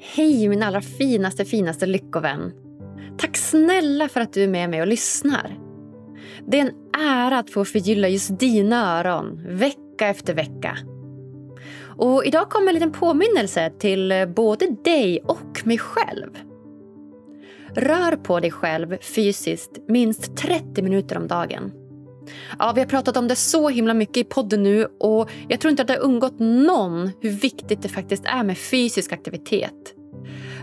Hej 0.00 0.48
min 0.48 0.62
allra 0.62 0.80
finaste, 0.80 1.44
finaste 1.44 1.86
lyckovän. 1.86 2.52
Tack 3.18 3.36
snälla 3.36 4.08
för 4.08 4.20
att 4.20 4.32
du 4.32 4.44
är 4.44 4.48
med 4.48 4.70
mig 4.70 4.80
och 4.80 4.86
lyssnar. 4.86 5.58
Det 6.46 6.58
är 6.58 6.62
en 6.62 7.00
ära 7.00 7.38
att 7.38 7.50
få 7.50 7.64
förgylla 7.64 8.08
just 8.08 8.38
dina 8.38 8.98
öron 8.98 9.40
vecka 9.48 10.08
efter 10.08 10.34
vecka. 10.34 10.78
Och 11.80 12.24
idag 12.24 12.50
kommer 12.50 12.68
en 12.68 12.74
liten 12.74 12.92
påminnelse 12.92 13.72
till 13.78 14.12
eh, 14.12 14.26
både 14.26 14.66
dig 14.84 15.20
och 15.24 15.62
mig 15.64 15.78
själv. 15.78 16.30
Rör 17.74 18.16
på 18.16 18.40
dig 18.40 18.50
själv 18.50 18.96
fysiskt 19.00 19.78
minst 19.88 20.36
30 20.36 20.82
minuter 20.82 21.16
om 21.16 21.26
dagen. 21.26 21.72
Ja, 22.58 22.72
vi 22.74 22.80
har 22.80 22.88
pratat 22.88 23.16
om 23.16 23.28
det 23.28 23.36
så 23.36 23.68
himla 23.68 23.94
mycket 23.94 24.16
i 24.16 24.24
podden 24.24 24.62
nu 24.62 24.86
och 25.00 25.30
jag 25.48 25.60
tror 25.60 25.70
inte 25.70 25.82
att 25.82 25.88
det 25.88 25.94
har 25.94 26.00
undgått 26.00 26.38
någon 26.38 27.10
hur 27.20 27.30
viktigt 27.30 27.82
det 27.82 27.88
faktiskt 27.88 28.24
är 28.24 28.42
med 28.42 28.58
fysisk 28.58 29.12
aktivitet. 29.12 29.94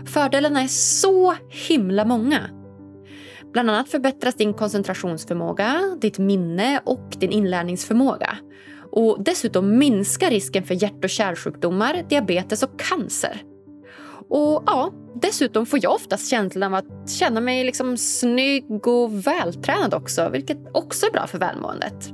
Fördelarna 0.06 0.62
är 0.62 0.68
så 0.68 1.34
himla 1.68 2.04
många. 2.04 2.50
Bland 3.52 3.70
annat 3.70 3.88
förbättras 3.88 4.34
din 4.34 4.54
koncentrationsförmåga, 4.54 5.96
ditt 6.00 6.18
minne 6.18 6.80
och 6.84 7.16
din 7.18 7.30
inlärningsförmåga. 7.30 8.38
Och 8.92 9.24
dessutom 9.24 9.78
minskar 9.78 10.30
risken 10.30 10.64
för 10.64 10.82
hjärt 10.82 11.04
och 11.04 11.10
kärlsjukdomar, 11.10 12.06
diabetes 12.08 12.62
och 12.62 12.80
cancer. 12.80 13.42
Och 14.30 14.62
ja, 14.66 14.92
dessutom 15.22 15.66
får 15.66 15.78
jag 15.82 15.94
oftast 15.94 16.30
känslan 16.30 16.74
av 16.74 16.78
att 16.78 17.10
känna 17.10 17.40
mig 17.40 17.64
liksom 17.64 17.96
snygg 17.96 18.86
och 18.86 19.26
vältränad 19.26 19.94
också, 19.94 20.28
vilket 20.28 20.58
också 20.72 21.06
är 21.06 21.10
bra 21.10 21.26
för 21.26 21.38
välmåendet. 21.38 22.12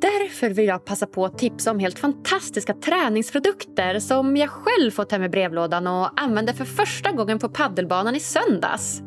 Därför 0.00 0.50
vill 0.50 0.66
jag 0.66 0.84
passa 0.84 1.06
på 1.06 1.24
att 1.24 1.38
tipsa 1.38 1.70
om 1.70 1.78
helt 1.78 1.98
fantastiska 1.98 2.74
träningsprodukter 2.74 3.98
som 3.98 4.36
jag 4.36 4.50
själv 4.50 4.90
fått 4.90 5.12
hem 5.12 5.22
i 5.22 5.28
brevlådan 5.28 5.86
och 5.86 6.20
använde 6.20 6.54
för 6.54 6.64
första 6.64 7.12
gången 7.12 7.38
på 7.38 7.48
paddelbanan 7.48 8.16
i 8.16 8.20
söndags. 8.20 9.02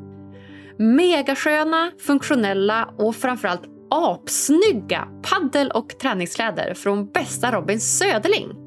Megasköna, 0.78 1.92
funktionella 2.00 2.94
och 2.98 3.16
framförallt 3.16 3.64
apsnygga 3.92 5.08
paddel 5.30 5.72
och 5.72 6.00
träningskläder 6.02 6.74
från 6.74 7.12
bästa 7.12 7.52
Robin 7.52 7.80
Söderling. 7.80 8.63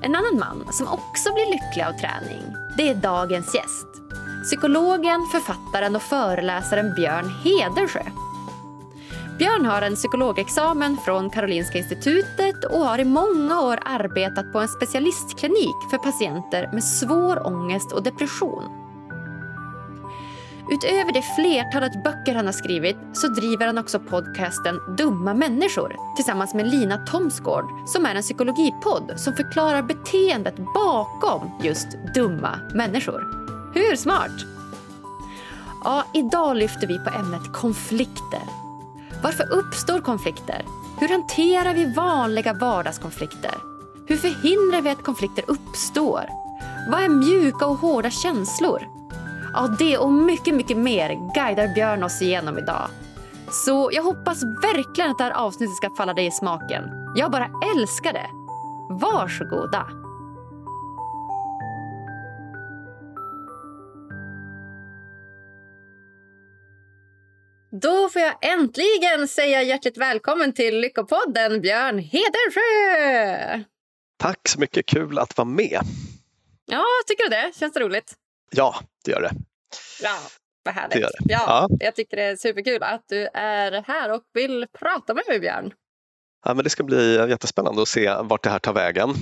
En 0.02 0.14
annan 0.14 0.38
man 0.38 0.72
som 0.72 0.88
också 0.88 1.34
blir 1.34 1.46
lycklig 1.46 1.84
av 1.84 1.92
träning, 1.92 2.42
det 2.76 2.88
är 2.88 2.94
dagens 2.94 3.54
gäst. 3.54 3.86
Psykologen, 4.44 5.26
författaren 5.32 5.96
och 5.96 6.02
föreläsaren 6.02 6.94
Björn 6.94 7.34
Hedersjö. 7.44 8.02
Björn 9.40 9.66
har 9.66 9.82
en 9.82 9.94
psykologexamen 9.94 10.96
från 10.96 11.30
Karolinska 11.30 11.78
institutet 11.78 12.64
och 12.64 12.78
har 12.78 12.98
i 12.98 13.04
många 13.04 13.60
år 13.60 13.78
arbetat 13.84 14.52
på 14.52 14.58
en 14.58 14.68
specialistklinik 14.68 15.76
för 15.90 15.98
patienter 15.98 16.70
med 16.72 16.84
svår 16.84 17.46
ångest 17.46 17.92
och 17.92 18.02
depression. 18.02 18.62
Utöver 20.70 21.12
det 21.12 21.22
flertalet 21.22 22.04
böcker 22.04 22.34
han 22.34 22.46
har 22.46 22.52
skrivit 22.52 22.96
så 23.12 23.28
driver 23.28 23.66
han 23.66 23.78
också 23.78 24.00
podcasten 24.00 24.80
Dumma 24.98 25.34
människor 25.34 25.96
tillsammans 26.16 26.54
med 26.54 26.70
Lina 26.70 27.06
Thomsgård 27.06 27.64
som 27.86 28.06
är 28.06 28.14
en 28.14 28.22
psykologipodd 28.22 29.12
som 29.16 29.34
förklarar 29.34 29.82
beteendet 29.82 30.56
bakom 30.74 31.50
just 31.62 31.88
dumma 32.14 32.58
människor. 32.74 33.20
Hur 33.74 33.96
smart? 33.96 34.44
Ja, 35.84 36.04
idag 36.14 36.56
lyfter 36.56 36.86
vi 36.86 36.98
på 36.98 37.10
ämnet 37.10 37.52
konflikter. 37.52 38.59
Varför 39.22 39.52
uppstår 39.52 40.00
konflikter? 40.00 40.64
Hur 41.00 41.08
hanterar 41.08 41.74
vi 41.74 41.94
vanliga 41.94 42.52
vardagskonflikter? 42.52 43.54
Hur 44.06 44.16
förhindrar 44.16 44.82
vi 44.82 44.90
att 44.90 45.02
konflikter 45.02 45.44
uppstår? 45.46 46.24
Vad 46.90 47.02
är 47.02 47.08
mjuka 47.08 47.66
och 47.66 47.76
hårda 47.76 48.10
känslor? 48.10 48.88
Ja, 49.54 49.76
det 49.78 49.98
och 49.98 50.12
mycket, 50.12 50.54
mycket 50.54 50.76
mer 50.76 51.32
guidar 51.34 51.74
Björn 51.74 52.02
oss 52.02 52.22
igenom 52.22 52.58
idag. 52.58 52.88
Så 53.50 53.90
jag 53.92 54.02
hoppas 54.02 54.42
verkligen 54.42 55.10
att 55.10 55.18
det 55.18 55.24
här 55.24 55.30
avsnittet 55.30 55.76
ska 55.76 55.90
falla 55.90 56.14
dig 56.14 56.26
i 56.26 56.30
smaken. 56.30 56.84
Jag 57.16 57.30
bara 57.30 57.50
älskar 57.76 58.12
det. 58.12 58.26
Varsågoda. 58.90 59.86
Då 67.70 68.08
får 68.08 68.22
jag 68.22 68.34
äntligen 68.40 69.28
säga 69.28 69.62
hjärtligt 69.62 69.96
välkommen 69.96 70.52
till 70.52 70.80
Lyckopodden, 70.80 71.60
Björn 71.60 71.98
Hedersjö! 71.98 73.64
Tack 74.18 74.48
så 74.48 74.60
mycket, 74.60 74.86
kul 74.86 75.18
att 75.18 75.36
vara 75.36 75.48
med. 75.48 75.80
Ja, 76.66 76.84
tycker 77.06 77.24
du 77.24 77.30
det? 77.30 77.52
Känns 77.56 77.72
det 77.72 77.80
roligt? 77.80 78.14
Ja, 78.50 78.74
det 79.04 79.10
gör 79.10 79.20
det. 79.20 79.32
Ja, 80.02 80.18
vad 80.64 80.74
härligt. 80.74 80.92
Det 80.94 81.00
det. 81.00 81.08
Ja, 81.32 81.44
ja, 81.46 81.68
Jag 81.80 81.94
tycker 81.94 82.16
det 82.16 82.22
är 82.22 82.36
superkul 82.36 82.82
att 82.82 83.04
du 83.08 83.28
är 83.34 83.84
här 83.86 84.12
och 84.12 84.22
vill 84.34 84.66
prata 84.78 85.14
med 85.14 85.24
mig, 85.28 85.40
Björn. 85.40 85.72
Ja, 86.44 86.54
men 86.54 86.64
det 86.64 86.70
ska 86.70 86.82
bli 86.82 87.14
jättespännande 87.28 87.82
att 87.82 87.88
se 87.88 88.14
vart 88.22 88.42
det 88.42 88.50
här 88.50 88.58
tar 88.58 88.72
vägen. 88.72 89.14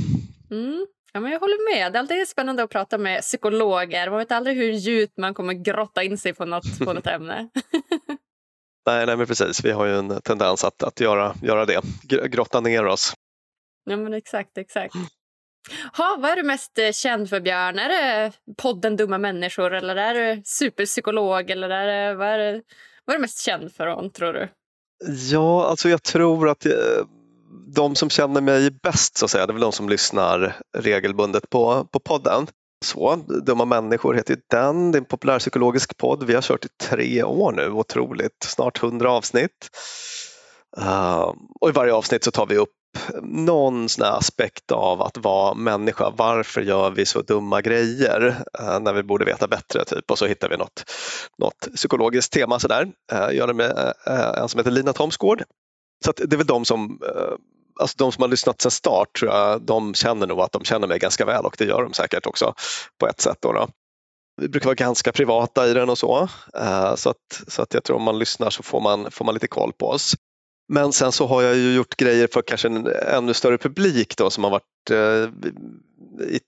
Mm. 0.51 0.87
Ja, 1.13 1.21
men 1.21 1.33
jag 1.33 1.41
håller 1.41 1.75
med. 1.75 1.93
Det 1.93 1.97
är 1.97 2.01
alltid 2.01 2.29
spännande 2.29 2.63
att 2.63 2.71
prata 2.71 2.99
med 2.99 3.21
psykologer. 3.23 4.11
Man 4.11 4.19
vet 4.19 4.33
aldrig 4.33 4.57
hur 4.57 4.73
djupt 4.73 5.17
man 5.17 5.35
kommer 5.35 5.53
grotta 5.55 6.03
in 6.03 6.19
sig 6.19 6.33
på 6.35 6.45
något, 6.45 6.79
på 6.79 6.93
något 6.93 7.07
ämne. 7.17 7.49
Nej, 8.89 9.07
nej, 9.07 9.17
men 9.17 9.27
precis. 9.27 9.65
Vi 9.65 9.71
har 9.71 9.87
ju 9.87 9.99
en 9.99 10.21
tendens 10.21 10.65
att, 10.65 10.83
att 10.83 11.01
göra, 11.01 11.35
göra 11.43 11.67
det, 11.67 11.83
grotta 12.31 12.61
ner 12.61 12.87
oss. 12.87 13.13
Ja, 13.85 13.97
men 13.97 14.15
exakt, 14.15 14.59
exakt. 14.59 14.95
Ha, 15.97 16.17
vad 16.19 16.31
är 16.31 16.37
du 16.37 16.43
mest 16.43 16.79
eh, 16.79 16.93
känd 16.93 17.29
för, 17.29 17.41
Björn? 17.41 17.79
Är 17.79 17.89
det 17.89 18.33
podden 18.57 18.97
Dumma 18.97 19.19
människor 19.19 19.75
eller 19.75 19.97
är 19.97 20.15
du 20.15 20.43
superpsykolog? 20.45 21.51
Eller 21.51 21.71
är 21.71 21.87
det, 21.87 22.15
vad, 22.15 22.29
är 22.29 22.39
det, 22.39 22.63
vad 23.05 23.15
är 23.15 23.19
du 23.19 23.21
mest 23.21 23.45
känd 23.45 23.73
för, 23.73 24.09
tror 24.09 24.33
du? 24.33 24.49
Ja, 25.31 25.67
alltså 25.67 25.89
jag 25.89 26.03
tror 26.03 26.49
att 26.49 26.67
eh, 26.67 26.73
de 27.75 27.95
som 27.95 28.11
känner 28.11 28.41
mig 28.41 28.71
bäst, 28.71 29.17
så 29.17 29.25
att 29.25 29.31
säga, 29.31 29.47
det 29.47 29.51
är 29.51 29.55
väl 29.55 29.63
de 29.63 29.73
som 29.73 29.89
lyssnar 29.89 30.57
regelbundet 30.77 31.51
på, 31.51 31.89
på 31.93 32.01
podden. 32.01 32.47
Så, 32.85 33.17
Dumma 33.17 33.65
människor 33.65 34.15
heter 34.15 34.37
den, 34.51 34.93
det 34.93 34.99
är 34.99 35.01
en 35.01 35.05
populärpsykologisk 35.05 35.97
podd. 35.97 36.23
Vi 36.23 36.35
har 36.35 36.43
kört 36.43 36.65
i 36.65 36.69
tre 36.83 37.23
år 37.23 37.53
nu, 37.53 37.71
otroligt, 37.71 38.43
snart 38.43 38.79
hundra 38.79 39.11
avsnitt. 39.11 39.71
Uh, 40.79 41.33
och 41.61 41.69
i 41.69 41.73
varje 41.73 41.93
avsnitt 41.93 42.25
så 42.25 42.31
tar 42.31 42.47
vi 42.47 42.57
upp 42.57 42.71
någon 43.23 43.89
sån 43.89 44.05
aspekt 44.05 44.73
av 44.73 45.03
att 45.03 45.17
vara 45.17 45.55
människa. 45.55 46.11
Varför 46.17 46.61
gör 46.61 46.91
vi 46.91 47.07
så 47.07 47.23
dumma 47.23 47.61
grejer 47.61 48.27
uh, 48.61 48.81
när 48.81 48.93
vi 48.93 49.03
borde 49.03 49.25
veta 49.25 49.49
bättre? 49.49 49.85
Typ. 49.85 50.11
Och 50.11 50.19
så 50.19 50.27
hittar 50.27 50.49
vi 50.49 50.57
något, 50.57 50.85
något 51.39 51.69
psykologiskt 51.75 52.33
tema. 52.33 52.59
Sådär. 52.59 52.83
Uh, 53.13 53.37
gör 53.37 53.47
det 53.47 53.55
med 53.55 53.95
uh, 54.09 54.43
en 54.43 54.49
som 54.49 54.59
heter 54.59 54.71
Lina 54.71 54.93
Thomsgård. 54.93 55.43
Så 56.05 56.13
det 56.13 56.33
är 56.33 56.37
väl 56.37 56.47
de 56.47 56.65
som, 56.65 57.01
eh, 57.03 57.35
alltså 57.79 57.95
de 57.99 58.13
som 58.13 58.23
har 58.23 58.29
lyssnat 58.29 58.61
sedan 58.61 58.71
start, 58.71 59.19
tror 59.19 59.33
jag, 59.33 59.63
de 59.63 59.95
känner 59.95 60.27
nog 60.27 60.41
att 60.41 60.53
de 60.53 60.65
känner 60.65 60.87
mig 60.89 60.99
ganska 60.99 61.25
väl 61.25 61.45
och 61.45 61.55
det 61.59 61.65
gör 61.65 61.83
de 61.83 61.93
säkert 61.93 62.27
också 62.27 62.55
på 62.99 63.09
ett 63.09 63.21
sätt. 63.21 63.39
Då, 63.41 63.53
då. 63.53 63.69
Vi 64.41 64.49
brukar 64.49 64.67
vara 64.67 64.75
ganska 64.75 65.13
privata 65.13 65.69
i 65.69 65.75
den 65.75 65.91
och 65.91 65.99
så. 65.99 66.29
Eh, 66.55 66.95
så 66.95 67.11
att, 67.11 67.43
så 67.49 67.63
att 67.63 67.75
jag 67.75 67.85
tror 67.85 67.97
om 67.97 68.03
man 68.03 68.19
lyssnar 68.19 68.51
så 68.51 68.63
får 68.63 68.81
man, 68.81 69.11
får 69.11 69.25
man 69.25 69.35
lite 69.35 69.49
koll 69.49 69.73
på 69.73 69.89
oss. 69.89 70.15
Men 70.73 70.93
sen 70.93 71.13
så 71.13 71.27
har 71.27 71.43
jag 71.43 71.57
ju 71.57 71.75
gjort 71.75 71.97
grejer 71.97 72.29
för 72.33 72.43
kanske 72.43 72.69
en 72.69 72.87
ännu 72.87 73.35
större 73.35 73.59
publik 73.59 74.17
då 74.17 74.31
som 74.31 74.45
har 74.45 74.51
varit 74.51 74.91
eh, 74.91 75.31
i 76.29 76.41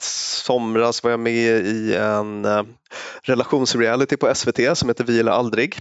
somras 0.00 1.02
var 1.02 1.10
jag 1.10 1.20
med 1.20 1.66
i 1.66 1.94
en 1.94 2.44
eh, 2.44 2.62
relationsreality 3.22 4.16
på 4.16 4.34
SVT 4.34 4.78
som 4.78 4.88
heter 4.88 5.04
Vi 5.04 5.20
eller 5.20 5.32
aldrig. 5.32 5.78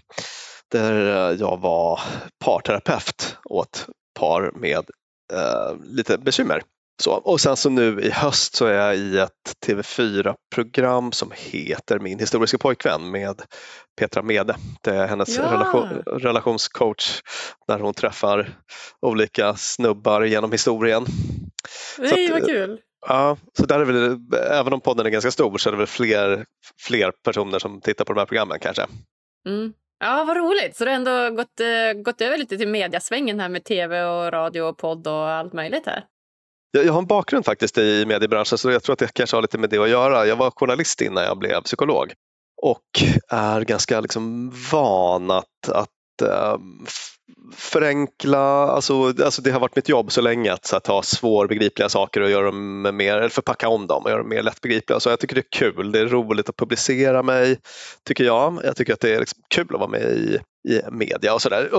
Där 0.71 1.35
jag 1.39 1.59
var 1.59 1.99
parterapeut 2.39 3.37
åt 3.45 3.87
par 4.19 4.51
med 4.55 4.89
uh, 5.33 5.83
lite 5.83 6.17
bekymmer. 6.17 6.61
Så, 7.01 7.11
och 7.11 7.41
sen 7.41 7.57
så 7.57 7.69
nu 7.69 8.01
i 8.01 8.09
höst 8.09 8.55
så 8.55 8.65
är 8.65 8.73
jag 8.73 8.95
i 8.95 9.17
ett 9.17 9.53
TV4-program 9.67 11.11
som 11.11 11.31
heter 11.35 11.99
Min 11.99 12.19
historiska 12.19 12.57
pojkvän 12.57 13.11
med 13.11 13.41
Petra 13.99 14.21
Mede. 14.21 14.55
Det 14.81 14.95
är 14.95 15.07
hennes 15.07 15.37
ja. 15.37 15.43
relation, 15.43 15.87
relationscoach 16.05 17.21
när 17.67 17.79
hon 17.79 17.93
träffar 17.93 18.57
olika 19.01 19.55
snubbar 19.55 20.21
genom 20.21 20.51
historien. 20.51 21.05
Nej, 21.97 22.25
att, 22.25 22.31
vad 22.31 22.45
kul! 22.45 22.79
Ja, 23.07 23.37
så 23.57 23.65
där 23.65 23.79
är 23.79 23.85
väl, 23.85 24.19
även 24.51 24.73
om 24.73 24.81
podden 24.81 25.05
är 25.05 25.09
ganska 25.09 25.31
stor 25.31 25.57
så 25.57 25.69
är 25.69 25.71
det 25.71 25.77
väl 25.77 25.87
fler, 25.87 26.45
fler 26.81 27.11
personer 27.23 27.59
som 27.59 27.81
tittar 27.81 28.05
på 28.05 28.13
de 28.13 28.19
här 28.19 28.25
programmen 28.25 28.59
kanske. 28.59 28.85
Mm. 29.47 29.73
Ja, 29.99 30.23
vad 30.27 30.37
roligt. 30.37 30.75
Så 30.75 30.85
du 30.85 30.91
har 30.91 30.95
ändå 30.95 31.29
gått, 31.29 31.59
eh, 31.59 32.01
gått 32.01 32.21
över 32.21 32.37
lite 32.37 32.57
till 32.57 32.67
mediasvängen 32.67 33.39
här 33.39 33.49
med 33.49 33.63
tv 33.63 34.03
och 34.03 34.31
radio 34.31 34.61
och 34.61 34.77
podd 34.77 35.07
och 35.07 35.29
allt 35.29 35.53
möjligt 35.53 35.85
här? 35.85 36.05
Jag, 36.71 36.85
jag 36.85 36.93
har 36.93 36.99
en 36.99 37.07
bakgrund 37.07 37.45
faktiskt 37.45 37.77
i 37.77 38.05
mediebranschen 38.05 38.57
så 38.57 38.71
jag 38.71 38.83
tror 38.83 38.93
att 38.93 38.99
det 38.99 39.13
kanske 39.13 39.37
har 39.37 39.41
lite 39.41 39.57
med 39.57 39.69
det 39.69 39.77
att 39.77 39.89
göra. 39.89 40.25
Jag 40.25 40.35
var 40.35 40.51
journalist 40.51 41.01
innan 41.01 41.23
jag 41.23 41.37
blev 41.37 41.61
psykolog 41.61 42.13
och 42.61 43.03
är 43.29 43.61
ganska 43.61 44.01
liksom 44.01 44.53
van 44.71 45.31
att, 45.31 45.69
att 45.69 46.21
äh, 46.21 46.57
förenkla, 47.51 48.67
alltså, 48.67 49.07
alltså 49.07 49.41
det 49.41 49.51
har 49.51 49.59
varit 49.59 49.75
mitt 49.75 49.89
jobb 49.89 50.11
så 50.11 50.21
länge 50.21 50.53
att, 50.53 50.65
så 50.65 50.75
att 50.75 50.83
ta 50.83 51.01
svårbegripliga 51.01 51.89
saker 51.89 52.21
och 52.21 52.29
göra 52.29 52.45
dem 52.45 52.81
mer, 52.81 53.17
eller 53.17 53.29
förpacka 53.29 53.69
om 53.69 53.87
dem 53.87 54.03
och 54.03 54.09
göra 54.09 54.19
dem 54.19 54.29
mer 54.29 54.43
lättbegripliga. 54.43 54.99
Så 54.99 55.09
jag 55.09 55.19
tycker 55.19 55.35
det 55.35 55.41
är 55.41 55.51
kul, 55.51 55.91
det 55.91 55.99
är 55.99 56.05
roligt 56.05 56.49
att 56.49 56.55
publicera 56.55 57.23
mig, 57.23 57.59
tycker 58.03 58.23
jag. 58.23 58.59
Jag 58.63 58.75
tycker 58.75 58.93
att 58.93 58.99
det 58.99 59.15
är 59.15 59.19
liksom 59.19 59.41
kul 59.47 59.67
att 59.73 59.79
vara 59.79 59.89
med 59.89 60.01
i, 60.01 60.39
i 60.69 60.81
media 60.91 61.33
och 61.33 61.41
sådär. 61.41 61.69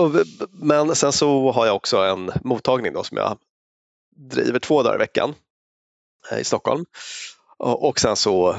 Men 0.51 0.95
sen 0.95 1.11
så 1.11 1.51
har 1.51 1.65
jag 1.65 1.75
också 1.75 1.97
en 1.97 2.31
mottagning 2.43 2.93
då 2.93 3.03
som 3.03 3.17
jag 3.17 3.37
driver 4.15 4.59
två 4.59 4.83
dagar 4.83 4.95
i 4.95 4.99
veckan 4.99 5.33
eh, 6.31 6.39
i 6.39 6.43
Stockholm. 6.43 6.85
Och 7.57 7.99
sen 7.99 8.15
så 8.15 8.55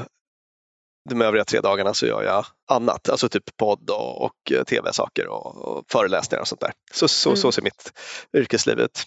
de 1.09 1.21
övriga 1.21 1.45
tre 1.45 1.59
dagarna 1.59 1.93
så 1.93 2.05
gör 2.05 2.23
jag 2.23 2.45
annat, 2.69 3.09
alltså 3.09 3.29
typ 3.29 3.57
podd 3.57 3.89
och, 3.89 4.25
och 4.25 4.51
eh, 4.51 4.63
tv-saker 4.63 5.27
och, 5.27 5.57
och, 5.57 5.85
föreläsningar 5.91 6.41
och 6.41 6.47
sånt 6.47 6.61
där. 6.61 6.71
Så, 6.93 7.07
så, 7.07 7.29
mm. 7.29 7.37
så 7.37 7.51
ser 7.51 7.61
mitt 7.61 7.93
yrkesliv 8.37 8.79
ut. 8.79 9.05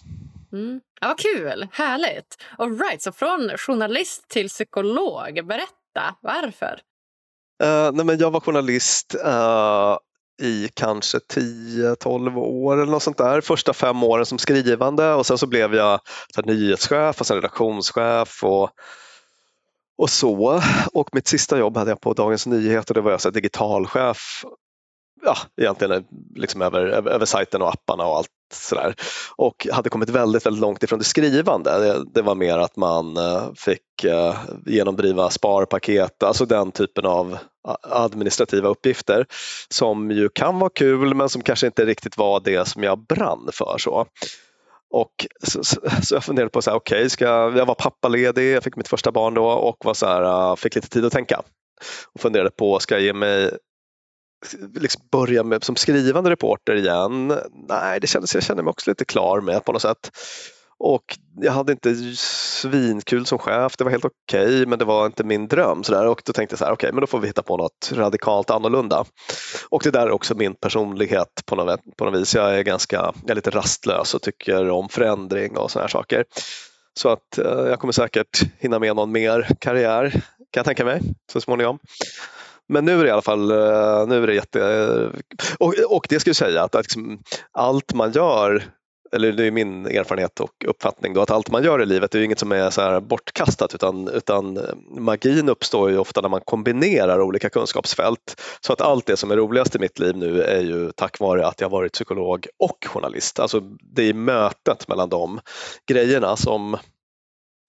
Mm. 0.53 0.81
Ja, 1.01 1.07
vad 1.07 1.19
kul, 1.19 1.67
härligt. 1.71 2.37
All 2.57 2.79
right, 2.79 3.01
så 3.01 3.11
från 3.11 3.57
journalist 3.57 4.27
till 4.27 4.49
psykolog, 4.49 5.45
berätta 5.47 6.15
varför? 6.21 6.79
Uh, 7.63 7.91
nej 7.93 8.05
men 8.05 8.17
jag 8.17 8.31
var 8.31 8.39
journalist 8.39 9.15
uh, 9.25 9.97
i 10.41 10.69
kanske 10.73 11.17
10-12 11.17 12.37
år 12.37 12.77
eller 12.77 12.91
något 12.91 13.03
sånt 13.03 13.17
där. 13.17 13.41
Första 13.41 13.73
fem 13.73 14.03
åren 14.03 14.25
som 14.25 14.37
skrivande 14.37 15.13
och 15.13 15.25
sen 15.25 15.37
så 15.37 15.47
blev 15.47 15.75
jag 15.75 15.99
så 16.35 16.41
här, 16.41 16.53
nyhetschef 16.53 17.19
och 17.19 17.27
sen 17.27 17.35
redaktionschef 17.35 18.43
och, 18.43 18.69
och 19.97 20.09
så. 20.09 20.61
Och 20.93 21.09
mitt 21.15 21.27
sista 21.27 21.59
jobb 21.59 21.77
hade 21.77 21.91
jag 21.91 22.01
på 22.01 22.13
Dagens 22.13 22.47
Nyheter, 22.47 22.93
det 22.93 23.01
var 23.01 23.11
jag 23.11 23.21
så 23.21 23.29
digitalchef 23.29 24.43
ja, 25.21 25.37
egentligen 25.61 25.91
eh, 25.93 26.01
liksom 26.35 26.61
över, 26.61 26.85
över, 26.85 27.11
över 27.11 27.25
sajten 27.25 27.61
och 27.61 27.69
apparna 27.69 28.05
och 28.05 28.17
allt 28.17 28.29
sådär. 28.53 28.95
Och 29.35 29.67
hade 29.71 29.89
kommit 29.89 30.09
väldigt, 30.09 30.45
väldigt 30.45 30.61
långt 30.61 30.83
ifrån 30.83 30.99
det 30.99 31.05
skrivande. 31.05 31.79
Det, 31.79 32.03
det 32.13 32.21
var 32.21 32.35
mer 32.35 32.57
att 32.57 32.75
man 32.75 33.17
eh, 33.17 33.53
fick 33.55 34.03
eh, 34.03 34.35
genomdriva 34.65 35.29
sparpaket, 35.29 36.23
alltså 36.23 36.45
den 36.45 36.71
typen 36.71 37.05
av 37.05 37.37
administrativa 37.81 38.69
uppgifter 38.69 39.25
som 39.69 40.11
ju 40.11 40.29
kan 40.29 40.59
vara 40.59 40.69
kul 40.69 41.13
men 41.13 41.29
som 41.29 41.41
kanske 41.41 41.67
inte 41.67 41.85
riktigt 41.85 42.17
var 42.17 42.39
det 42.39 42.67
som 42.67 42.83
jag 42.83 43.05
brann 43.05 43.49
för. 43.53 43.75
så. 43.77 44.05
Och 44.93 45.25
så, 45.43 45.63
så, 45.63 45.81
så 46.03 46.15
jag 46.15 46.23
funderade 46.23 46.49
på, 46.49 46.61
så 46.61 46.69
här, 46.69 46.77
okay, 46.77 47.09
ska, 47.09 47.25
jag 47.25 47.65
var 47.65 47.75
pappaledig, 47.75 48.55
jag 48.55 48.63
fick 48.63 48.75
mitt 48.75 48.87
första 48.87 49.11
barn 49.11 49.33
då 49.33 49.45
och 49.45 49.85
var 49.85 49.93
så 49.93 50.05
här, 50.05 50.51
uh, 50.51 50.55
fick 50.55 50.75
lite 50.75 50.89
tid 50.89 51.05
att 51.05 51.13
tänka. 51.13 51.41
Och 52.13 52.21
funderade 52.21 52.49
på, 52.49 52.79
ska 52.79 52.95
jag 52.95 53.01
ge 53.01 53.13
mig 53.13 53.51
liksom 54.75 55.01
börja 55.11 55.43
med 55.43 55.63
som 55.63 55.75
skrivande 55.75 56.29
reporter 56.29 56.75
igen. 56.75 57.27
Nej, 57.69 57.99
det 57.99 58.07
kändes, 58.07 58.33
jag 58.33 58.43
kände 58.43 58.63
mig 58.63 58.71
också 58.71 58.89
lite 58.89 59.05
klar 59.05 59.41
med 59.41 59.65
på 59.65 59.71
något 59.71 59.81
sätt. 59.81 60.11
Och 60.79 61.17
jag 61.41 61.51
hade 61.51 61.71
inte 61.71 61.95
svinkul 62.15 63.25
som 63.25 63.37
chef, 63.37 63.77
det 63.77 63.83
var 63.83 63.91
helt 63.91 64.05
okej 64.05 64.45
okay, 64.45 64.65
men 64.65 64.79
det 64.79 64.85
var 64.85 65.05
inte 65.05 65.23
min 65.23 65.47
dröm. 65.47 65.83
Så 65.83 65.91
där. 65.91 66.07
Och 66.07 66.21
då 66.25 66.33
tänkte 66.33 66.53
jag 66.53 66.59
så 66.59 66.65
här, 66.65 66.71
okej 66.71 66.87
okay, 66.87 66.93
men 66.93 67.01
då 67.01 67.07
får 67.07 67.19
vi 67.19 67.27
hitta 67.27 67.43
på 67.43 67.57
något 67.57 67.91
radikalt 67.93 68.49
annorlunda. 68.49 69.05
Och 69.69 69.81
det 69.83 69.91
där 69.91 70.07
är 70.07 70.11
också 70.11 70.35
min 70.35 70.55
personlighet 70.55 71.43
på 71.45 71.55
något, 71.55 71.79
på 71.97 72.05
något 72.05 72.21
vis. 72.21 72.35
Jag 72.35 72.57
är 72.57 72.63
ganska, 72.63 72.95
jag 72.95 73.29
är 73.29 73.35
lite 73.35 73.49
rastlös 73.49 74.13
och 74.13 74.21
tycker 74.21 74.69
om 74.69 74.89
förändring 74.89 75.57
och 75.57 75.71
sådana 75.71 75.83
här 75.83 75.91
saker. 75.91 76.25
Så 76.99 77.09
att 77.09 77.37
eh, 77.37 77.45
jag 77.45 77.79
kommer 77.79 77.93
säkert 77.93 78.41
hinna 78.59 78.79
med 78.79 78.95
någon 78.95 79.11
mer 79.11 79.47
karriär 79.59 80.09
kan 80.51 80.59
jag 80.59 80.65
tänka 80.65 80.85
mig 80.85 81.01
så 81.31 81.41
småningom. 81.41 81.79
Men 82.69 82.85
nu 82.85 82.99
är 82.99 83.03
det 83.03 83.09
i 83.09 83.11
alla 83.11 83.21
fall 83.21 83.51
eh, 83.51 84.07
nu 84.07 84.23
är 84.23 84.27
det 84.27 84.33
jätte... 84.33 85.11
Och, 85.59 85.73
och 85.89 86.07
det 86.09 86.19
ska 86.19 86.29
jag 86.29 86.35
säga 86.35 86.63
att, 86.63 86.75
att 86.75 86.85
liksom, 86.85 87.19
allt 87.51 87.93
man 87.93 88.11
gör 88.11 88.63
eller 89.11 89.31
det 89.31 89.45
är 89.45 89.51
min 89.51 89.85
erfarenhet 89.85 90.39
och 90.39 90.65
uppfattning 90.67 91.13
då, 91.13 91.21
att 91.21 91.31
allt 91.31 91.51
man 91.51 91.63
gör 91.63 91.81
i 91.81 91.85
livet 91.85 92.15
är 92.15 92.21
inget 92.21 92.39
som 92.39 92.51
är 92.51 92.69
så 92.69 92.81
här 92.81 92.99
bortkastat 92.99 93.75
utan, 93.75 94.07
utan 94.07 94.57
eh, 94.57 94.63
magin 94.89 95.49
uppstår 95.49 95.91
ju 95.91 95.97
ofta 95.97 96.21
när 96.21 96.29
man 96.29 96.41
kombinerar 96.45 97.21
olika 97.21 97.49
kunskapsfält. 97.49 98.41
Så 98.61 98.73
att 98.73 98.81
allt 98.81 99.05
det 99.05 99.17
som 99.17 99.31
är 99.31 99.35
roligast 99.35 99.75
i 99.75 99.79
mitt 99.79 99.99
liv 99.99 100.17
nu 100.17 100.41
är 100.41 100.61
ju 100.61 100.91
tack 100.91 101.19
vare 101.19 101.47
att 101.47 101.61
jag 101.61 101.69
varit 101.69 101.93
psykolog 101.93 102.47
och 102.59 102.87
journalist. 102.87 103.39
Alltså 103.39 103.59
det 103.81 104.03
är 104.03 104.13
mötet 104.13 104.87
mellan 104.87 105.09
de 105.09 105.39
grejerna 105.87 106.35
som, 106.35 106.77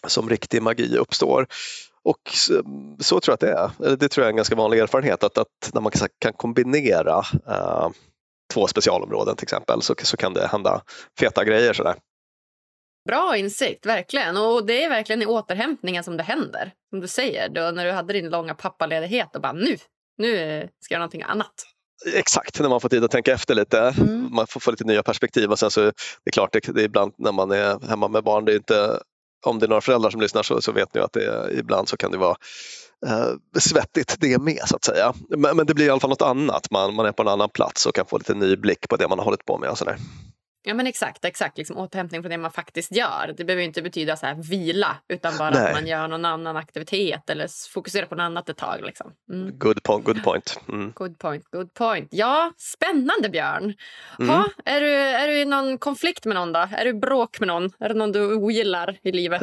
som 0.07 0.31
riktig 0.31 0.63
magi 0.63 0.97
uppstår. 0.97 1.47
Och 2.05 2.31
så, 2.99 3.21
tror 3.21 3.23
jag 3.27 3.35
att 3.35 3.41
det 3.41 3.53
är. 3.53 3.97
Det 3.97 4.09
tror 4.09 4.23
jag 4.23 4.27
är 4.27 4.31
en 4.31 4.37
ganska 4.37 4.55
vanlig 4.55 4.79
erfarenhet 4.79 5.25
att, 5.25 5.39
att 5.39 5.71
när 5.75 5.81
man 5.81 5.93
kan 6.19 6.33
kombinera 6.33 7.19
uh, 7.49 7.89
två 8.55 8.67
specialområden 8.67 9.37
till 9.37 9.45
exempel 9.45 9.83
så, 9.83 9.95
så 10.03 10.17
kan 10.17 10.35
det 10.35 10.47
hända 10.47 10.83
feta 11.19 11.45
grejer. 11.45 11.73
Sådär. 11.73 11.97
Bra 13.09 13.37
insikt, 13.37 13.87
verkligen. 13.87 14.37
Och 14.37 14.67
det 14.67 14.85
är 14.85 14.89
verkligen 14.89 15.23
i 15.23 15.27
återhämtningen 15.27 16.05
som 16.05 16.17
det 16.17 16.23
händer. 16.23 16.73
Som 16.91 17.01
du 17.01 17.09
säger, 17.09 17.49
då, 17.49 17.61
när 17.71 17.85
du 17.85 17.93
hade 17.93 18.13
din 18.13 18.31
långa 18.31 18.55
pappaledighet 18.55 19.37
och 19.37 19.43
bara 19.43 19.53
nu, 19.53 19.77
nu 20.19 20.69
ska 20.81 20.95
jag 20.95 20.97
göra 20.97 20.99
någonting 20.99 21.23
annat. 21.23 21.55
Exakt, 22.15 22.61
när 22.61 22.69
man 22.69 22.81
får 22.81 22.89
tid 22.89 23.05
att 23.05 23.11
tänka 23.11 23.33
efter 23.33 23.55
lite. 23.55 23.95
Mm. 23.99 24.29
Man 24.35 24.47
får 24.47 24.61
få 24.61 24.71
lite 24.71 24.85
nya 24.85 25.03
perspektiv 25.03 25.51
och 25.51 25.59
sen 25.59 25.71
så 25.71 25.81
det 25.81 25.93
är 26.25 26.33
klart, 26.33 26.53
det, 26.53 26.73
det 26.75 26.81
är 26.81 26.85
ibland 26.85 27.15
när 27.19 27.33
man 27.33 27.51
är 27.51 27.89
hemma 27.89 28.09
med 28.09 28.25
barn, 28.25 28.45
det 28.45 28.53
är 28.53 28.57
inte 28.57 29.01
om 29.47 29.59
det 29.59 29.67
är 29.67 29.69
några 29.69 29.81
föräldrar 29.81 30.11
som 30.11 30.21
lyssnar 30.21 30.43
så, 30.43 30.61
så 30.61 30.73
vet 30.73 30.95
ni 30.95 31.01
att 31.01 31.13
det, 31.13 31.51
ibland 31.59 31.89
så 31.89 31.97
kan 31.97 32.11
det 32.11 32.19
vara 32.19 32.37
eh, 33.07 33.61
svettigt 33.61 34.17
det 34.21 34.39
med 34.39 34.61
så 34.67 34.77
att 34.77 34.85
säga. 34.85 35.15
Men, 35.29 35.57
men, 35.57 35.67
det 35.67 35.75
blir 35.75 35.87
i 35.87 35.91
alla 35.91 36.01
fall 36.01 36.11
något 36.11 36.23
annat, 36.23 36.71
man, 36.71 36.95
man 36.95 37.07
är 37.07 37.13
på 37.13 37.23
en 37.23 37.29
annan 37.29 37.51
plats 37.51 37.87
och 37.87 37.95
kan 37.95 38.07
få 38.07 38.19
lite 38.19 38.35
ny 38.35 38.57
blick 38.57 38.89
på 38.89 38.97
det 38.97 39.09
man 39.09 39.19
har 39.19 39.25
hållit 39.25 39.45
på 39.45 39.59
med. 39.59 39.71
Och 39.71 39.79
sådär. 39.79 39.97
Ja 40.63 40.75
men 40.75 40.87
exakt, 40.87 41.25
exakt. 41.25 41.59
Liksom 41.59 41.77
återhämtning 41.77 42.23
från 42.23 42.31
det 42.31 42.39
man 42.39 42.51
faktiskt 42.51 42.93
gör. 42.93 43.35
Det 43.37 43.45
behöver 43.45 43.63
inte 43.63 43.83
betyda 43.83 44.17
så 44.17 44.27
här 44.27 44.35
vila 44.35 44.97
utan 45.09 45.33
bara 45.39 45.51
Nej. 45.51 45.67
att 45.67 45.73
man 45.73 45.87
gör 45.87 46.09
någon 46.09 46.25
annan 46.25 46.57
aktivitet 46.57 47.31
eller 47.31 47.71
fokuserar 47.71 48.07
på 48.07 48.15
något 48.15 48.23
annat 48.23 48.49
ett 48.49 48.57
tag. 48.57 48.81
Liksom. 48.83 49.13
Mm. 49.33 49.59
Good 49.59 49.83
point. 49.83 50.05
Good 50.05 50.25
point. 50.25 50.61
Mm. 50.69 50.93
Good 50.95 51.19
point, 51.19 51.45
good 51.51 51.75
point. 51.75 52.09
Ja, 52.11 52.53
spännande 52.57 53.29
Björn. 53.29 53.75
Mm. 54.19 54.29
Ha, 54.31 54.49
är, 54.65 54.81
du, 54.81 54.91
är 54.95 55.29
du 55.29 55.41
i 55.41 55.45
någon 55.45 55.79
konflikt 55.79 56.25
med 56.25 56.35
någon 56.35 56.53
då? 56.53 56.69
Är 56.73 56.85
du 56.85 56.95
bråk 56.95 57.41
med 57.41 57.47
någon? 57.47 57.71
Är 57.79 57.89
det 57.89 57.95
någon 57.95 58.13
du 58.13 58.35
ogillar 58.35 58.99
i 59.03 59.13
livet? 59.13 59.43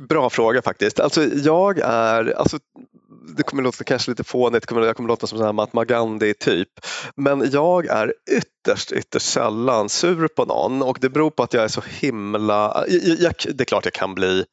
Bra 0.08 0.30
fråga 0.30 0.62
faktiskt. 0.62 1.00
Alltså 1.00 1.24
jag 1.24 1.78
är, 1.78 2.38
alltså 2.38 2.58
det 3.36 3.42
kommer 3.42 3.62
låta 3.62 3.84
kanske 3.84 4.10
lite 4.10 4.24
fånigt, 4.24 4.64
jag 4.70 4.96
kommer 4.96 5.08
låta 5.08 5.26
som 5.26 5.42
en 5.42 5.54
Mahatma 5.54 5.84
Gandhi 5.84 6.34
typ. 6.34 6.68
Men 7.16 7.50
jag 7.50 7.86
är 7.86 8.14
ytterst, 8.30 8.92
ytterst 8.92 9.32
sällan 9.32 9.88
sur 9.88 10.28
på 10.28 10.44
någon 10.44 10.82
och 10.82 10.98
det 11.00 11.08
beror 11.08 11.30
på 11.30 11.42
att 11.42 11.54
jag 11.54 11.64
är 11.64 11.68
så 11.68 11.82
himla, 12.00 12.84
jag, 12.88 13.18
jag, 13.18 13.32
det 13.54 13.62
är 13.62 13.64
klart 13.64 13.84
jag 13.84 13.94
kan 13.94 14.14
bli 14.14 14.44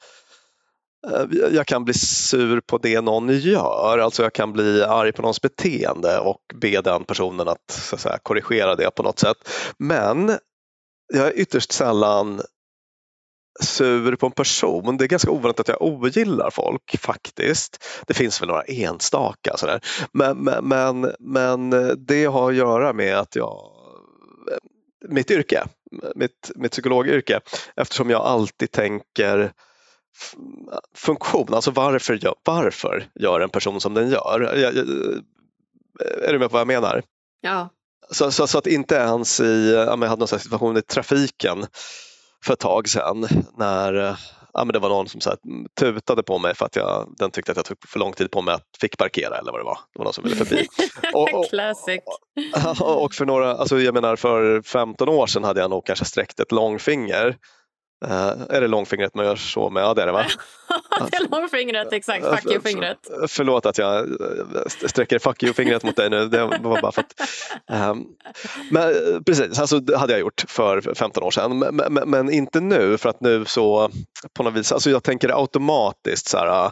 eh, 1.11 1.25
jag 1.51 1.67
kan 1.67 1.85
bli 1.85 1.93
sur 1.93 2.61
på 2.61 2.77
det 2.77 3.01
någon 3.01 3.39
gör, 3.39 3.99
alltså 3.99 4.23
jag 4.23 4.33
kan 4.33 4.53
bli 4.53 4.83
arg 4.83 5.11
på 5.11 5.21
någons 5.21 5.41
beteende 5.41 6.19
och 6.19 6.41
be 6.61 6.81
den 6.81 7.03
personen 7.03 7.47
att, 7.47 7.71
så 7.71 7.95
att 7.95 8.01
säga, 8.01 8.17
korrigera 8.23 8.75
det 8.75 8.91
på 8.95 9.03
något 9.03 9.19
sätt. 9.19 9.37
Men 9.77 10.37
jag 11.13 11.27
är 11.27 11.39
ytterst 11.39 11.71
sällan 11.71 12.41
sur 13.59 14.15
på 14.15 14.25
en 14.25 14.31
person. 14.31 14.97
Det 14.97 15.05
är 15.05 15.07
ganska 15.07 15.31
ovanligt 15.31 15.59
att 15.59 15.67
jag 15.67 15.81
ogillar 15.81 16.49
folk 16.49 16.97
faktiskt. 16.99 17.85
Det 18.07 18.13
finns 18.13 18.41
väl 18.41 18.47
några 18.47 18.61
enstaka 18.61 19.57
sådär. 19.57 19.79
Men, 20.11 20.37
men, 20.37 20.67
men, 20.67 21.11
men 21.19 21.69
det 21.97 22.25
har 22.25 22.49
att 22.51 22.57
göra 22.57 22.93
med 22.93 23.17
att 23.17 23.35
jag 23.35 23.71
mitt 25.09 25.31
yrke, 25.31 25.63
mitt, 26.15 26.51
mitt 26.55 26.71
psykologyrke, 26.71 27.39
eftersom 27.75 28.09
jag 28.09 28.21
alltid 28.21 28.71
tänker 28.71 29.51
funktion, 30.95 31.53
alltså 31.53 31.71
varför 31.71 32.19
varför 32.43 33.07
gör 33.15 33.39
en 33.39 33.49
person 33.49 33.81
som 33.81 33.93
den 33.93 34.09
gör? 34.09 34.51
Jag, 34.55 34.75
jag, 34.75 34.87
är 36.23 36.33
du 36.33 36.39
med 36.39 36.49
på 36.49 36.53
vad 36.53 36.59
jag 36.59 36.67
menar? 36.67 37.03
Ja. 37.41 37.69
Så, 38.11 38.31
så, 38.31 38.47
så 38.47 38.57
att 38.57 38.67
inte 38.67 38.95
ens 38.95 39.39
i, 39.39 39.71
jag 39.73 39.97
hade 39.97 40.19
någon 40.19 40.27
situation 40.27 40.77
i 40.77 40.81
trafiken 40.81 41.65
för 42.45 42.53
ett 42.53 42.59
tag 42.59 42.89
sedan 42.89 43.27
när 43.57 44.17
ja, 44.55 44.65
men 44.65 44.73
det 44.73 44.79
var 44.79 44.89
någon 44.89 45.09
som 45.09 45.21
så 45.21 45.29
här, 45.29 45.39
tutade 45.79 46.23
på 46.23 46.39
mig 46.39 46.55
för 46.55 46.65
att 46.65 46.75
jag, 46.75 47.13
den 47.17 47.31
tyckte 47.31 47.51
att 47.51 47.57
jag 47.57 47.65
tog 47.65 47.77
för 47.87 47.99
lång 47.99 48.13
tid 48.13 48.31
på 48.31 48.41
mig 48.41 48.53
att 48.53 48.67
fick 48.81 48.97
parkera 48.97 49.37
eller 49.37 49.51
vad 49.51 49.61
det 49.61 49.65
var. 49.65 49.77
Det 49.93 49.99
var 49.99 50.03
någon 50.03 50.13
som 50.13 50.23
ville 50.23 50.35
förbi. 50.35 50.67
och, 51.13 51.33
och, 51.33 51.49
Classic. 51.49 51.99
och 52.81 53.13
för 53.13 53.25
några, 53.25 53.55
alltså 53.55 53.79
jag 53.79 53.93
menar 53.93 54.15
för 54.15 54.61
15 54.61 55.09
år 55.09 55.27
sedan 55.27 55.43
hade 55.43 55.61
jag 55.61 55.69
nog 55.69 55.85
kanske 55.85 56.05
sträckt 56.05 56.39
ett 56.39 56.51
långfinger 56.51 57.37
är 58.49 58.61
det 58.61 58.67
långfingret 58.67 59.15
man 59.15 59.25
gör 59.25 59.35
så 59.35 59.69
med? 59.69 59.83
Ja, 59.83 59.93
det 59.93 60.01
är 60.01 60.05
det 60.05 60.11
va? 60.11 60.25
det 61.11 61.17
är 61.17 61.29
långfingret, 61.29 61.93
exakt. 61.93 62.25
Fuck 62.25 62.45
you-fingret. 62.45 62.97
Förlåt 63.27 63.65
att 63.65 63.77
jag 63.77 64.07
sträcker 64.69 65.19
fuck 65.19 65.43
you-fingret 65.43 65.85
mot 65.85 65.95
dig 65.95 66.09
nu. 66.09 66.27
Det 66.27 66.45
var 66.45 66.81
bara 66.81 66.91
för 66.91 67.01
att, 67.01 67.29
um, 67.91 68.07
men 68.71 68.93
precis, 69.23 69.59
alltså, 69.59 69.79
det 69.79 69.97
hade 69.97 70.13
jag 70.13 70.19
gjort 70.19 70.45
för 70.47 70.95
15 70.95 71.23
år 71.23 71.31
sedan. 71.31 71.59
Men, 71.59 71.75
men, 71.75 72.09
men, 72.09 72.31
inte 72.31 72.59
nu 72.59 72.97
för 72.97 73.09
att 73.09 73.21
nu 73.21 73.45
så 73.45 73.89
på 74.33 74.43
något 74.43 74.53
vis, 74.53 74.71
alltså 74.71 74.89
jag 74.89 75.03
tänker 75.03 75.39
automatiskt 75.39 76.27
så 76.27 76.37
här, 76.37 76.71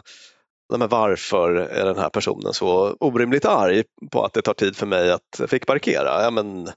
men 0.78 0.88
varför 0.88 1.50
är 1.54 1.84
den 1.84 1.98
här 1.98 2.08
personen 2.08 2.52
så 2.52 2.96
orimligt 3.00 3.44
arg 3.44 3.82
på 4.10 4.24
att 4.24 4.32
det 4.32 4.42
tar 4.42 4.54
tid 4.54 4.76
för 4.76 4.86
mig 4.86 5.12
att 5.12 5.50
fick 5.50 5.66
parkera? 5.66 6.22
Ja, 6.22 6.30
men 6.30 6.68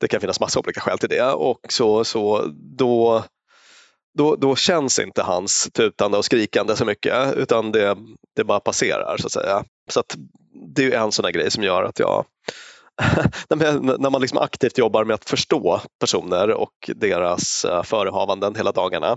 det 0.00 0.08
kan 0.08 0.20
finnas 0.20 0.40
massa 0.40 0.60
olika 0.60 0.80
skäl 0.80 0.98
till 0.98 1.08
det 1.08 1.32
och 1.32 1.60
så, 1.68 2.04
så 2.04 2.44
då 2.78 3.24
då, 4.18 4.36
då 4.36 4.56
känns 4.56 4.98
inte 4.98 5.22
hans 5.22 5.68
tutande 5.72 6.18
och 6.18 6.24
skrikande 6.24 6.76
så 6.76 6.84
mycket 6.84 7.36
utan 7.36 7.72
det, 7.72 7.96
det 8.36 8.44
bara 8.44 8.60
passerar 8.60 9.16
så 9.16 9.26
att 9.26 9.32
säga. 9.32 9.64
Så 9.90 10.00
att 10.00 10.16
det 10.76 10.84
är 10.84 11.00
en 11.00 11.12
sån 11.12 11.32
grej 11.32 11.50
som 11.50 11.62
gör 11.62 11.82
att 11.82 11.98
jag 11.98 12.24
när 13.48 14.10
man 14.10 14.20
liksom 14.20 14.38
aktivt 14.38 14.78
jobbar 14.78 15.04
med 15.04 15.14
att 15.14 15.30
förstå 15.30 15.80
personer 16.00 16.50
och 16.50 16.90
deras 16.94 17.64
eh, 17.64 17.82
förehavanden 17.82 18.54
hela 18.54 18.72
dagarna 18.72 19.16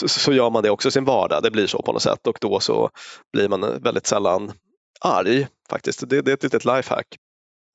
så, 0.00 0.08
så 0.08 0.32
gör 0.32 0.50
man 0.50 0.62
det 0.62 0.70
också 0.70 0.88
i 0.88 0.92
sin 0.92 1.04
vardag. 1.04 1.42
Det 1.42 1.50
blir 1.50 1.66
så 1.66 1.82
på 1.82 1.92
något 1.92 2.02
sätt 2.02 2.26
och 2.26 2.38
då 2.40 2.60
så 2.60 2.90
blir 3.32 3.48
man 3.48 3.82
väldigt 3.82 4.06
sällan 4.06 4.52
arg 5.00 5.46
faktiskt. 5.70 6.08
Det, 6.08 6.22
det 6.22 6.30
är 6.30 6.34
ett 6.34 6.42
litet 6.42 6.64
lifehack. 6.64 7.06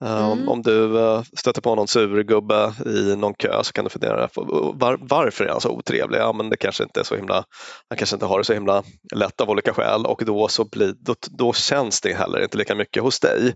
Eh, 0.03 0.31
mm. 0.31 0.49
Om 0.49 0.61
du 0.61 0.99
eh, 0.99 1.23
stöter 1.33 1.61
på 1.61 1.75
någon 1.75 1.87
sur 1.87 2.23
gubbe 2.23 2.73
i 2.85 3.15
någon 3.15 3.33
kö 3.33 3.63
så 3.63 3.73
kan 3.73 3.83
du 3.83 3.89
fundera 3.89 4.29
var, 4.35 4.97
varför 5.01 5.45
är 5.45 5.49
han 5.49 5.61
så 5.61 5.69
otrevlig? 5.69 6.19
Ja, 6.19 6.33
men 6.33 6.49
det 6.49 6.57
kanske 6.57 6.83
inte 6.83 6.99
är 6.99 7.03
så 7.03 7.15
himla, 7.15 7.45
han 7.89 7.97
kanske 7.97 8.15
inte 8.15 8.25
har 8.25 8.37
det 8.37 8.43
så 8.43 8.53
himla 8.53 8.83
lätt 9.15 9.41
av 9.41 9.49
olika 9.49 9.73
skäl 9.73 10.05
och 10.05 10.23
då, 10.25 10.47
så 10.47 10.65
blir, 10.65 10.93
då, 10.99 11.15
då 11.21 11.53
känns 11.53 12.01
det 12.01 12.13
heller 12.13 12.43
inte 12.43 12.57
lika 12.57 12.75
mycket 12.75 13.03
hos 13.03 13.19
dig. 13.19 13.55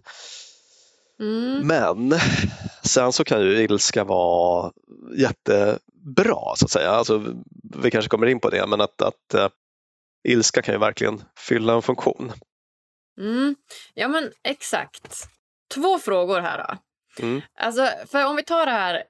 Mm. 1.19 1.67
Men 1.67 2.19
sen 2.83 3.13
så 3.13 3.23
kan 3.23 3.41
ju 3.41 3.63
ilska 3.63 4.03
vara 4.03 4.71
jättebra 5.15 6.55
så 6.55 6.65
att 6.65 6.71
säga. 6.71 6.91
Alltså, 6.91 7.35
vi 7.75 7.91
kanske 7.91 8.09
kommer 8.09 8.27
in 8.27 8.39
på 8.39 8.49
det 8.49 8.67
men 8.67 8.81
att, 8.81 9.01
att 9.01 9.35
uh, 9.35 9.47
ilska 10.27 10.61
kan 10.61 10.75
ju 10.75 10.79
verkligen 10.79 11.23
fylla 11.37 11.73
en 11.73 11.81
funktion. 11.81 12.31
Mm. 13.19 13.55
Ja 13.93 14.07
men 14.07 14.31
exakt. 14.43 15.29
Två 15.73 15.99
frågor 15.99 16.39
här. 16.39 16.57
Då. 16.57 16.77
Mm. 17.25 17.41
Alltså, 17.59 17.89
för 18.07 18.25
om 18.25 18.35
vi 18.35 18.43
tar 18.43 18.65
det 18.65 18.71
här 18.71 19.03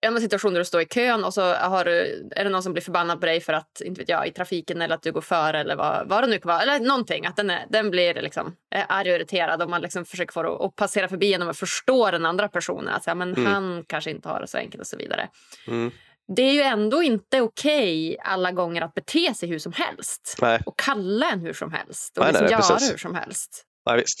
en 0.00 0.20
situation 0.20 0.52
där 0.52 0.60
du 0.60 0.64
står 0.64 0.80
i 0.82 0.86
kön 0.86 1.24
och 1.24 1.34
så 1.34 1.54
har 1.54 1.84
du, 1.84 2.28
är 2.36 2.44
det 2.44 2.50
någon 2.50 2.62
som 2.62 2.72
blir 2.72 2.82
förbannad 2.82 3.20
på 3.20 3.26
dig 3.26 3.40
för 3.40 3.52
att 3.52 3.80
inte 3.84 4.00
vet 4.00 4.08
jag, 4.08 4.26
i 4.26 4.30
trafiken 4.30 4.82
eller 4.82 4.94
att 4.94 5.02
du 5.02 5.12
går 5.12 5.20
före 5.20 5.60
eller 5.60 5.76
vad, 5.76 6.08
vad 6.08 6.22
det 6.22 6.26
nu 6.26 6.38
kan 6.38 6.48
vara. 6.48 6.62
Eller 6.62 6.80
någonting. 6.80 7.26
Att 7.26 7.36
den, 7.36 7.50
är, 7.50 7.66
den 7.68 7.90
blir 7.90 8.14
liksom, 8.14 8.56
arg 8.88 9.10
och 9.10 9.16
irriterad 9.16 9.62
och 9.62 9.70
man 9.70 9.82
liksom 9.82 10.04
försöker 10.04 10.32
få 10.32 10.42
det 10.42 10.64
att 10.64 10.76
passera 10.76 11.08
förbi 11.08 11.26
genom 11.26 11.48
att 11.48 11.58
förstå 11.58 12.10
den 12.10 12.26
andra 12.26 12.48
personen. 12.48 12.88
Att 12.88 12.94
alltså, 12.94 13.14
men 13.14 13.34
mm. 13.34 13.52
han 13.52 13.84
kanske 13.86 14.10
inte 14.10 14.28
har 14.28 14.40
det 14.40 14.46
så 14.46 14.58
enkelt 14.58 14.80
och 14.80 14.86
så 14.86 14.96
vidare. 14.96 15.28
Mm. 15.66 15.90
Det 16.36 16.42
är 16.42 16.52
ju 16.52 16.62
ändå 16.62 17.02
inte 17.02 17.40
okej 17.40 18.08
okay 18.08 18.32
alla 18.32 18.52
gånger 18.52 18.82
att 18.82 18.94
bete 18.94 19.34
sig 19.34 19.48
hur 19.48 19.58
som 19.58 19.72
helst. 19.72 20.36
Nej. 20.40 20.60
Och 20.66 20.78
kalla 20.78 21.30
en 21.30 21.40
hur 21.40 21.52
som 21.52 21.72
helst. 21.72 22.18
Och 22.18 22.24
nej, 22.24 22.32
liksom 22.32 22.44
nej, 22.44 22.52
göra 22.52 22.62
precis. 22.62 22.92
hur 22.92 22.98
som 22.98 23.14
helst. 23.14 23.64
Nej, 23.86 23.96
visst. 23.96 24.20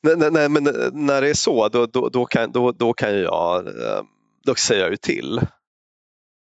Nej, 0.00 0.30
nej, 0.30 0.48
men 0.48 0.64
när 0.92 1.20
det 1.20 1.30
är 1.30 1.34
så, 1.34 1.68
då, 1.68 1.86
då, 1.86 2.08
då, 2.08 2.24
kan, 2.26 2.52
då, 2.52 2.72
då 2.72 2.92
kan 2.92 3.20
jag, 3.20 3.66
eh, 3.66 4.02
då 4.44 4.54
säger 4.54 4.82
jag 4.82 4.90
ju 4.90 4.96
till. 4.96 5.40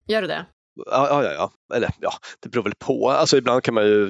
Gör 0.07 0.21
du 0.21 0.27
det? 0.27 0.45
Ja, 0.85 1.23
ja, 1.23 1.33
ja. 1.33 1.51
Eller 1.75 1.89
ja, 1.99 2.13
det 2.39 2.49
beror 2.49 2.63
väl 2.63 2.73
på. 2.79 3.09
Alltså, 3.09 3.37
ibland 3.37 3.63
kan 3.63 3.73
man 3.73 3.85
ju, 3.85 4.09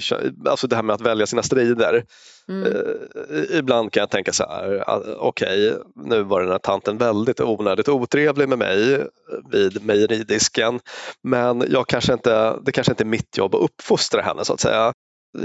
alltså 0.50 0.67
det 0.67 0.75
här 0.75 0.83
med 0.83 0.93
att 0.93 1.01
välja 1.01 1.25
sina 1.25 1.43
strider. 1.43 2.03
Mm. 2.50 2.74
Eh, 2.74 3.57
ibland 3.57 3.91
kan 3.91 4.01
jag 4.01 4.10
tänka 4.10 4.33
så 4.33 4.43
här, 4.43 4.83
okej, 5.17 5.71
okay, 5.71 5.83
nu 5.95 6.24
var 6.24 6.41
den 6.41 6.51
här 6.51 6.60
tanten 6.60 6.98
väldigt 6.98 7.39
onödigt 7.39 7.89
otrevlig 7.89 8.50
med 8.50 8.57
mig 8.57 9.07
vid 9.51 9.86
mejeridisken. 9.86 10.79
Men 11.24 11.65
jag 11.69 11.88
kanske 11.88 12.13
inte, 12.13 12.60
det 12.65 12.71
kanske 12.71 12.91
inte 12.91 13.03
är 13.03 13.05
mitt 13.05 13.38
jobb 13.38 13.55
att 13.55 13.62
uppfostra 13.62 14.21
henne 14.21 14.45
så 14.45 14.53
att 14.53 14.60
säga 14.60 14.93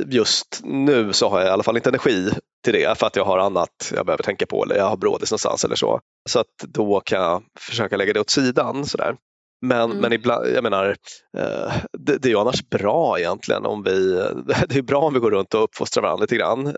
just 0.06 0.60
nu 0.64 1.12
så 1.12 1.28
har 1.28 1.38
jag 1.40 1.48
i 1.48 1.50
alla 1.50 1.62
fall 1.62 1.76
inte 1.76 1.88
energi 1.88 2.30
till 2.64 2.72
det 2.72 2.98
för 2.98 3.06
att 3.06 3.16
jag 3.16 3.24
har 3.24 3.38
annat 3.38 3.92
jag 3.94 4.06
behöver 4.06 4.22
tänka 4.22 4.46
på 4.46 4.64
eller 4.64 4.76
jag 4.76 4.88
har 4.88 4.96
brådis 4.96 5.30
någonstans 5.30 5.64
eller 5.64 5.76
så. 5.76 6.00
Så 6.28 6.40
att 6.40 6.46
då 6.68 7.00
kan 7.00 7.22
jag 7.22 7.42
försöka 7.58 7.96
lägga 7.96 8.12
det 8.12 8.20
åt 8.20 8.30
sidan. 8.30 8.86
Sådär. 8.86 9.16
Men, 9.62 9.90
mm. 9.90 9.96
men 9.96 10.12
ibland, 10.12 10.46
jag 10.54 10.62
menar, 10.62 10.96
eh, 11.38 11.72
det, 11.98 12.18
det, 12.18 12.28
är 12.28 12.30
ju 12.30 12.38
annars 12.38 12.68
bra 12.68 13.18
egentligen 13.18 13.66
om 13.66 13.82
vi, 13.82 14.24
det 14.68 14.76
är 14.76 14.82
bra 14.82 15.00
om 15.00 15.14
vi 15.14 15.20
går 15.20 15.30
runt 15.30 15.54
och 15.54 15.64
uppfostrar 15.64 16.02
varandra 16.02 16.22
lite 16.22 16.36
grann. 16.36 16.66
Eh, 16.66 16.72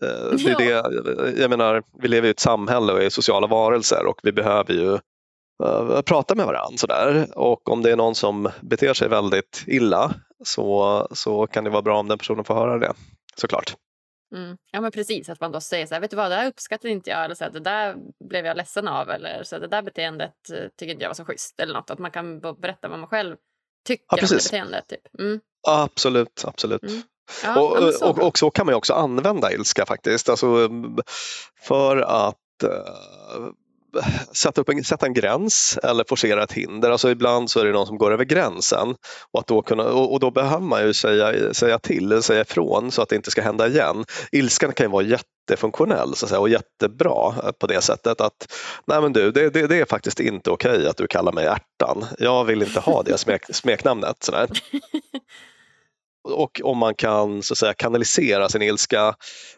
det 0.45 0.51
är 0.51 0.59
det, 0.59 1.41
jag 1.41 1.51
menar, 1.51 1.83
vi 2.03 2.09
lever 2.09 2.29
i 2.29 2.31
ett 2.31 2.41
samhälle 2.41 2.93
och 2.93 3.03
är 3.03 3.11
sociala 3.11 3.47
varelser 3.47 4.07
och 4.07 4.21
vi 4.23 4.33
behöver 4.33 4.75
ju 4.75 4.99
prata 6.05 6.35
med 6.35 6.47
varandra. 6.47 6.77
Sådär. 6.77 7.39
Och 7.39 7.69
om 7.69 7.83
det 7.83 7.91
är 7.91 7.97
någon 7.97 8.15
som 8.15 8.51
beter 8.61 8.95
sig 8.95 9.09
väldigt 9.09 9.65
illa 9.67 10.15
så, 10.45 11.09
så 11.13 11.47
kan 11.47 11.65
det 11.65 11.71
vara 11.71 11.83
bra 11.83 11.99
om 11.99 12.09
den 12.09 12.19
personen 12.19 12.45
får 12.45 12.55
höra 12.55 12.79
det 12.79 12.93
såklart. 13.37 13.77
Mm. 14.35 14.57
Ja 14.71 14.81
men 14.81 14.93
precis, 14.93 15.29
att 15.29 15.41
man 15.41 15.53
då 15.53 15.61
säger 15.61 15.87
så 15.87 15.95
här, 15.95 16.01
vet 16.01 16.11
du 16.11 16.17
vad, 16.17 16.31
det 16.31 16.37
där 16.37 16.47
uppskattade 16.47 16.93
inte 16.93 17.11
jag 17.11 17.25
eller 17.25 17.35
så 17.35 17.45
här, 17.45 17.51
det 17.51 17.61
där 17.61 17.97
blev 18.29 18.47
jag 18.47 18.57
ledsen 18.57 18.89
av 18.89 19.11
eller 19.11 19.43
så 19.43 19.55
här, 19.57 19.61
det 19.61 19.69
där 19.69 19.83
beteendet 19.83 20.51
eh, 20.53 20.69
tycker 20.79 20.93
inte 20.93 21.05
jag 21.05 21.09
var 21.09 21.15
så 21.15 21.25
schysst 21.25 21.61
eller 21.61 21.75
något. 21.75 21.91
Att 21.91 21.99
man 21.99 22.11
kan 22.11 22.41
berätta 22.41 22.89
vad 22.89 22.99
man 22.99 23.09
själv 23.09 23.37
tycker 23.87 24.05
ja, 24.09 24.17
om 24.23 24.29
det 24.29 24.35
beteendet. 24.35 24.89
Typ. 24.89 25.21
Mm. 25.21 25.41
Absolut, 25.69 26.45
absolut. 26.45 26.83
Mm. 26.83 27.03
Ja, 27.45 27.61
och, 27.61 27.95
så 27.95 28.11
och, 28.11 28.19
och, 28.19 28.39
så 28.39 28.51
kan 28.51 28.67
man 28.67 28.75
också 28.75 28.93
använda 28.93 29.53
ilska 29.53 29.87
faktiskt. 29.87 30.29
Alltså, 30.29 30.71
för 31.61 31.97
att 31.97 32.37
uh, 32.65 33.51
sätta, 34.33 34.61
upp 34.61 34.69
en, 34.69 34.85
sätta 34.85 35.07
en 35.07 35.15
gräns 35.15 35.79
eller 35.83 36.05
forcera 36.09 36.43
ett 36.43 36.53
hinder. 36.53 36.91
Alltså 36.91 37.11
ibland 37.11 37.51
så 37.51 37.61
är 37.61 37.65
det 37.65 37.73
någon 37.73 37.87
som 37.87 37.99
går 37.99 38.13
över 38.13 38.25
gränsen 38.25 38.95
och, 39.33 39.41
att 39.41 39.47
då, 39.47 39.63
kunna, 39.63 39.85
och, 39.85 40.13
och 40.13 40.21
då 40.21 40.31
behöver 40.31 40.65
man 40.65 40.87
ju 40.87 40.95
säga, 40.95 41.55
säga 41.55 41.79
till, 41.79 42.23
säga 42.23 42.41
ifrån 42.41 42.91
så 42.91 43.03
att 43.03 43.09
det 43.09 43.17
inte 43.17 43.31
ska 43.31 43.43
hända 43.43 43.69
igen. 43.69 44.05
Ilskan 44.33 44.73
kan 44.73 44.87
ju 44.87 44.91
vara 44.91 45.05
jättefunktionell 45.05 46.15
så 46.15 46.27
att 46.27 46.29
säga, 46.29 46.41
och 46.41 46.49
jättebra 46.49 47.53
på 47.59 47.67
det 47.67 47.81
sättet 47.81 48.21
att 48.21 48.53
nej 48.87 49.01
men 49.01 49.13
du, 49.13 49.31
det, 49.31 49.51
det, 49.51 49.67
det 49.67 49.81
är 49.81 49.85
faktiskt 49.85 50.21
inte 50.21 50.51
okej 50.51 50.89
att 50.89 50.97
du 50.97 51.07
kallar 51.07 51.33
mig 51.33 51.47
ärtan. 51.47 52.05
Jag 52.19 52.45
vill 52.45 52.63
inte 52.63 52.81
ha 52.81 53.03
det 53.03 53.19
smek, 53.19 53.43
smeknamnet. 53.55 54.17
Sådär. 54.23 54.49
och 56.29 56.61
om 56.65 56.79
man 56.79 56.95
kan 56.95 57.43
så 57.43 57.55
att 57.55 57.59
säga, 57.59 57.75
kanalisera 57.75 58.49
sin 58.49 58.63
ilska 58.63 59.15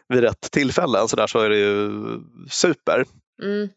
vid 0.09 0.21
rätt 0.21 0.51
tillfällen 0.51 1.07
så, 1.07 1.15
där, 1.15 1.27
så 1.27 1.39
är 1.39 1.49
det 1.49 1.57
ju 1.57 1.91
super. 2.49 3.05
Mm. 3.43 3.69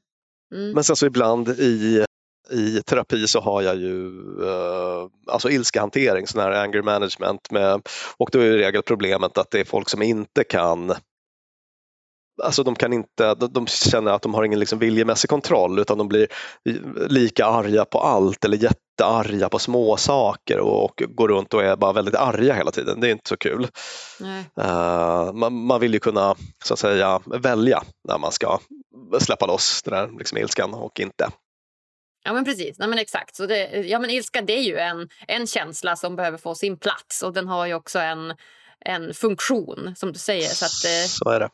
Mm. 0.53 0.73
Men 0.73 0.85
sen 0.85 0.97
så 0.97 1.07
ibland 1.07 1.49
i, 1.49 2.05
i 2.51 2.83
terapi 2.83 3.27
så 3.27 3.41
har 3.41 3.63
jag 3.63 3.77
ju 3.77 4.07
eh, 4.43 5.09
alltså 5.27 5.51
ilskehantering, 5.51 6.27
sån 6.27 6.41
här 6.41 6.51
anger 6.51 6.83
management 6.83 7.51
med, 7.51 7.83
och 8.17 8.29
då 8.33 8.39
är 8.39 8.45
i 8.45 8.59
regel 8.59 8.83
problemet 8.83 9.39
att 9.39 9.51
det 9.51 9.61
är 9.61 9.65
folk 9.65 9.89
som 9.89 10.03
inte 10.03 10.45
kan 10.45 10.95
Alltså 12.43 12.63
de 12.63 12.75
kan 12.75 12.93
inte, 12.93 13.35
de 13.35 13.67
känner 13.67 14.13
att 14.13 14.23
de 14.23 14.35
har 14.35 14.45
ingen 14.45 14.59
liksom 14.59 14.79
viljemässig 14.79 15.31
kontroll 15.31 15.79
utan 15.79 15.99
de 15.99 16.09
blir 16.09 16.27
lika 17.09 17.47
arga 17.47 17.85
på 17.85 18.01
allt 18.01 18.45
eller 18.45 18.57
jättearga 18.57 19.49
på 19.49 19.59
små 19.59 19.97
saker 19.97 20.59
och, 20.59 20.85
och 20.85 21.03
går 21.09 21.29
runt 21.29 21.55
och 21.55 21.65
är 21.65 21.77
bara 21.77 21.93
väldigt 21.93 22.15
arga 22.15 22.55
hela 22.55 22.71
tiden. 22.71 23.01
Det 23.01 23.09
är 23.09 23.13
inte 23.13 23.29
så 23.29 23.37
kul. 23.37 23.67
Uh, 24.59 25.33
man, 25.33 25.53
man, 25.53 25.81
vill 25.81 25.95
ju 25.95 26.01
kunna 26.01 26.35
så 26.65 26.75
att 26.75 26.81
säga 26.81 27.21
välja 27.27 27.83
när 28.09 28.19
man 28.19 28.33
ska 28.33 28.59
släppa 29.19 29.47
loss 29.47 29.83
den 29.83 29.95
där 29.95 30.19
liksom, 30.19 30.39
ilskan 30.39 30.75
och 30.75 31.01
inte. 31.01 31.29
Ja 32.25 32.33
men 32.33 32.45
precis, 32.45 32.79
Nej, 32.79 32.89
men 32.89 32.99
exakt. 32.99 33.37
Så 33.37 33.47
det, 33.47 33.67
ja, 33.67 33.99
men 33.99 34.11
ilska 34.11 34.43
det 34.43 34.59
är 34.59 34.63
ju 34.63 34.79
en, 34.79 35.09
en 35.29 35.47
känsla 35.47 35.97
som 35.97 36.17
behöver 36.17 36.39
få 36.39 36.55
sin 36.55 36.77
plats 36.77 37.23
och 37.23 37.33
den 37.33 37.49
har 37.49 37.67
ju 37.67 37.75
också 37.75 37.99
en, 37.99 38.35
en 38.81 39.15
funktion 39.15 39.95
som 39.97 40.13
du 40.13 40.19
säger. 40.19 40.49
Så, 40.49 40.65
att, 40.65 40.85
eh, 40.85 41.09
så 41.09 41.31
är 41.31 41.41
det. 41.41 41.51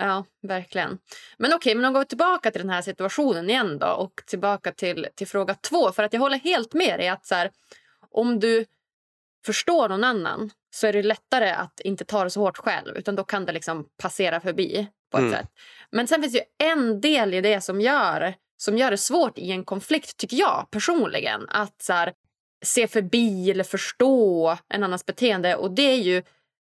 Ja, 0.00 0.24
verkligen. 0.42 0.98
Men 1.38 1.52
okej, 1.52 1.74
men 1.74 1.84
om 1.84 1.92
går 1.92 2.04
tillbaka 2.04 2.50
till 2.50 2.60
den 2.60 2.70
här 2.70 2.82
situationen 2.82 3.50
igen 3.50 3.78
då 3.78 3.86
och 3.86 4.22
tillbaka 4.26 4.72
till, 4.72 5.06
till 5.14 5.26
fråga 5.26 5.54
två. 5.54 5.92
För 5.92 6.02
att 6.02 6.12
jag 6.12 6.20
håller 6.20 6.38
helt 6.38 6.74
med 6.74 6.98
dig 6.98 7.08
att 7.08 7.26
så 7.26 7.34
här, 7.34 7.50
om 8.10 8.40
du 8.40 8.64
förstår 9.46 9.88
någon 9.88 10.04
annan 10.04 10.50
så 10.74 10.86
är 10.86 10.92
det 10.92 11.02
lättare 11.02 11.50
att 11.50 11.80
inte 11.80 12.04
ta 12.04 12.24
det 12.24 12.30
så 12.30 12.40
hårt 12.40 12.56
själv. 12.56 12.96
Utan 12.96 13.16
Då 13.16 13.24
kan 13.24 13.46
det 13.46 13.52
liksom 13.52 13.86
passera 14.02 14.40
förbi 14.40 14.88
på 15.10 15.18
ett 15.18 15.22
mm. 15.22 15.34
sätt. 15.34 15.48
Men 15.90 16.06
sen 16.06 16.22
finns 16.22 16.34
det 16.34 16.64
en 16.64 17.00
del 17.00 17.34
i 17.34 17.40
det 17.40 17.60
som 17.60 17.80
gör, 17.80 18.34
som 18.56 18.78
gör 18.78 18.90
det 18.90 18.98
svårt 18.98 19.38
i 19.38 19.50
en 19.50 19.64
konflikt, 19.64 20.16
tycker 20.16 20.36
jag 20.36 20.66
personligen. 20.70 21.48
Att 21.48 21.82
så 21.82 21.92
här, 21.92 22.12
se 22.64 22.88
förbi 22.88 23.50
eller 23.50 23.64
förstå 23.64 24.56
en 24.68 24.82
annans 24.82 25.06
beteende. 25.06 25.56
Och 25.56 25.70
det 25.70 25.82
är 25.82 26.02
ju 26.02 26.22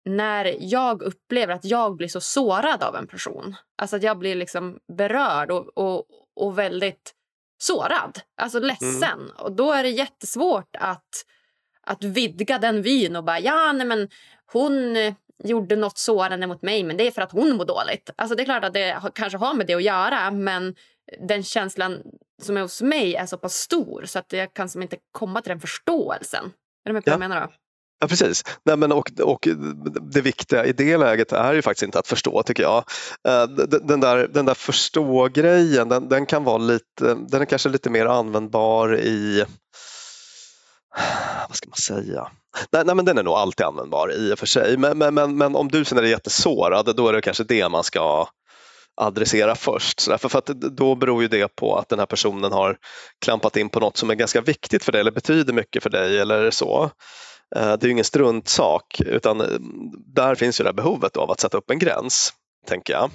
när 0.04 0.56
jag 0.58 1.02
upplever 1.02 1.54
att 1.54 1.64
jag 1.64 1.96
blir 1.96 2.08
så 2.08 2.20
sårad 2.20 2.82
av 2.82 2.96
en 2.96 3.06
person. 3.06 3.56
Alltså 3.78 3.96
att 3.96 4.02
jag 4.02 4.18
blir 4.18 4.34
liksom 4.34 4.78
berörd 4.96 5.50
och, 5.50 5.78
och, 5.78 6.04
och 6.36 6.58
väldigt 6.58 7.14
sårad, 7.58 8.20
alltså 8.36 8.58
ledsen. 8.58 9.20
Mm. 9.20 9.30
Och 9.38 9.52
då 9.52 9.72
är 9.72 9.82
det 9.82 9.88
jättesvårt 9.88 10.76
att, 10.78 11.24
att 11.86 12.04
vidga 12.04 12.58
den 12.58 12.82
vyn 12.82 13.16
och 13.16 13.24
bara 13.24 13.40
ja, 13.40 13.72
nej 13.72 13.86
men 13.86 14.08
hon 14.52 14.96
gjorde 15.44 15.76
nåt 15.76 15.98
sårande 15.98 16.46
mot 16.46 16.62
mig 16.62 16.82
men 16.82 16.96
det 16.96 17.06
är 17.06 17.10
för 17.10 17.22
att 17.22 17.32
hon 17.32 17.56
mår 17.56 17.64
dåligt. 17.64 18.10
Alltså 18.16 18.36
det 18.36 18.42
är 18.42 18.44
klart 18.44 18.64
att 18.64 18.74
det 18.74 19.02
kanske 19.14 19.38
har 19.38 19.54
med 19.54 19.66
det 19.66 19.74
att 19.74 19.82
göra 19.82 20.30
men 20.30 20.74
den 21.28 21.42
känslan 21.42 22.02
som 22.42 22.56
är 22.56 22.60
hos 22.60 22.82
mig 22.82 23.14
är 23.14 23.26
så 23.26 23.38
pass 23.38 23.54
stor 23.54 24.04
så 24.06 24.18
att 24.18 24.32
jag 24.32 24.54
kan 24.54 24.68
som 24.68 24.82
inte 24.82 24.96
komma 25.12 25.40
till 25.40 25.50
den 25.50 25.60
förståelsen. 25.60 26.44
Är 26.84 26.90
du 26.90 26.92
med 26.92 27.04
på 27.04 27.10
ja. 27.10 27.16
vad 27.16 27.24
jag 27.24 27.28
menar? 27.28 27.46
Då? 27.46 27.52
Ja 28.02 28.08
precis. 28.08 28.44
Nej, 28.64 28.76
men 28.76 28.92
och, 28.92 29.10
och 29.22 29.48
det 30.12 30.20
viktiga 30.20 30.64
i 30.64 30.72
det 30.72 30.96
läget 30.96 31.32
är 31.32 31.52
ju 31.54 31.62
faktiskt 31.62 31.82
inte 31.82 31.98
att 31.98 32.06
förstå 32.06 32.42
tycker 32.42 32.62
jag. 32.62 32.84
Eh, 33.28 33.44
den 33.82 34.00
där, 34.00 34.28
den 34.28 34.44
där 34.44 34.54
förstå-grejen 34.54 35.88
den, 35.88 36.08
den 36.08 36.26
kan 36.26 36.44
vara 36.44 36.58
lite, 36.58 37.14
den 37.28 37.40
är 37.40 37.44
kanske 37.44 37.68
lite 37.68 37.90
mer 37.90 38.06
användbar 38.06 38.96
i 38.96 39.44
vad 41.48 41.56
ska 41.56 41.68
man 41.68 41.76
säga? 41.76 42.30
Nej, 42.72 42.82
nej, 42.86 42.94
men 42.94 43.04
den 43.04 43.18
är 43.18 43.22
nog 43.22 43.34
alltid 43.34 43.66
användbar 43.66 44.12
i 44.12 44.34
och 44.34 44.38
för 44.38 44.46
sig. 44.46 44.76
Men, 44.76 44.98
men, 44.98 45.14
men, 45.14 45.36
men 45.36 45.56
om 45.56 45.68
du 45.68 45.84
känner 45.84 46.02
dig 46.02 46.10
jättesårad 46.10 46.96
då 46.96 47.08
är 47.08 47.12
det 47.12 47.20
kanske 47.20 47.44
det 47.44 47.68
man 47.68 47.84
ska 47.84 48.28
adressera 49.00 49.54
först. 49.54 50.00
Så 50.00 50.10
därför 50.10 50.28
för 50.28 50.38
att 50.38 50.46
då 50.76 50.94
beror 50.94 51.22
ju 51.22 51.28
det 51.28 51.56
på 51.56 51.76
att 51.76 51.88
den 51.88 51.98
här 51.98 52.06
personen 52.06 52.52
har 52.52 52.76
klampat 53.24 53.56
in 53.56 53.68
på 53.68 53.80
något 53.80 53.96
som 53.96 54.10
är 54.10 54.14
ganska 54.14 54.40
viktigt 54.40 54.84
för 54.84 54.92
dig 54.92 55.00
eller 55.00 55.10
betyder 55.10 55.52
mycket 55.52 55.82
för 55.82 55.90
dig 55.90 56.18
eller 56.18 56.50
så. 56.50 56.90
Eh, 57.56 57.72
det 57.72 57.84
är 57.84 57.86
ju 57.86 57.90
ingen 57.90 58.04
struntsak 58.04 59.00
utan 59.00 59.40
eh, 59.40 59.46
där 60.06 60.34
finns 60.34 60.60
ju 60.60 60.62
det 60.62 60.68
här 60.68 60.74
behovet 60.74 61.16
av 61.16 61.30
att 61.30 61.40
sätta 61.40 61.58
upp 61.58 61.70
en 61.70 61.78
gräns, 61.78 62.32
tänker 62.66 62.92
jag. 62.92 63.10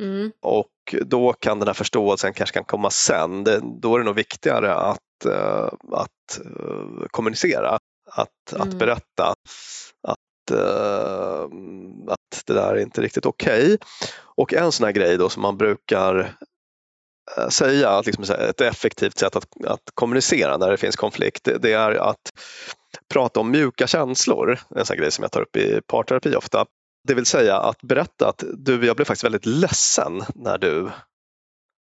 Mm. 0.00 0.32
Och 0.42 0.94
då 1.00 1.32
kan 1.32 1.58
den 1.58 1.68
här 1.68 1.74
förståelsen 1.74 2.32
kanske 2.32 2.54
kan 2.54 2.64
komma 2.64 2.90
sen. 2.90 3.44
Det, 3.44 3.60
då 3.80 3.94
är 3.94 3.98
det 3.98 4.04
nog 4.04 4.14
viktigare 4.14 4.74
att, 4.74 4.98
uh, 5.26 5.68
att 5.92 6.40
kommunicera, 7.10 7.78
att, 8.10 8.52
mm. 8.52 8.68
att 8.68 8.74
berätta 8.74 9.34
att, 10.02 10.50
att 12.08 12.46
det 12.46 12.54
där 12.54 12.74
är 12.74 12.80
inte 12.80 13.00
riktigt 13.00 13.26
okej. 13.26 13.64
Okay. 13.64 13.78
Och 14.18 14.54
en 14.54 14.72
sån 14.72 14.84
här 14.84 14.92
grej 14.92 15.16
då 15.16 15.28
som 15.28 15.42
man 15.42 15.56
brukar 15.56 16.36
Eh, 17.36 17.48
säga, 17.48 17.90
att 17.90 18.06
liksom 18.06 18.24
ett 18.24 18.60
effektivt 18.60 19.18
sätt 19.18 19.36
att, 19.36 19.46
att 19.66 19.90
kommunicera 19.94 20.56
när 20.56 20.70
det 20.70 20.76
finns 20.76 20.96
konflikt, 20.96 21.44
det, 21.44 21.58
det 21.58 21.72
är 21.72 21.90
att 21.90 22.32
prata 23.08 23.40
om 23.40 23.50
mjuka 23.50 23.86
känslor, 23.86 24.58
en 24.76 24.86
sån 24.86 24.96
grej 24.96 25.10
som 25.10 25.22
jag 25.22 25.32
tar 25.32 25.40
upp 25.40 25.56
i 25.56 25.80
parterapi 25.86 26.36
ofta. 26.36 26.66
Det 27.08 27.14
vill 27.14 27.26
säga 27.26 27.56
att 27.56 27.82
berätta 27.82 28.28
att 28.28 28.44
du, 28.54 28.86
jag 28.86 28.96
blev 28.96 29.04
faktiskt 29.04 29.24
väldigt 29.24 29.46
ledsen 29.46 30.22
när 30.34 30.58
du 30.58 30.90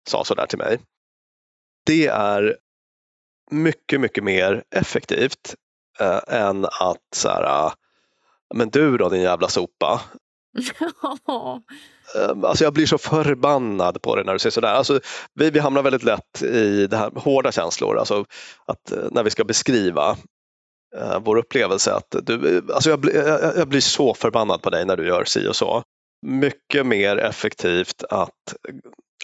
sa 0.10 0.24
sådär 0.24 0.46
till 0.46 0.58
mig. 0.58 0.80
Det 1.86 2.08
är 2.08 2.58
mycket, 3.52 4.02
mycket 4.02 4.24
mer 4.24 4.64
effektivt 4.72 5.56
eh, 6.00 6.20
än 6.28 6.66
att 6.66 7.08
så 7.16 7.30
här, 7.30 7.44
ah, 7.44 7.74
men 8.54 8.70
du 8.70 8.98
då 8.98 9.10
din 9.10 9.22
jävla 9.22 9.48
sopa. 9.48 10.02
Ehm, 12.16 12.46
alltså 12.46 12.64
jag 12.64 12.74
blir 12.74 12.86
så 12.86 12.98
förbannad 12.98 14.02
på 14.02 14.16
det 14.16 14.24
när 14.24 14.34
du 14.34 14.40
säger 14.40 14.52
sådär. 14.52 14.74
Alltså, 14.74 15.00
vi, 15.34 15.50
vi 15.50 15.60
hamnar 15.60 15.84
väldigt 15.84 16.04
lätt 16.04 16.42
i 16.42 16.88
det 16.88 16.98
här 16.98 17.12
hårda 17.16 17.52
känslor, 17.52 17.98
alltså 17.98 18.26
att 18.66 18.92
eh, 18.92 19.08
när 19.12 19.24
vi 19.24 19.30
ska 19.30 19.44
beskriva 19.44 20.18
eh, 20.98 21.20
vår 21.26 21.38
upplevelse. 21.38 21.94
att 21.94 22.16
du, 22.24 22.64
alltså 22.74 22.90
jag, 22.90 23.06
jag, 23.14 23.58
jag, 23.58 23.68
blir 23.68 23.82
så 23.82 24.14
förbannad 24.14 24.62
på 24.62 24.70
dig 24.70 24.86
när 24.86 24.98
du 24.98 25.08
gör 25.08 25.24
si 25.24 25.48
och 25.48 25.56
så. 25.56 25.84
Mycket 26.26 26.86
mer 26.86 27.18
effektivt 27.18 28.04
att, 28.10 28.56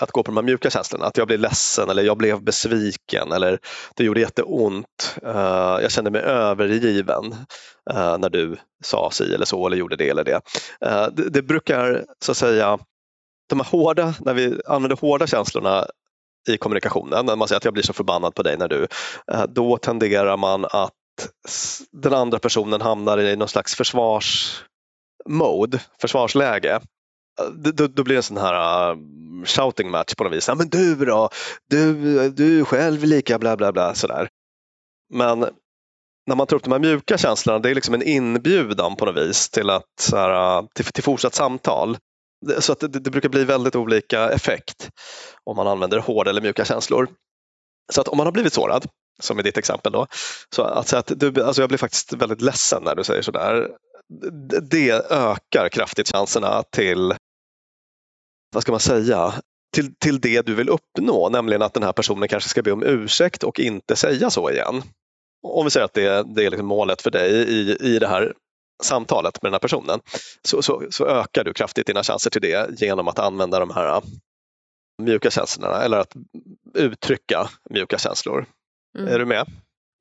att 0.02 0.12
gå 0.12 0.24
på 0.24 0.32
de 0.32 0.38
här 0.38 0.44
mjuka 0.44 0.70
känslorna. 0.70 1.06
Att 1.06 1.18
jag 1.18 1.28
blir 1.28 1.38
ledsen 1.38 1.90
eller 1.90 2.04
jag 2.04 2.18
blev 2.18 2.44
besviken 2.44 3.32
eller 3.32 3.60
det 3.96 4.04
gjorde 4.04 4.20
jätteont. 4.20 5.20
Uh, 5.26 5.78
jag 5.82 5.92
kände 5.92 6.12
mig 6.12 6.22
övergiven 6.22 7.26
uh, 7.94 8.18
när 8.18 8.30
du 8.30 8.58
sa 8.84 9.12
si 9.12 9.34
eller 9.34 9.46
så 9.46 9.68
eller 9.68 9.78
gjorde 9.78 9.96
det 9.96 10.10
eller 10.10 10.24
det. 10.24 10.42
Eh, 10.86 11.08
det. 11.12 11.30
Det 11.30 11.42
brukar 11.42 12.06
så 12.26 12.32
att 12.32 12.38
säga, 12.38 12.80
de 13.50 13.60
här 13.60 13.68
hårda, 13.68 14.14
när 14.20 14.34
vi 14.34 14.62
använder 14.66 14.98
hårda 14.98 15.28
känslorna 15.28 15.86
i 16.50 16.58
kommunikationen, 16.58 17.26
när 17.26 17.36
man 17.36 17.48
säger 17.48 17.58
att 17.58 17.66
jag 17.66 17.74
blir 17.74 17.84
så 17.84 17.94
förbannad 17.94 18.36
på 18.36 18.44
dig 18.44 18.58
när 18.58 18.68
du, 18.68 18.88
då 19.48 19.78
tenderar 19.78 20.38
man 20.38 20.66
att 20.66 20.94
den 21.92 22.14
andra 22.14 22.40
personen 22.40 22.82
hamnar 22.82 23.18
i 23.18 23.36
någon 23.36 23.48
slags 23.48 23.76
försvarsmode, 23.76 25.80
försvarsläge. 26.02 26.82
Då, 27.50 27.88
då, 27.88 28.04
blir 28.04 28.16
det 28.16 28.20
en 28.20 28.24
sån 28.24 28.38
här 28.38 28.92
uh, 28.92 28.98
shouting 29.46 29.92
match 29.92 30.16
på 30.16 30.24
något 30.24 30.34
vis. 30.34 30.48
Ja, 30.48 30.56
men 30.56 30.70
du 30.70 30.96
då? 30.96 31.30
Du, 31.70 32.30
du 32.30 32.66
själv 32.66 33.04
lika 33.04 33.40
bla 33.40 33.58
bla 33.58 33.72
bla 33.72 33.94
sådär. 33.94 34.30
Men 35.14 35.40
när 36.28 36.36
man 36.36 36.48
tar 36.48 36.56
upp 36.56 36.64
de 36.64 36.72
här 36.72 36.80
mjuka 36.80 37.18
känslorna, 37.18 37.60
det 37.60 37.70
är 37.70 37.76
liksom 37.76 37.94
en 37.94 38.04
inbjudan 38.04 38.96
på 38.96 39.06
något 39.06 39.16
vis 39.16 39.50
till, 39.50 39.70
att, 39.70 39.86
så 40.00 40.18
här, 40.18 40.58
äh, 40.58 40.66
till, 40.76 40.86
till 40.86 41.04
fortsatt 41.04 41.36
samtal. 41.36 41.98
Så 42.60 42.72
att 42.72 42.80
det, 42.80 42.88
det, 42.88 43.12
brukar 43.12 43.30
bli 43.30 43.44
väldigt 43.44 43.76
olika 43.76 44.30
effekt 44.30 44.90
om 45.44 45.56
man 45.56 45.68
använder 45.68 46.00
hårda 46.00 46.30
eller 46.30 46.42
mjuka 46.42 46.66
känslor. 46.66 47.08
Så 47.92 48.02
att 48.02 48.08
om 48.08 48.18
man 48.18 48.28
har 48.28 48.32
blivit 48.32 48.54
sårad 48.54 48.86
som 49.20 49.40
i 49.40 49.44
ditt 49.44 49.58
exempel 49.58 49.92
då. 49.92 50.08
Så 50.56 50.64
att 50.64 50.88
säga 50.88 51.00
att 51.00 51.12
du, 51.16 51.44
alltså 51.44 51.62
jag 51.62 51.70
blir 51.70 51.78
faktiskt 51.78 52.14
väldigt 52.14 52.42
ledsen 52.42 52.84
när 52.84 52.96
du 52.96 53.04
säger 53.04 53.22
sådär. 53.22 53.68
Det 54.62 55.12
ökar 55.12 55.70
kraftigt 55.70 56.12
chanserna 56.12 56.64
till, 56.64 57.14
vad 58.52 58.64
ska 58.64 58.72
man 58.72 58.80
säga, 58.80 59.34
till, 59.74 59.96
till 59.96 60.20
det 60.20 60.46
du 60.46 60.56
vill 60.56 60.70
uppnå, 60.70 61.30
nämligen 61.30 61.62
att 61.62 61.74
den 61.74 61.84
här 61.84 61.94
personen 61.94 62.28
kanske 62.28 62.50
ska 62.50 62.62
be 62.62 62.72
om 62.72 62.84
ursäkt 62.84 63.44
och 63.44 63.60
inte 63.60 63.96
säga 63.96 64.30
så 64.30 64.52
igen. 64.52 64.82
Om 65.44 65.66
vi 65.66 65.72
säger 65.72 65.86
att 65.86 65.94
det, 65.94 66.36
det 66.36 66.46
är 66.46 66.50
liksom 66.50 66.68
målet 66.68 67.02
för 67.02 67.12
dig 67.12 67.32
i, 67.32 67.78
i 67.80 68.00
det 68.00 68.08
här 68.08 68.34
samtalet 68.84 69.42
med 69.42 69.52
den 69.52 69.54
här 69.54 69.60
personen 69.60 70.00
så, 70.44 70.62
så, 70.62 70.84
så, 70.90 71.08
ökar 71.08 71.44
du 71.44 71.54
kraftigt 71.54 71.88
dina 71.88 72.04
chanser 72.04 72.30
till 72.30 72.42
det 72.42 72.82
genom 72.82 73.08
att 73.08 73.20
använda 73.20 73.60
de 73.60 73.70
här 73.70 74.02
mjuka 75.02 75.32
känslorna 75.32 75.84
eller 75.84 75.98
att 75.98 76.14
uttrycka 76.74 77.50
mjuka 77.70 77.98
känslor. 77.98 78.46
Mm. 78.98 79.14
Är 79.14 79.20
du 79.20 79.26
med? 79.26 79.48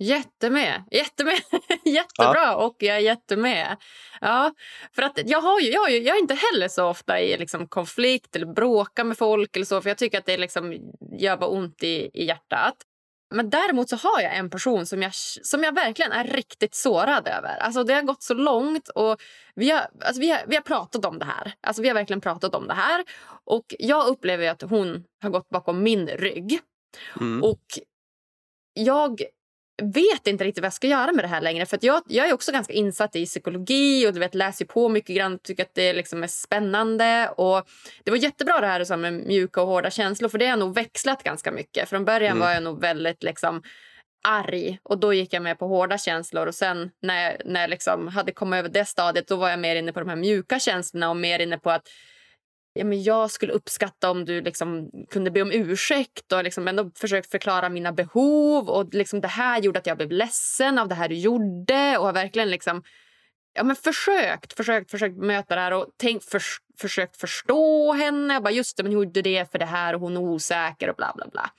Jättemed. 0.00 0.84
Jättemed. 0.90 1.40
Jättebra 1.84 2.42
ja. 2.42 2.54
och 2.54 2.76
jag 2.78 2.96
är 2.96 3.00
jättemed. 3.00 3.76
Ja, 4.20 4.54
för 4.94 5.02
att 5.02 5.20
jag, 5.24 5.40
har 5.40 5.60
ju, 5.60 5.70
jag, 5.70 5.80
har 5.80 5.88
ju, 5.88 5.98
jag 5.98 6.16
är 6.16 6.20
inte 6.20 6.34
heller 6.34 6.68
så 6.68 6.86
ofta 6.86 7.20
i 7.20 7.38
liksom 7.38 7.68
konflikt 7.68 8.36
eller 8.36 8.46
bråkar 8.46 9.04
med 9.04 9.18
folk 9.18 9.56
eller 9.56 9.66
så 9.66 9.80
för 9.80 9.90
jag 9.90 9.98
tycker 9.98 10.18
att 10.18 10.26
det 10.26 10.36
liksom 10.36 10.92
gör 11.18 11.36
bara 11.36 11.50
ont 11.50 11.82
i, 11.82 12.10
i 12.14 12.24
hjärtat. 12.24 12.74
Men 13.34 13.50
däremot 13.50 13.88
så 13.88 13.96
har 13.96 14.20
jag 14.20 14.36
en 14.36 14.50
person 14.50 14.86
som 14.86 15.02
jag, 15.02 15.14
som 15.42 15.62
jag 15.62 15.74
verkligen 15.74 16.12
är 16.12 16.24
riktigt 16.24 16.74
sårad 16.74 17.28
över. 17.28 17.56
Alltså 17.56 17.84
det 17.84 17.94
har 17.94 18.02
gått 18.02 18.22
så 18.22 18.34
långt 18.34 18.88
och 18.88 19.20
vi 19.54 19.70
har, 19.70 19.80
alltså 20.00 20.20
vi 20.20 20.30
har, 20.30 20.40
vi 20.46 20.56
har 20.56 20.62
pratat 20.62 21.04
om 21.04 21.18
det 21.18 21.24
här. 21.24 21.52
Alltså 21.60 21.82
vi 21.82 21.88
har 21.88 21.94
verkligen 21.94 22.20
pratat 22.20 22.54
om 22.54 22.66
det 22.68 22.74
här. 22.74 23.04
Och 23.44 23.64
jag 23.78 24.06
upplever 24.06 24.48
att 24.48 24.62
hon 24.62 25.04
har 25.22 25.30
gått 25.30 25.48
bakom 25.48 25.82
min 25.82 26.08
rygg. 26.08 26.60
Mm. 27.20 27.42
Och 27.42 27.64
jag 28.74 29.22
vet 29.82 30.26
inte 30.26 30.44
riktigt 30.44 30.62
vad 30.62 30.66
jag 30.66 30.72
ska 30.72 30.86
göra 30.86 31.12
med 31.12 31.24
det 31.24 31.28
här 31.28 31.40
längre. 31.40 31.66
För 31.66 31.78
jag, 31.82 32.02
jag 32.06 32.28
är 32.28 32.34
också 32.34 32.52
ganska 32.52 32.72
insatt 32.72 33.16
i 33.16 33.26
psykologi 33.26 34.06
och 34.08 34.12
du 34.12 34.20
vet, 34.20 34.34
läser 34.34 34.64
på 34.64 34.88
mycket 34.88 35.16
grann 35.16 35.38
tycker 35.38 35.62
att 35.62 35.74
det 35.74 35.92
liksom 35.92 36.22
är 36.22 36.26
spännande. 36.26 37.28
Och 37.36 37.68
Det 38.04 38.10
var 38.10 38.18
jättebra 38.18 38.60
det 38.60 38.66
här 38.66 38.84
så 38.84 38.96
med 38.96 39.12
mjuka 39.12 39.62
och 39.62 39.68
hårda 39.68 39.90
känslor 39.90 40.28
för 40.28 40.38
det 40.38 40.46
har 40.46 40.56
nog 40.56 40.74
växlat 40.74 41.22
ganska 41.22 41.52
mycket. 41.52 41.88
Från 41.88 42.04
början 42.04 42.36
mm. 42.36 42.40
var 42.40 42.52
jag 42.52 42.62
nog 42.62 42.80
väldigt 42.80 43.22
liksom, 43.22 43.62
arg 44.22 44.78
och 44.82 44.98
då 44.98 45.14
gick 45.14 45.32
jag 45.32 45.42
med 45.42 45.58
på 45.58 45.66
hårda 45.66 45.98
känslor. 45.98 46.46
Och 46.46 46.54
sen 46.54 46.90
när 47.02 47.22
jag, 47.22 47.36
när 47.44 47.60
jag 47.60 47.70
liksom 47.70 48.08
hade 48.08 48.32
kommit 48.32 48.58
över 48.58 48.68
det 48.68 48.84
stadiet 48.84 49.28
då 49.28 49.36
var 49.36 49.50
jag 49.50 49.58
mer 49.58 49.76
inne 49.76 49.92
på 49.92 50.00
de 50.00 50.08
här 50.08 50.16
mjuka 50.16 50.58
känslorna 50.58 51.10
och 51.10 51.16
mer 51.16 51.38
inne 51.38 51.58
på 51.58 51.70
att 51.70 51.88
ja, 52.72 52.85
men 52.85 53.02
jag 53.02 53.30
skulle 53.30 53.52
uppskatta 53.52 54.11
om 54.11 54.24
du 54.24 54.40
liksom 54.40 54.90
kunde 55.11 55.30
be 55.30 55.42
om 55.42 55.52
ursäkt 55.52 56.33
och 56.33 56.44
liksom 56.44 56.68
ändå 56.68 56.90
försökt 56.94 57.30
förklara 57.30 57.68
mina 57.68 57.92
behov. 57.92 58.70
Och 58.70 58.94
liksom 58.94 59.20
Det 59.20 59.28
här 59.28 59.61
gjorde 59.61 59.78
att 59.78 59.87
jag 59.87 59.96
blev 59.96 60.11
ledsen 60.11 60.78
av 60.78 60.88
det 60.88 60.94
här 60.94 61.09
du 61.09 61.14
gjorde. 61.14 61.98
Och 61.98 62.06
har 62.06 62.12
verkligen 62.12 62.50
liksom, 62.50 62.83
ja, 63.52 63.64
men 63.64 63.76
försökt, 63.76 64.52
försökt, 64.52 64.90
försökt 64.90 65.16
möta 65.16 65.54
det 65.54 65.61
här 65.61 65.72
och 65.72 65.87
tänkt, 65.96 66.30
för, 66.30 66.42
försökt 66.80 67.16
förstå 67.16 67.92
henne. 67.92 68.35
Jag 68.35 68.42
bara, 68.42 68.50
just 68.50 68.76
det, 68.76 68.83
men 68.83 68.92
hon 68.92 69.02
gjorde 69.02 69.22
det 69.22 69.52
för 69.52 69.59
det 69.59 69.66
här 69.66 69.94
och 69.94 70.00
hon 70.00 70.16
är 70.16 70.20
osäker 70.20 70.90
och 70.90 70.96
bla 70.96 71.12
bla 71.16 71.28
bla. 71.28 71.50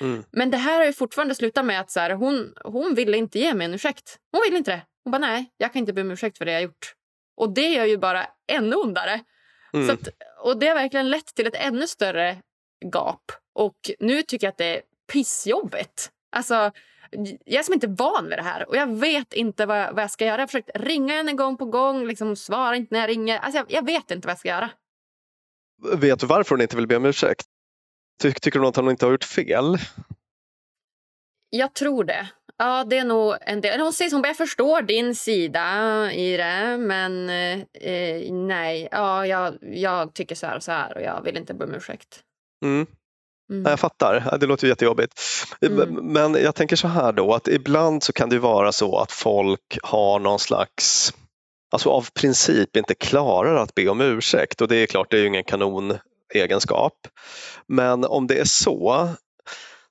Mm. 0.00 0.24
Men 0.30 0.50
det 0.50 0.56
här 0.56 0.78
har 0.78 0.86
ju 0.86 0.92
fortfarande 0.92 1.34
slutat 1.34 1.64
med 1.64 1.80
att 1.80 1.90
så 1.90 2.00
här, 2.00 2.10
hon, 2.10 2.54
hon 2.64 2.94
ville 2.94 3.16
inte 3.16 3.38
ge 3.38 3.54
mig 3.54 3.64
en 3.64 3.74
ursäkt. 3.74 4.18
Hon 4.32 4.42
ville 4.44 4.56
inte 4.58 4.70
det. 4.70 4.82
Hon 5.04 5.10
bara, 5.10 5.18
nej, 5.18 5.52
jag 5.56 5.72
kan 5.72 5.80
inte 5.80 5.92
be 5.92 6.00
om 6.00 6.10
ursäkt 6.10 6.38
för 6.38 6.44
det 6.44 6.52
jag 6.52 6.62
gjort. 6.62 6.94
Och 7.36 7.54
det 7.54 7.68
gör 7.68 7.84
ju 7.84 7.98
bara 7.98 8.26
ännu 8.52 8.76
ondare. 8.76 9.20
Mm. 9.72 9.86
Så 9.86 9.92
att, 9.92 10.08
och 10.42 10.58
det 10.58 10.66
har 10.66 10.74
verkligen 10.74 11.10
lett 11.10 11.34
till 11.34 11.46
ett 11.46 11.54
ännu 11.56 11.86
större 11.86 12.36
gap. 12.84 13.32
Och 13.54 13.90
nu 13.98 14.22
tycker 14.22 14.46
jag 14.46 14.52
att 14.52 14.58
det 14.58 14.76
är 14.76 14.82
pissjobbigt. 15.12 16.10
Alltså, 16.36 16.72
jag 17.44 17.58
är 17.58 17.62
som 17.62 17.74
inte 17.74 17.86
van 17.86 18.28
vid 18.28 18.38
det 18.38 18.42
här 18.42 18.68
och 18.68 18.76
jag 18.76 18.94
vet 18.94 19.32
inte 19.32 19.66
vad 19.66 19.80
jag, 19.80 19.92
vad 19.92 20.02
jag 20.02 20.10
ska 20.10 20.24
göra. 20.24 20.34
Jag 20.34 20.42
har 20.42 20.46
försökt 20.46 20.70
ringa 20.74 21.14
henne 21.14 21.32
gång 21.32 21.56
på 21.56 21.64
gång, 21.64 22.06
liksom 22.06 22.36
svara 22.36 22.76
inte 22.76 22.94
när 22.94 23.00
jag 23.00 23.08
ringer. 23.08 23.38
Alltså, 23.38 23.58
jag, 23.58 23.66
jag 23.72 23.86
vet 23.86 24.10
inte 24.10 24.26
vad 24.26 24.32
jag 24.32 24.38
ska 24.38 24.48
göra. 24.48 24.70
Vet 25.96 26.20
du 26.20 26.26
varför 26.26 26.54
hon 26.54 26.62
inte 26.62 26.76
vill 26.76 26.86
be 26.86 26.96
om 26.96 27.04
ursäkt? 27.04 27.46
Ty 28.22 28.32
tycker 28.32 28.58
hon 28.58 28.68
att 28.68 28.76
hon 28.76 28.90
inte 28.90 29.06
har 29.06 29.12
gjort 29.12 29.24
fel? 29.24 29.78
Jag 31.50 31.74
tror 31.74 32.04
det. 32.04 32.28
Ja, 32.62 32.84
det 32.84 32.98
är 32.98 33.04
nog 33.04 33.36
en 33.40 33.60
del. 33.60 33.80
Hon 33.80 33.92
säger 33.92 34.10
hon 34.10 34.22
jag 34.24 34.36
förstår 34.36 34.82
din 34.82 35.14
sida 35.14 36.12
i 36.12 36.36
det, 36.36 36.76
men 36.78 37.30
eh, 37.30 38.32
nej, 38.32 38.88
ja, 38.90 39.26
jag, 39.26 39.54
jag 39.60 40.14
tycker 40.14 40.34
så 40.34 40.46
här 40.46 40.56
och 40.56 40.62
så 40.62 40.72
här 40.72 40.96
och 40.96 41.02
jag 41.02 41.22
vill 41.22 41.36
inte 41.36 41.54
be 41.54 41.64
om 41.64 41.74
ursäkt. 41.74 42.20
Mm. 42.64 42.86
Mm. 43.50 43.70
Jag 43.70 43.80
fattar, 43.80 44.38
det 44.40 44.46
låter 44.46 44.68
jättejobbigt. 44.68 45.20
Mm. 45.60 45.94
Men 45.94 46.34
jag 46.34 46.54
tänker 46.54 46.76
så 46.76 46.88
här 46.88 47.12
då 47.12 47.34
att 47.34 47.48
ibland 47.48 48.02
så 48.02 48.12
kan 48.12 48.28
det 48.28 48.38
vara 48.38 48.72
så 48.72 48.98
att 48.98 49.12
folk 49.12 49.78
har 49.82 50.18
någon 50.18 50.38
slags, 50.38 51.14
alltså 51.72 51.90
av 51.90 52.08
princip 52.14 52.76
inte 52.76 52.94
klarar 52.94 53.54
att 53.54 53.74
be 53.74 53.88
om 53.88 54.00
ursäkt 54.00 54.60
och 54.60 54.68
det 54.68 54.76
är 54.76 54.86
klart 54.86 55.10
det 55.10 55.16
är 55.16 55.20
ju 55.20 55.26
ingen 55.26 55.44
kanonegenskap. 55.44 56.94
Men 57.66 58.04
om 58.04 58.26
det 58.26 58.38
är 58.38 58.44
så 58.44 59.08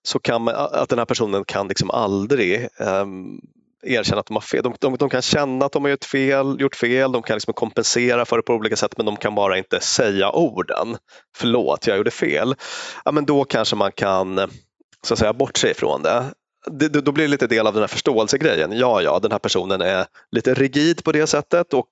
så 0.04 0.20
kan 0.20 0.42
man, 0.42 0.56
att 0.56 0.90
den 0.90 1.00
här 1.00 1.06
personen 1.06 1.46
kan 1.46 1.68
liksom 1.68 1.92
aldrig 1.92 2.68
um, 2.80 3.42
erkänna 3.84 4.20
att 4.20 4.26
de 4.26 4.34
har 4.34 4.42
fel. 4.42 4.64
De, 4.64 4.76
de, 4.80 4.98
de, 4.98 5.10
kan 5.10 5.22
känna 5.22 5.66
att 5.66 5.72
de 5.72 5.84
har 5.84 5.90
gjort 5.90 6.06
fel, 6.06 6.56
gjort 6.60 6.76
fel, 6.76 7.12
de 7.12 7.22
kan 7.22 7.36
liksom 7.36 7.54
kompensera 7.54 8.26
för 8.26 8.38
det 8.38 8.44
på 8.44 8.54
olika 8.54 8.76
sätt 8.76 8.98
men 8.98 9.06
de 9.06 9.18
kan 9.18 9.36
bara 9.36 9.58
inte 9.58 9.80
säga 9.80 10.32
orden. 10.32 10.98
Förlåt, 11.36 11.88
jag 11.88 11.98
gjorde 11.98 12.12
fel. 12.12 12.56
Ja, 13.06 13.12
men 13.12 13.26
då 13.26 13.44
kanske 13.44 13.76
man 13.76 13.92
kan 13.92 14.50
så 15.08 15.14
att 15.14 15.20
säga 15.20 15.34
bortse 15.34 15.72
ifrån 15.72 16.04
det. 16.04 16.24
det. 16.72 16.88
Då 16.88 17.12
blir 17.12 17.24
det 17.24 17.32
lite 17.32 17.48
del 17.48 17.68
av 17.68 17.74
den 17.74 17.84
här 17.84 17.88
förståelsegrejen. 17.88 18.72
Ja, 18.72 19.02
ja, 19.02 19.20
den 19.20 19.32
här 19.32 19.40
personen 19.40 19.82
är 19.82 20.06
lite 20.32 20.54
rigid 20.54 21.04
på 21.04 21.12
det 21.12 21.28
sättet 21.28 21.74
och 21.74 21.90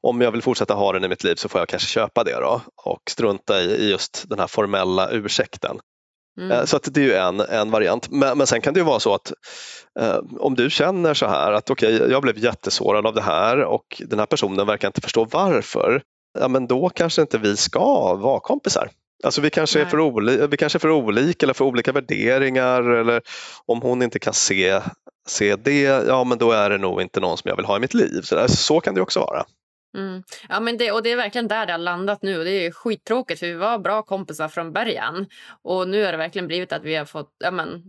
om 0.00 0.20
jag 0.20 0.30
vill 0.30 0.42
fortsätta 0.42 0.74
ha 0.74 0.92
den 0.92 1.04
i 1.04 1.08
mitt 1.08 1.24
liv 1.24 1.34
så 1.34 1.48
får 1.48 1.60
jag 1.60 1.68
kanske 1.68 1.88
köpa 1.88 2.24
det 2.24 2.40
då 2.40 2.60
och 2.84 3.02
strunta 3.10 3.62
i 3.62 3.90
just 3.90 4.24
den 4.28 4.38
här 4.38 4.46
formella 4.46 5.10
ursäkten. 5.10 5.78
Mm. 6.40 6.66
Så 6.66 6.76
att 6.76 6.94
det 6.94 7.00
är 7.00 7.04
ju 7.04 7.14
en, 7.14 7.40
en 7.40 7.70
variant. 7.70 8.10
Men, 8.10 8.38
men 8.38 8.46
sen 8.46 8.60
kan 8.60 8.74
det 8.74 8.80
ju 8.80 8.86
vara 8.86 9.00
så 9.00 9.14
att 9.14 9.32
eh, 10.00 10.18
om 10.38 10.54
du 10.54 10.70
känner 10.70 11.14
så 11.14 11.26
här 11.26 11.52
att 11.52 11.70
okej, 11.70 11.96
okay, 11.96 12.10
jag 12.10 12.22
blev 12.22 12.38
jättesårad 12.38 13.06
av 13.06 13.14
det 13.14 13.22
här 13.22 13.60
och 13.60 14.02
den 14.06 14.18
här 14.18 14.26
personen 14.26 14.66
verkar 14.66 14.88
inte 14.88 15.00
förstå 15.00 15.24
varför. 15.24 16.02
Ja, 16.38 16.48
men 16.48 16.66
då 16.66 16.88
kanske 16.88 17.22
inte 17.22 17.38
vi 17.38 17.56
ska 17.56 18.14
vara 18.14 18.40
kompisar. 18.40 18.90
Alltså 19.24 19.40
vi 19.40 19.50
kanske, 19.50 19.80
är 19.80 19.84
för 19.84 19.98
oli- 19.98 20.46
vi 20.46 20.56
kanske 20.56 20.76
är 20.76 20.80
för 20.80 20.90
olika 20.90 21.46
eller 21.46 21.54
för 21.54 21.64
olika 21.64 21.92
värderingar 21.92 22.82
eller 22.82 23.22
om 23.66 23.82
hon 23.82 24.02
inte 24.02 24.18
kan 24.18 24.34
se, 24.34 24.80
se 25.28 25.56
det, 25.56 25.82
ja 25.82 26.24
men 26.24 26.38
då 26.38 26.52
är 26.52 26.70
det 26.70 26.78
nog 26.78 27.02
inte 27.02 27.20
någon 27.20 27.38
som 27.38 27.48
jag 27.48 27.56
vill 27.56 27.64
ha 27.64 27.76
i 27.76 27.80
mitt 27.80 27.94
liv. 27.94 28.20
Så, 28.22 28.34
där, 28.34 28.46
så 28.46 28.80
kan 28.80 28.94
det 28.94 29.00
också 29.00 29.20
vara. 29.20 29.44
Mm. 29.96 30.22
Ja, 30.48 30.60
men 30.60 30.76
det, 30.76 30.92
och 30.92 31.02
det 31.02 31.12
är 31.12 31.16
verkligen 31.16 31.48
där 31.48 31.66
det 31.66 31.72
har 31.72 31.78
landat 31.78 32.22
nu. 32.22 32.38
Och 32.38 32.44
det 32.44 32.66
är 32.66 32.70
skittråkigt 32.70 33.40
för 33.40 33.46
vi 33.46 33.54
var 33.54 33.78
bra 33.78 34.02
kompisar 34.02 34.48
från 34.48 34.72
början. 34.72 35.26
Och 35.62 35.88
nu 35.88 36.04
har 36.04 36.12
det 36.12 36.18
verkligen 36.18 36.46
blivit 36.46 36.72
att 36.72 36.84
vi 36.84 36.94
har 36.94 37.04
fått... 37.04 37.34
Ja, 37.38 37.50
men, 37.50 37.82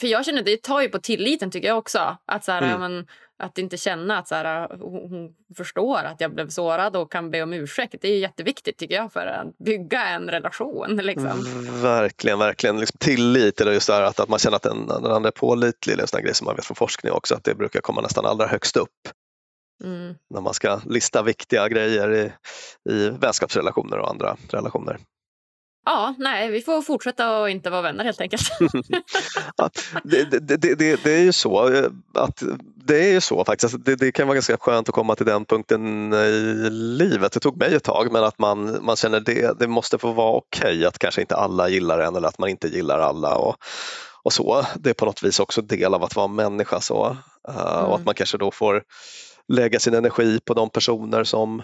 för 0.00 0.06
jag 0.06 0.24
känner 0.24 0.42
det 0.42 0.62
tar 0.62 0.80
ju 0.80 0.88
på 0.88 0.98
tilliten 0.98 1.50
tycker 1.50 1.68
jag 1.68 1.78
också. 1.78 2.16
Att, 2.26 2.44
så 2.44 2.52
här, 2.52 2.62
mm. 2.62 2.70
ja, 2.70 2.78
men, 2.78 3.06
att 3.38 3.58
inte 3.58 3.76
känna 3.76 4.18
att 4.18 4.28
så 4.28 4.34
här, 4.34 4.68
hon, 4.80 5.10
hon, 5.10 5.34
förstår 5.56 5.98
att 5.98 6.20
jag 6.20 6.34
blev 6.34 6.48
sårad 6.48 6.96
och 6.96 7.12
kan 7.12 7.30
be 7.30 7.42
om 7.42 7.52
ursäkt. 7.52 7.94
Det 8.00 8.08
är 8.08 8.18
jätteviktigt 8.18 8.76
tycker 8.76 8.94
jag 8.94 9.12
för 9.12 9.26
att 9.26 9.58
bygga 9.58 10.04
en 10.04 10.30
relation. 10.30 10.96
Liksom. 10.96 11.26
Mm, 11.26 11.82
verkligen, 11.82 12.38
verkligen. 12.38 12.80
Liksom 12.80 12.98
tillit 12.98 13.60
eller 13.60 13.72
just 13.72 13.86
det 13.86 13.94
här 13.94 14.02
att, 14.02 14.20
att 14.20 14.28
man 14.28 14.38
känner 14.38 14.56
att 14.56 14.62
den, 14.62 14.86
den 14.86 15.06
andra 15.06 15.28
är 15.28 15.32
pålitlig. 15.32 15.96
Det 15.96 16.00
är 16.00 16.02
en 16.02 16.08
sån 16.08 16.22
grej 16.22 16.34
som 16.34 16.44
man 16.44 16.56
vet 16.56 16.64
från 16.64 16.74
forskning 16.74 17.12
också 17.12 17.34
att 17.34 17.44
det 17.44 17.54
brukar 17.54 17.80
komma 17.80 18.00
nästan 18.00 18.26
allra 18.26 18.46
högst 18.46 18.76
upp. 18.76 18.90
Mm. 19.84 20.14
När 20.30 20.40
man 20.40 20.54
ska 20.54 20.80
lista 20.86 21.22
viktiga 21.22 21.68
grejer 21.68 22.14
i, 22.14 22.32
i 22.92 23.08
vänskapsrelationer 23.08 23.98
och 23.98 24.10
andra 24.10 24.36
relationer. 24.50 24.98
Ja, 25.86 26.14
nej, 26.18 26.50
vi 26.50 26.60
får 26.60 26.82
fortsätta 26.82 27.42
att 27.42 27.50
inte 27.50 27.70
vara 27.70 27.82
vänner 27.82 28.04
helt 28.04 28.20
enkelt. 28.20 28.42
ja, 29.56 29.70
det, 30.04 30.24
det, 30.24 30.56
det, 30.56 31.04
det, 31.04 31.14
är 31.14 31.22
ju 31.22 31.32
så 31.32 31.74
eh, 31.74 31.90
att 32.14 32.42
det 32.74 33.08
är 33.08 33.12
ju 33.12 33.20
så 33.20 33.44
faktiskt. 33.44 33.84
Det, 33.84 33.96
det, 33.96 34.12
kan 34.12 34.26
vara 34.26 34.34
ganska 34.34 34.56
skönt 34.56 34.88
att 34.88 34.94
komma 34.94 35.14
till 35.14 35.26
den 35.26 35.44
punkten 35.44 36.12
i 36.12 36.68
livet. 36.70 37.32
Det 37.32 37.40
tog 37.40 37.56
mig 37.56 37.74
ett 37.74 37.84
tag 37.84 38.12
men 38.12 38.24
att 38.24 38.38
man, 38.38 38.78
man 38.84 38.96
känner 38.96 39.20
det, 39.20 39.58
det 39.58 39.68
måste 39.68 39.98
få 39.98 40.12
vara 40.12 40.32
okej 40.32 40.76
okay, 40.76 40.84
att 40.84 40.98
kanske 40.98 41.20
inte 41.20 41.36
alla 41.36 41.68
gillar 41.68 41.98
en 41.98 42.16
eller 42.16 42.28
att 42.28 42.38
man 42.38 42.48
inte 42.48 42.68
gillar 42.68 42.98
alla. 42.98 43.36
Och, 43.36 43.56
och 44.22 44.32
så. 44.32 44.66
Det 44.76 44.90
är 44.90 44.94
på 44.94 45.04
något 45.04 45.22
vis 45.22 45.40
också 45.40 45.62
del 45.62 45.94
av 45.94 46.04
att 46.04 46.16
vara 46.16 46.28
människa 46.28 46.80
så. 46.80 47.16
Mm. 47.48 47.84
Och 47.84 47.94
att 47.94 48.04
man 48.04 48.14
kanske 48.14 48.38
då 48.38 48.50
får 48.50 48.82
lägga 49.48 49.80
sin 49.80 49.94
energi 49.94 50.40
på 50.40 50.54
de 50.54 50.70
personer 50.70 51.24
som, 51.24 51.62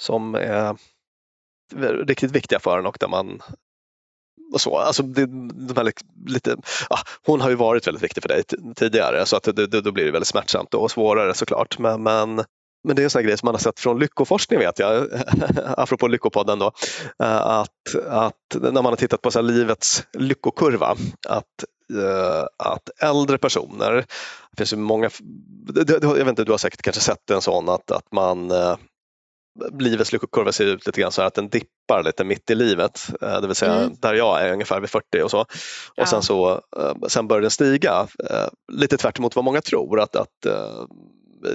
som 0.00 0.34
är 0.34 0.76
riktigt 2.06 2.30
viktiga 2.30 2.58
för 2.58 2.78
en 2.78 2.86
och 2.86 2.96
där 3.00 3.08
man 3.08 3.42
och 4.52 4.60
så. 4.60 4.78
Alltså 4.78 5.02
det, 5.02 5.26
de 5.66 5.76
här 5.76 5.92
lite, 6.26 6.56
ja, 6.90 6.98
hon 7.26 7.40
har 7.40 7.50
ju 7.50 7.54
varit 7.54 7.86
väldigt 7.86 8.02
viktig 8.02 8.22
för 8.22 8.28
dig 8.28 8.42
tidigare 8.76 9.26
så 9.26 9.36
att 9.36 9.42
det, 9.42 9.66
det, 9.66 9.80
då 9.80 9.92
blir 9.92 10.04
det 10.04 10.10
väldigt 10.10 10.28
smärtsamt 10.28 10.74
och 10.74 10.90
svårare 10.90 11.34
såklart. 11.34 11.78
Men, 11.78 12.02
men, 12.02 12.44
men 12.84 12.96
det 12.96 13.02
är 13.02 13.04
en 13.04 13.10
sån 13.10 13.22
grej 13.22 13.38
som 13.38 13.46
man 13.46 13.54
har 13.54 13.60
sett 13.60 13.80
från 13.80 13.98
lyckoforskning 13.98 14.58
vet 14.58 14.78
jag, 14.78 15.08
apropå 15.76 16.08
Lyckopodden 16.08 16.58
då, 16.58 16.72
att, 17.16 17.94
att 18.06 18.56
när 18.60 18.82
man 18.82 18.84
har 18.84 18.96
tittat 18.96 19.22
på 19.22 19.30
så 19.30 19.40
livets 19.40 20.06
lyckokurva, 20.12 20.96
att 21.28 21.64
att 22.56 22.90
äldre 22.98 23.38
personer, 23.38 23.92
det 24.50 24.56
finns 24.56 24.72
ju 24.72 24.76
många, 24.76 25.10
jag 25.74 26.14
vet 26.14 26.28
inte, 26.28 26.44
du 26.44 26.50
har 26.50 26.58
säkert 26.58 26.82
kanske 26.82 27.02
sett 27.02 27.30
en 27.30 27.40
sån 27.40 27.68
att, 27.68 27.90
att 27.90 28.12
man 28.12 28.50
eh, 28.50 28.76
livets 29.78 30.12
lyckokurva 30.12 30.52
ser 30.52 30.64
ut 30.64 30.86
lite 30.86 31.00
grann 31.00 31.12
så 31.12 31.20
här 31.20 31.26
att 31.26 31.34
den 31.34 31.48
dippar 31.48 32.02
lite 32.04 32.24
mitt 32.24 32.50
i 32.50 32.54
livet, 32.54 33.08
eh, 33.22 33.40
det 33.40 33.46
vill 33.46 33.56
säga 33.56 33.74
mm. 33.74 33.96
där 34.00 34.14
jag 34.14 34.42
är 34.42 34.52
ungefär 34.52 34.80
vid 34.80 34.90
40 34.90 35.22
och 35.22 35.30
så. 35.30 35.44
Ja. 35.94 36.02
Och 36.02 36.08
sen 36.08 36.22
så 36.22 36.62
sen 37.08 37.28
börjar 37.28 37.42
den 37.42 37.50
stiga, 37.50 38.06
lite 38.72 38.96
tvärt 38.96 39.18
vad 39.18 39.44
många 39.44 39.60
tror 39.60 40.00
att, 40.00 40.16
att 40.16 40.46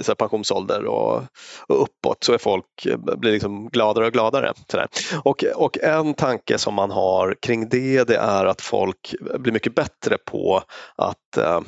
så 0.02 0.14
pensionsålder 0.14 0.84
och, 0.84 1.22
och 1.66 1.82
uppåt 1.82 2.24
så 2.24 2.32
är 2.32 2.38
folk 2.38 2.86
blir 3.16 3.32
liksom 3.32 3.68
gladare 3.68 4.06
och 4.06 4.12
gladare. 4.12 4.52
Sådär. 4.70 4.88
Och, 5.22 5.44
och 5.44 5.78
en 5.78 6.14
tanke 6.14 6.58
som 6.58 6.74
man 6.74 6.90
har 6.90 7.36
kring 7.42 7.68
det, 7.68 8.04
det 8.04 8.16
är 8.16 8.46
att 8.46 8.60
folk 8.60 9.14
blir 9.38 9.52
mycket 9.52 9.74
bättre 9.74 10.18
på 10.18 10.62
att 10.96 11.36
eh, 11.36 11.60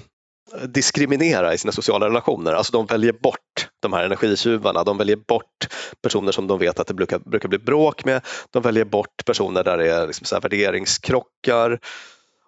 diskriminera 0.67 1.55
i 1.55 1.59
sina 1.59 1.73
sociala 1.73 2.07
relationer. 2.07 2.53
Alltså 2.53 2.73
de 2.73 2.87
väljer 2.87 3.13
bort 3.13 3.69
de 3.83 3.93
här 3.93 4.05
energitjuvarna, 4.05 4.85
de 4.85 4.99
väljer 4.99 5.17
bort 5.17 5.69
personer 6.03 6.33
som 6.33 6.47
de 6.47 6.59
vet 6.59 6.81
att 6.81 6.87
det 6.87 6.95
brukar, 6.95 7.19
brukar 7.19 7.49
bli 7.49 7.59
bråk 7.59 8.05
med, 8.05 8.23
de 8.51 8.63
väljer 8.63 8.85
bort 8.85 9.25
personer 9.27 9.65
där 9.65 9.79
det 9.79 9.93
är 9.93 10.07
liksom 10.07 10.25
så 10.25 10.41
värderingskrockar 10.41 11.79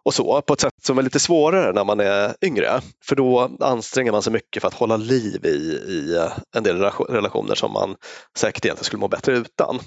och 0.04 0.14
så 0.14 0.42
på 0.42 0.52
ett 0.52 0.60
sätt 0.60 0.74
som 0.82 0.98
är 0.98 1.02
lite 1.02 1.20
svårare 1.20 1.72
när 1.72 1.84
man 1.84 2.00
är 2.00 2.34
yngre. 2.42 2.80
För 3.04 3.16
då 3.16 3.56
anstränger 3.60 4.12
man 4.12 4.22
sig 4.22 4.32
mycket 4.32 4.60
för 4.60 4.68
att 4.68 4.74
hålla 4.74 4.96
liv 4.96 5.46
i, 5.46 5.48
i 5.88 6.28
en 6.56 6.62
del 6.62 6.82
relationer 7.08 7.54
som 7.54 7.72
man 7.72 7.96
säkert 8.38 8.64
egentligen 8.64 8.84
skulle 8.84 9.00
må 9.00 9.08
bättre 9.08 9.32
utan. 9.32 9.78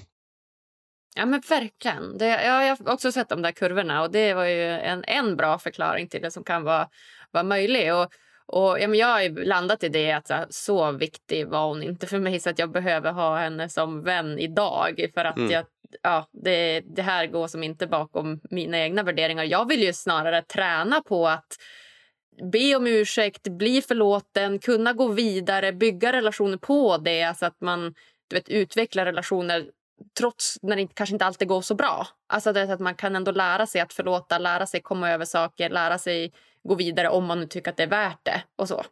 Ja 1.14 1.26
men 1.26 1.42
verkligen. 1.48 2.18
Det, 2.18 2.26
ja, 2.28 2.64
jag 2.64 2.76
har 2.76 2.92
också 2.92 3.12
sett 3.12 3.28
de 3.28 3.42
där 3.42 3.52
kurvorna 3.52 4.02
och 4.02 4.10
det 4.10 4.34
var 4.34 4.44
ju 4.44 4.62
en, 4.62 5.04
en 5.04 5.36
bra 5.36 5.58
förklaring 5.58 6.08
till 6.08 6.22
det 6.22 6.30
som 6.30 6.44
kan 6.44 6.62
vara, 6.62 6.88
vara 7.30 7.44
möjlig. 7.44 7.94
Och, 7.94 8.08
och, 8.46 8.80
ja, 8.80 8.88
men 8.88 8.98
jag 8.98 9.06
har 9.06 9.44
landat 9.44 9.84
i 9.84 9.88
det 9.88 10.12
att 10.12 10.26
så, 10.26 10.44
så, 10.50 10.92
viktig 10.92 11.48
var 11.48 11.68
hon 11.68 11.82
inte 11.82 12.06
för 12.06 12.18
mig 12.18 12.40
så 12.40 12.50
att 12.50 12.58
jag 12.58 12.72
behöver 12.72 13.12
ha 13.12 13.38
henne 13.38 13.68
som 13.68 14.02
vän 14.02 14.38
idag. 14.38 15.10
För 15.14 15.24
att 15.24 15.36
mm. 15.36 15.50
jag 15.50 15.64
ja, 16.02 16.28
det, 16.32 16.80
det 16.80 17.02
här 17.02 17.26
går 17.26 17.46
som 17.46 17.62
inte 17.62 17.86
bakom 17.86 18.40
mina 18.50 18.78
egna 18.78 19.02
värderingar. 19.02 19.44
Jag 19.44 19.68
vill 19.68 19.82
ju 19.82 19.92
snarare 19.92 20.42
träna 20.42 21.00
på 21.00 21.28
att 21.28 21.56
be 22.52 22.76
om 22.76 22.86
ursäkt, 22.86 23.48
bli 23.48 23.82
förlåten, 23.82 24.58
kunna 24.58 24.92
gå 24.92 25.08
vidare, 25.08 25.72
bygga 25.72 26.12
relationer 26.12 26.56
på 26.56 26.96
det 26.96 27.38
så 27.38 27.46
att 27.46 27.60
man 27.60 27.94
du 28.28 28.36
vet, 28.36 28.48
utvecklar 28.48 29.04
relationer 29.04 29.66
trots 30.18 30.58
när 30.62 30.76
det 30.76 30.86
kanske 30.94 31.14
inte 31.14 31.26
alltid 31.26 31.48
går 31.48 31.60
så 31.60 31.74
bra. 31.74 32.06
Alltså 32.28 32.52
det, 32.52 32.72
att 32.72 32.80
man 32.80 32.94
kan 32.94 33.16
ändå 33.16 33.32
lära 33.32 33.66
sig 33.66 33.80
att 33.80 33.92
förlåta, 33.92 34.38
lära 34.38 34.66
sig 34.66 34.80
komma 34.80 35.10
över 35.10 35.24
saker, 35.24 35.70
lära 35.70 35.98
sig 35.98 36.32
gå 36.68 36.74
vidare 36.74 37.08
om 37.08 37.24
man 37.24 37.40
nu 37.40 37.46
tycker 37.46 37.70
att 37.70 37.76
det 37.76 37.82
är 37.82 37.90
värt 37.90 38.20
det. 38.22 38.42
och 38.58 38.68
så. 38.68 38.84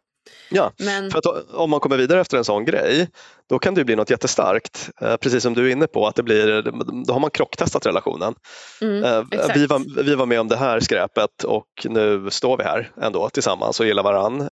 Ja, 0.49 0.71
Men... 0.79 1.11
för 1.11 1.17
att 1.19 1.51
om 1.53 1.69
man 1.69 1.79
kommer 1.79 1.97
vidare 1.97 2.21
efter 2.21 2.37
en 2.37 2.43
sån 2.43 2.65
grej 2.65 3.09
då 3.49 3.59
kan 3.59 3.73
det 3.73 3.85
bli 3.85 3.95
något 3.95 4.09
jättestarkt. 4.09 4.89
Eh, 5.01 5.17
precis 5.17 5.43
som 5.43 5.53
du 5.53 5.67
är 5.67 5.71
inne 5.71 5.87
på, 5.87 6.07
att 6.07 6.15
det 6.15 6.23
blir, 6.23 6.61
då 7.05 7.13
har 7.13 7.19
man 7.19 7.29
krocktestat 7.29 7.85
relationen. 7.85 8.35
Mm, 8.81 9.03
eh, 9.03 9.23
vi, 9.55 9.65
var, 9.65 10.03
vi 10.03 10.15
var 10.15 10.25
med 10.25 10.39
om 10.39 10.47
det 10.47 10.57
här 10.57 10.79
skräpet 10.79 11.43
och 11.43 11.67
nu 11.83 12.29
står 12.29 12.57
vi 12.57 12.63
här 12.63 12.91
ändå 13.01 13.29
tillsammans 13.29 13.79
och 13.79 13.85
gillar 13.85 14.03
varann. 14.03 14.49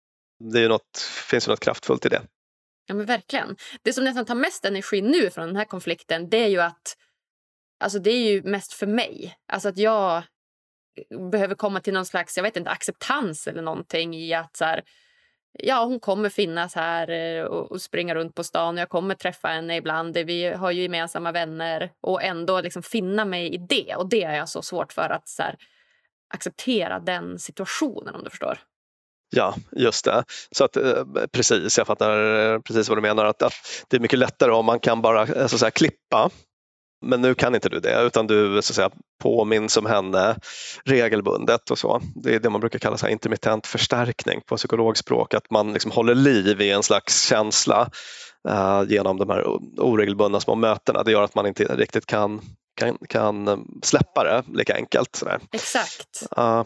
det 0.54 0.60
är 0.60 0.69
något, 0.69 0.97
finns 1.30 1.47
ju 1.47 1.49
något 1.49 1.60
kraftfullt 1.60 2.06
i 2.06 2.10
det. 2.10 2.21
Ja 2.88 2.95
men 2.95 3.06
verkligen. 3.06 3.56
Det 3.84 3.93
som 3.93 4.04
nästan 4.04 4.26
tar 4.26 4.36
mest 4.36 4.65
energi 4.65 5.02
nu 5.02 5.30
från 5.30 5.47
den 5.47 5.56
här 5.56 5.65
konflikten 5.65 6.30
det 6.30 6.43
är 6.43 6.47
ju 6.47 6.60
att 6.60 6.95
Alltså 7.84 7.99
det 7.99 8.12
är 8.12 8.32
ju 8.32 8.43
mest 8.43 8.73
för 8.73 8.88
mig. 8.88 9.36
Alltså 9.47 9.69
att 9.69 9.78
jag 9.78 10.23
behöver 11.32 11.56
komma 11.56 11.79
till 11.79 11.93
någon 11.93 12.06
slags 12.06 12.38
jag 12.38 12.43
vet 12.43 12.58
inte, 12.58 12.69
acceptans 12.69 13.47
eller 13.47 13.62
någonting 13.62 14.15
i 14.15 14.34
att 14.34 14.58
så 14.58 14.65
här, 14.65 14.84
ja, 15.60 15.84
hon 15.84 15.99
kommer 15.99 16.29
finnas 16.29 16.75
här 16.75 17.10
eh, 17.10 17.43
och, 17.43 17.71
och 17.71 17.82
springa 17.82 18.15
runt 18.15 18.36
på 18.36 18.43
stan. 18.43 18.77
Jag 18.77 18.89
kommer 18.89 19.15
träffa 19.15 19.47
henne 19.47 19.75
ibland. 19.75 20.17
Vi 20.17 20.53
har 20.53 20.71
ju 20.71 20.82
gemensamma 20.82 21.32
vänner. 21.32 21.91
Och 22.01 22.23
ändå 22.23 22.62
liksom 22.62 22.84
finna 22.84 23.25
mig 23.25 23.53
i 23.53 23.58
det. 23.58 23.95
Och 23.95 24.10
det 24.10 24.23
är 24.23 24.36
jag 24.36 24.49
så 24.49 24.62
svårt 24.62 24.93
för 24.93 25.10
att 25.10 25.27
så 25.27 25.43
här, 25.43 25.56
acceptera 26.34 26.99
den 26.99 27.39
situationen 27.39 28.15
om 28.15 28.23
du 28.23 28.29
förstår. 28.29 28.60
Ja, 29.36 29.56
just 29.71 30.06
det. 30.06 30.23
Så 30.51 30.63
att, 30.63 30.77
eh, 30.77 31.03
precis, 31.32 31.77
jag 31.77 31.88
fattar 31.88 32.53
eh, 32.53 32.60
precis 32.60 32.89
vad 32.89 32.97
du 32.97 33.01
menar. 33.01 33.25
Att, 33.25 33.41
att 33.41 33.53
det 33.88 33.97
är 33.97 34.01
mycket 34.01 34.19
lättare 34.19 34.51
om 34.51 34.65
man 34.65 34.79
kan 34.79 35.01
bara 35.01 35.27
så 35.27 35.43
att 35.43 35.60
säga, 35.60 35.71
klippa 35.71 36.29
men 37.03 37.21
nu 37.21 37.35
kan 37.35 37.55
inte 37.55 37.69
du 37.69 37.79
det 37.79 38.01
utan 38.01 38.27
du 38.27 38.61
så 38.61 38.71
att 38.71 38.75
säga, 38.75 38.89
påminns 39.21 39.77
om 39.77 39.85
henne 39.85 40.35
regelbundet 40.85 41.71
och 41.71 41.77
så. 41.77 42.01
Det 42.15 42.35
är 42.35 42.39
det 42.39 42.49
man 42.49 42.61
brukar 42.61 42.79
kalla 42.79 42.97
så 42.97 43.07
intermittent 43.07 43.67
förstärkning 43.67 44.41
på 44.45 44.57
psykologspråk, 44.57 45.33
att 45.33 45.51
man 45.51 45.73
liksom 45.73 45.91
håller 45.91 46.15
liv 46.15 46.61
i 46.61 46.71
en 46.71 46.83
slags 46.83 47.27
känsla 47.27 47.89
uh, 48.49 48.83
genom 48.87 49.17
de 49.17 49.29
här 49.29 49.47
oregelbundna 49.77 50.39
små 50.39 50.55
mötena. 50.55 51.03
Det 51.03 51.11
gör 51.11 51.23
att 51.23 51.35
man 51.35 51.47
inte 51.47 51.63
riktigt 51.63 52.05
kan, 52.05 52.41
kan, 52.75 52.97
kan 53.09 53.65
släppa 53.83 54.23
det 54.23 54.43
lika 54.53 54.75
enkelt. 54.75 55.15
Sådär. 55.15 55.39
Exakt. 55.51 56.27
Uh, 56.37 56.63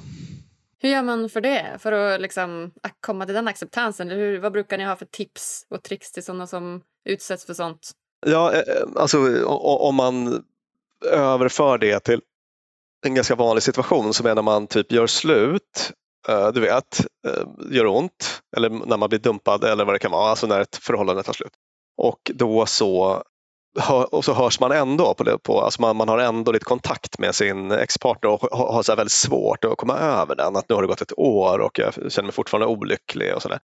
hur 0.80 0.90
gör 0.90 1.04
man 1.04 1.30
för 1.30 1.42
det? 1.42 1.78
För 1.80 1.92
att 1.92 2.22
liksom 2.22 2.72
komma 3.00 3.26
till 3.26 3.36
den 3.36 3.48
acceptansen? 3.48 4.10
Hur, 4.10 4.40
vad 4.40 4.52
brukar 4.52 4.78
ni 4.78 4.84
ha 4.84 4.96
för 4.96 5.06
tips 5.06 5.66
och 5.70 5.84
tricks 5.84 6.12
till 6.12 6.24
sådana 6.24 6.48
som 6.48 6.82
utsätts 7.06 7.46
för 7.46 7.54
sånt? 7.54 7.92
Ja, 8.26 8.54
eh, 8.54 8.60
eh, 8.60 8.88
alltså 8.96 9.46
om 9.60 9.96
man 9.96 10.44
överför 11.06 11.78
det 11.78 12.00
till 12.00 12.22
en 13.06 13.16
ganska 13.16 13.36
vanlig 13.36 13.64
situation 13.64 14.14
som 14.14 14.26
är 14.26 14.36
när 14.36 14.42
man 14.42 14.68
typ 14.68 14.92
gör 14.92 15.08
slut, 15.08 15.92
eh, 16.28 16.48
du 16.48 16.62
vet, 16.62 17.06
gör 17.72 17.86
ont 17.86 18.42
eller 18.58 18.70
när 18.70 18.98
man 18.98 19.10
blir 19.10 19.20
dumpad 19.20 19.64
eller 19.64 19.86
vad 19.86 19.96
det 19.96 20.00
kan 20.00 20.12
vara, 20.12 20.30
alltså 20.30 20.48
när 20.48 20.62
ett 20.62 20.76
förhållande 20.76 21.24
tar 21.24 21.34
slut. 21.34 21.54
Och 21.98 22.32
då 22.34 22.66
så, 22.66 23.24
och 24.12 24.26
så 24.26 24.34
hörs 24.34 24.60
man 24.60 24.72
ändå 24.72 25.14
på 25.14 25.24
det, 25.24 25.38
på, 25.38 25.62
alltså 25.62 25.82
man, 25.82 25.96
man 25.96 26.10
har 26.10 26.18
ändå 26.18 26.52
lite 26.52 26.66
kontakt 26.66 27.20
med 27.20 27.36
sin 27.36 27.72
ex-partner 27.72 28.32
och 28.32 28.58
har 28.58 28.84
så 28.84 28.96
väldigt 28.96 29.12
svårt 29.12 29.66
att 29.66 29.78
komma 29.78 29.98
över 29.98 30.36
den, 30.36 30.56
att 30.56 30.70
nu 30.70 30.76
har 30.76 30.82
det 30.82 30.88
gått 30.88 31.02
ett 31.02 31.20
år 31.20 31.60
och 31.60 31.80
jag 31.80 31.94
känner 31.94 32.24
mig 32.24 32.34
fortfarande 32.34 32.68
olycklig 32.68 33.36
och 33.36 33.42
sådär. 33.42 33.60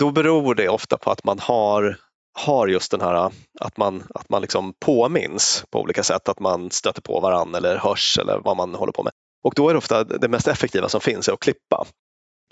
Då 0.00 0.10
beror 0.10 0.54
det 0.54 0.68
ofta 0.68 0.98
på 0.98 1.10
att 1.10 1.24
man 1.24 1.38
har 1.38 1.96
har 2.34 2.68
just 2.68 2.90
den 2.90 3.00
här 3.00 3.32
att 3.60 3.76
man, 3.76 4.02
att 4.14 4.28
man 4.28 4.42
liksom 4.42 4.74
påminns 4.80 5.64
på 5.70 5.80
olika 5.80 6.02
sätt, 6.02 6.28
att 6.28 6.40
man 6.40 6.70
stöter 6.70 7.02
på 7.02 7.20
varann 7.20 7.54
eller 7.54 7.76
hörs 7.76 8.18
eller 8.18 8.40
vad 8.44 8.56
man 8.56 8.74
håller 8.74 8.92
på 8.92 9.02
med. 9.02 9.12
Och 9.44 9.54
då 9.56 9.68
är 9.68 9.74
det 9.74 9.78
ofta 9.78 10.04
det 10.04 10.28
mest 10.28 10.48
effektiva 10.48 10.88
som 10.88 11.00
finns 11.00 11.28
är 11.28 11.32
att 11.32 11.40
klippa. 11.40 11.86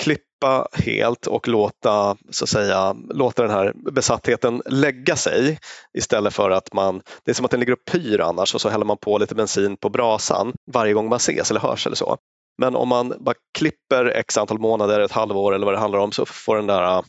Klippa 0.03 0.69
helt 0.73 1.27
och 1.27 1.49
låta, 1.49 2.17
så 2.31 2.45
att 2.45 2.49
säga, 2.49 2.97
låta 3.11 3.43
den 3.43 3.51
här 3.51 3.73
besattheten 3.93 4.63
lägga 4.67 5.17
sig 5.17 5.59
istället 5.99 6.35
för 6.35 6.51
att 6.51 6.75
man, 6.75 7.03
det 7.25 7.31
är 7.31 7.35
som 7.35 7.45
att 7.45 7.51
den 7.51 7.61
ligger 7.61 7.73
och 7.73 7.85
pyr 7.91 8.21
annars 8.21 8.55
och 8.55 8.61
så 8.61 8.69
häller 8.69 8.85
man 8.85 8.97
på 8.97 9.19
lite 9.19 9.35
bensin 9.35 9.77
på 9.77 9.89
brasan 9.89 10.53
varje 10.73 10.93
gång 10.93 11.09
man 11.09 11.17
ses 11.17 11.51
eller 11.51 11.61
hörs 11.61 11.87
eller 11.87 11.97
så. 11.97 12.17
Men 12.59 12.77
om 12.77 12.89
man 12.89 13.15
bara 13.21 13.35
klipper 13.59 14.07
x 14.07 14.39
antal 14.39 14.59
månader, 14.59 15.01
ett 15.01 15.13
halvår 15.13 15.55
eller 15.55 15.67
vad 15.67 15.75
det 15.75 15.81
handlar 15.81 15.99
om 15.99 16.13
så 16.13 16.27
får 16.27 16.57
den 16.57 16.67
där 16.67 17.03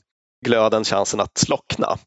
glöden 0.43 0.83
chansen 0.83 1.19
att 1.19 1.37
slockna. 1.37 1.97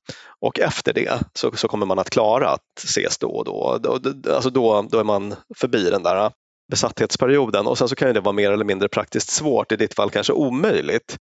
Och 0.40 0.60
efter 0.60 0.92
det 0.92 1.20
så, 1.34 1.56
så 1.56 1.68
kommer 1.68 1.86
man 1.86 1.98
att 1.98 2.10
klara 2.10 2.48
att 2.48 2.78
ses 2.78 3.18
då 3.18 3.28
och 3.28 3.44
då. 3.44 3.78
då 3.78 3.92
alltså 4.34 4.50
då, 4.50 4.82
då 4.82 4.98
är 4.98 5.04
man 5.04 5.34
förbi 5.56 5.90
den 5.90 6.02
där 6.02 6.32
besatthetsperioden 6.70 7.66
och 7.66 7.78
sen 7.78 7.88
så 7.88 7.94
kan 7.94 8.14
det 8.14 8.20
vara 8.20 8.32
mer 8.32 8.50
eller 8.50 8.64
mindre 8.64 8.88
praktiskt 8.88 9.30
svårt, 9.30 9.72
i 9.72 9.76
ditt 9.76 9.94
fall 9.94 10.10
kanske 10.10 10.32
omöjligt. 10.32 11.16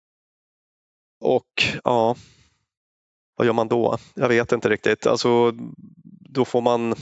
Och 1.21 1.65
ja, 1.85 2.17
vad 3.37 3.47
gör 3.47 3.53
man 3.53 3.69
då? 3.69 3.99
Jag 4.15 4.29
vet 4.29 4.53
inte 4.53 4.69
riktigt. 4.69 5.07
Alltså, 5.07 5.53
då 6.31 6.45
får 6.45 6.61
man 6.61 6.95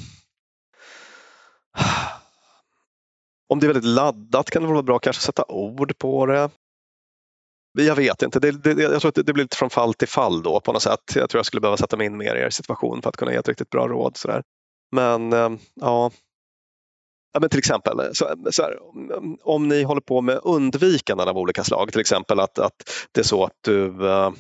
om 3.49 3.61
det 3.61 3.67
är 3.67 3.73
väldigt 3.73 3.95
laddat 3.95 4.51
kan 4.51 4.63
det 4.63 4.69
vara 4.69 4.83
bra 4.83 4.97
att 4.97 5.03
kanske 5.03 5.23
sätta 5.23 5.45
ord 5.49 5.99
på 5.99 6.27
det. 6.27 6.51
Jag 7.73 7.97
vet 7.97 8.23
inte, 8.23 8.41
det, 8.41 8.51
det, 8.51 8.83
jag 8.83 9.01
tror 9.01 9.09
att 9.09 9.27
det, 9.27 9.33
blir 9.33 9.45
lite 9.45 9.57
från 9.57 9.71
fall 9.71 9.95
till 9.95 10.09
fall 10.09 10.43
då 10.43 10.61
på 10.61 10.73
något 10.73 10.83
sätt. 10.83 11.01
Jag 11.15 11.31
tror 11.31 11.39
jag 11.39 11.47
skulle 11.47 11.61
behöva 11.61 11.77
sätta 11.77 11.97
mig 11.97 12.07
in 12.07 12.17
mer 12.17 12.35
i 12.35 12.41
er 12.41 12.51
situation 12.51 13.03
för 13.03 13.09
att 13.09 13.17
kunna 13.17 13.33
ge 13.33 13.39
ett 13.39 13.49
riktigt 13.49 13.71
bra 13.71 13.89
råd. 13.89 14.17
Sådär. 14.17 14.43
Men 14.93 15.33
ehm, 15.33 15.59
ja, 15.75 16.11
Ja, 17.35 17.41
men 17.41 17.51
till 17.51 17.59
exempel, 17.59 18.01
så, 18.13 18.35
så 18.51 18.63
här, 18.63 18.79
om 19.43 19.69
ni 19.69 19.83
håller 19.83 20.01
på 20.01 20.21
med 20.21 20.41
undvikanden 20.43 21.29
av 21.29 21.39
olika 21.39 21.65
slag, 21.65 21.93
till 21.93 22.01
exempel 22.01 22.41
att, 22.41 22.59
att 22.59 22.91
det 23.13 23.21
är 23.21 23.25
så 23.25 23.45
att 23.45 23.59
du 23.61 23.87
uh, 23.87 24.31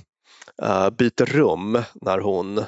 byter 0.91 1.27
rum 1.27 1.83
när 1.95 2.19
hon 2.19 2.65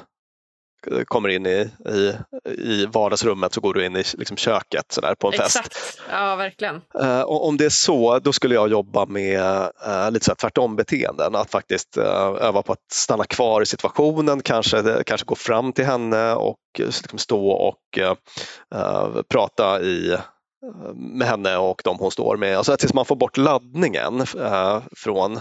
kommer 1.06 1.28
in 1.28 1.46
i, 1.46 1.70
i, 1.88 2.14
i 2.48 2.86
vardagsrummet 2.86 3.54
så 3.54 3.60
går 3.60 3.74
du 3.74 3.86
in 3.86 3.96
i 3.96 4.04
liksom 4.14 4.36
köket 4.36 4.92
så 4.92 5.00
där, 5.00 5.14
på 5.14 5.28
en 5.28 5.34
Exakt. 5.34 5.74
fest. 5.74 6.00
Ja, 6.10 6.36
verkligen. 6.36 6.80
Uh, 7.00 7.20
och 7.20 7.48
om 7.48 7.56
det 7.56 7.64
är 7.64 7.70
så, 7.70 8.18
då 8.18 8.32
skulle 8.32 8.54
jag 8.54 8.70
jobba 8.70 9.06
med 9.06 9.40
uh, 9.86 10.10
lite 10.10 10.24
så 10.24 10.30
här 10.30 10.36
tvärtom-beteenden. 10.36 11.34
Att 11.34 11.50
faktiskt 11.50 11.98
uh, 11.98 12.04
öva 12.40 12.62
på 12.62 12.72
att 12.72 12.92
stanna 12.92 13.24
kvar 13.24 13.62
i 13.62 13.66
situationen, 13.66 14.42
kanske, 14.42 15.02
kanske 15.06 15.24
gå 15.24 15.34
fram 15.34 15.72
till 15.72 15.84
henne 15.84 16.34
och 16.34 16.58
liksom 16.78 17.18
stå 17.18 17.48
och 17.50 17.78
prata 19.28 19.82
i, 19.82 20.16
med 20.94 21.28
henne 21.28 21.56
och 21.56 21.80
de 21.84 21.98
hon 21.98 22.10
står 22.10 22.36
med. 22.36 22.56
Alltså 22.56 22.76
tills 22.76 22.94
man 22.94 23.04
får 23.04 23.16
bort 23.16 23.36
laddningen 23.36 24.26
från 24.96 25.40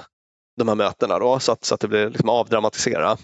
de 0.57 0.67
här 0.67 0.75
mötena 0.75 1.19
då, 1.19 1.39
så, 1.39 1.51
att, 1.51 1.65
så 1.65 1.75
att 1.75 1.81
det 1.81 1.87
blir 1.87 2.09
liksom 2.09 2.29
avdramatisera. 2.29 3.17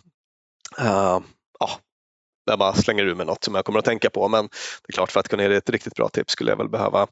Ja, 2.49 2.51
jag 2.51 2.59
bara 2.59 2.73
slänger 2.73 3.05
ur 3.05 3.15
mig 3.15 3.25
något 3.25 3.43
som 3.43 3.55
jag 3.55 3.65
kommer 3.65 3.79
att 3.79 3.85
tänka 3.85 4.09
på. 4.09 4.27
Men 4.27 4.45
det 4.45 4.88
är 4.88 4.93
klart, 4.93 5.12
för 5.12 5.19
att 5.19 5.27
kunna 5.27 5.43
ge 5.43 5.49
dig 5.49 5.57
ett 5.57 5.69
riktigt 5.69 5.95
bra 5.95 6.09
tips 6.09 6.33
skulle 6.33 6.51
jag 6.51 6.57
väl 6.57 6.69
behöva 6.69 7.07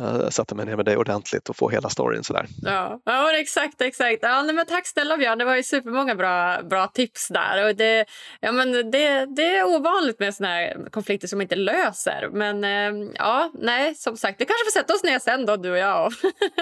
uh, 0.00 0.28
sätta 0.28 0.54
mig 0.54 0.66
ner 0.66 0.76
med 0.76 0.84
dig 0.84 0.96
ordentligt 0.96 1.48
och 1.48 1.56
få 1.56 1.68
hela 1.68 1.88
storyn 1.88 2.24
sådär. 2.24 2.46
Ja, 2.62 3.00
ja 3.04 3.38
exakt, 3.38 3.80
exakt. 3.80 4.18
Ja, 4.22 4.42
nej, 4.42 4.54
men 4.54 4.66
tack 4.66 4.86
snälla 4.86 5.16
Björn, 5.16 5.38
det 5.38 5.44
var 5.44 5.56
ju 5.56 5.62
supermånga 5.62 6.14
bra, 6.14 6.62
bra 6.62 6.86
tips 6.86 7.28
där. 7.28 7.68
Och 7.68 7.76
det, 7.76 8.04
ja, 8.40 8.52
men 8.52 8.72
det, 8.72 9.26
det 9.36 9.56
är 9.56 9.64
ovanligt 9.64 10.20
med 10.20 10.34
såna 10.34 10.48
här 10.48 10.90
konflikter 10.90 11.28
som 11.28 11.40
inte 11.40 11.56
löser. 11.56 12.28
Men 12.32 12.64
uh, 12.64 13.10
ja, 13.14 13.50
nej, 13.54 13.94
som 13.94 14.16
sagt, 14.16 14.40
vi 14.40 14.44
kanske 14.44 14.64
får 14.64 14.80
sätta 14.80 14.94
oss 14.94 15.04
ner 15.04 15.18
sen 15.18 15.46
då, 15.46 15.56
du 15.56 15.70
och 15.70 15.78
jag 15.78 16.12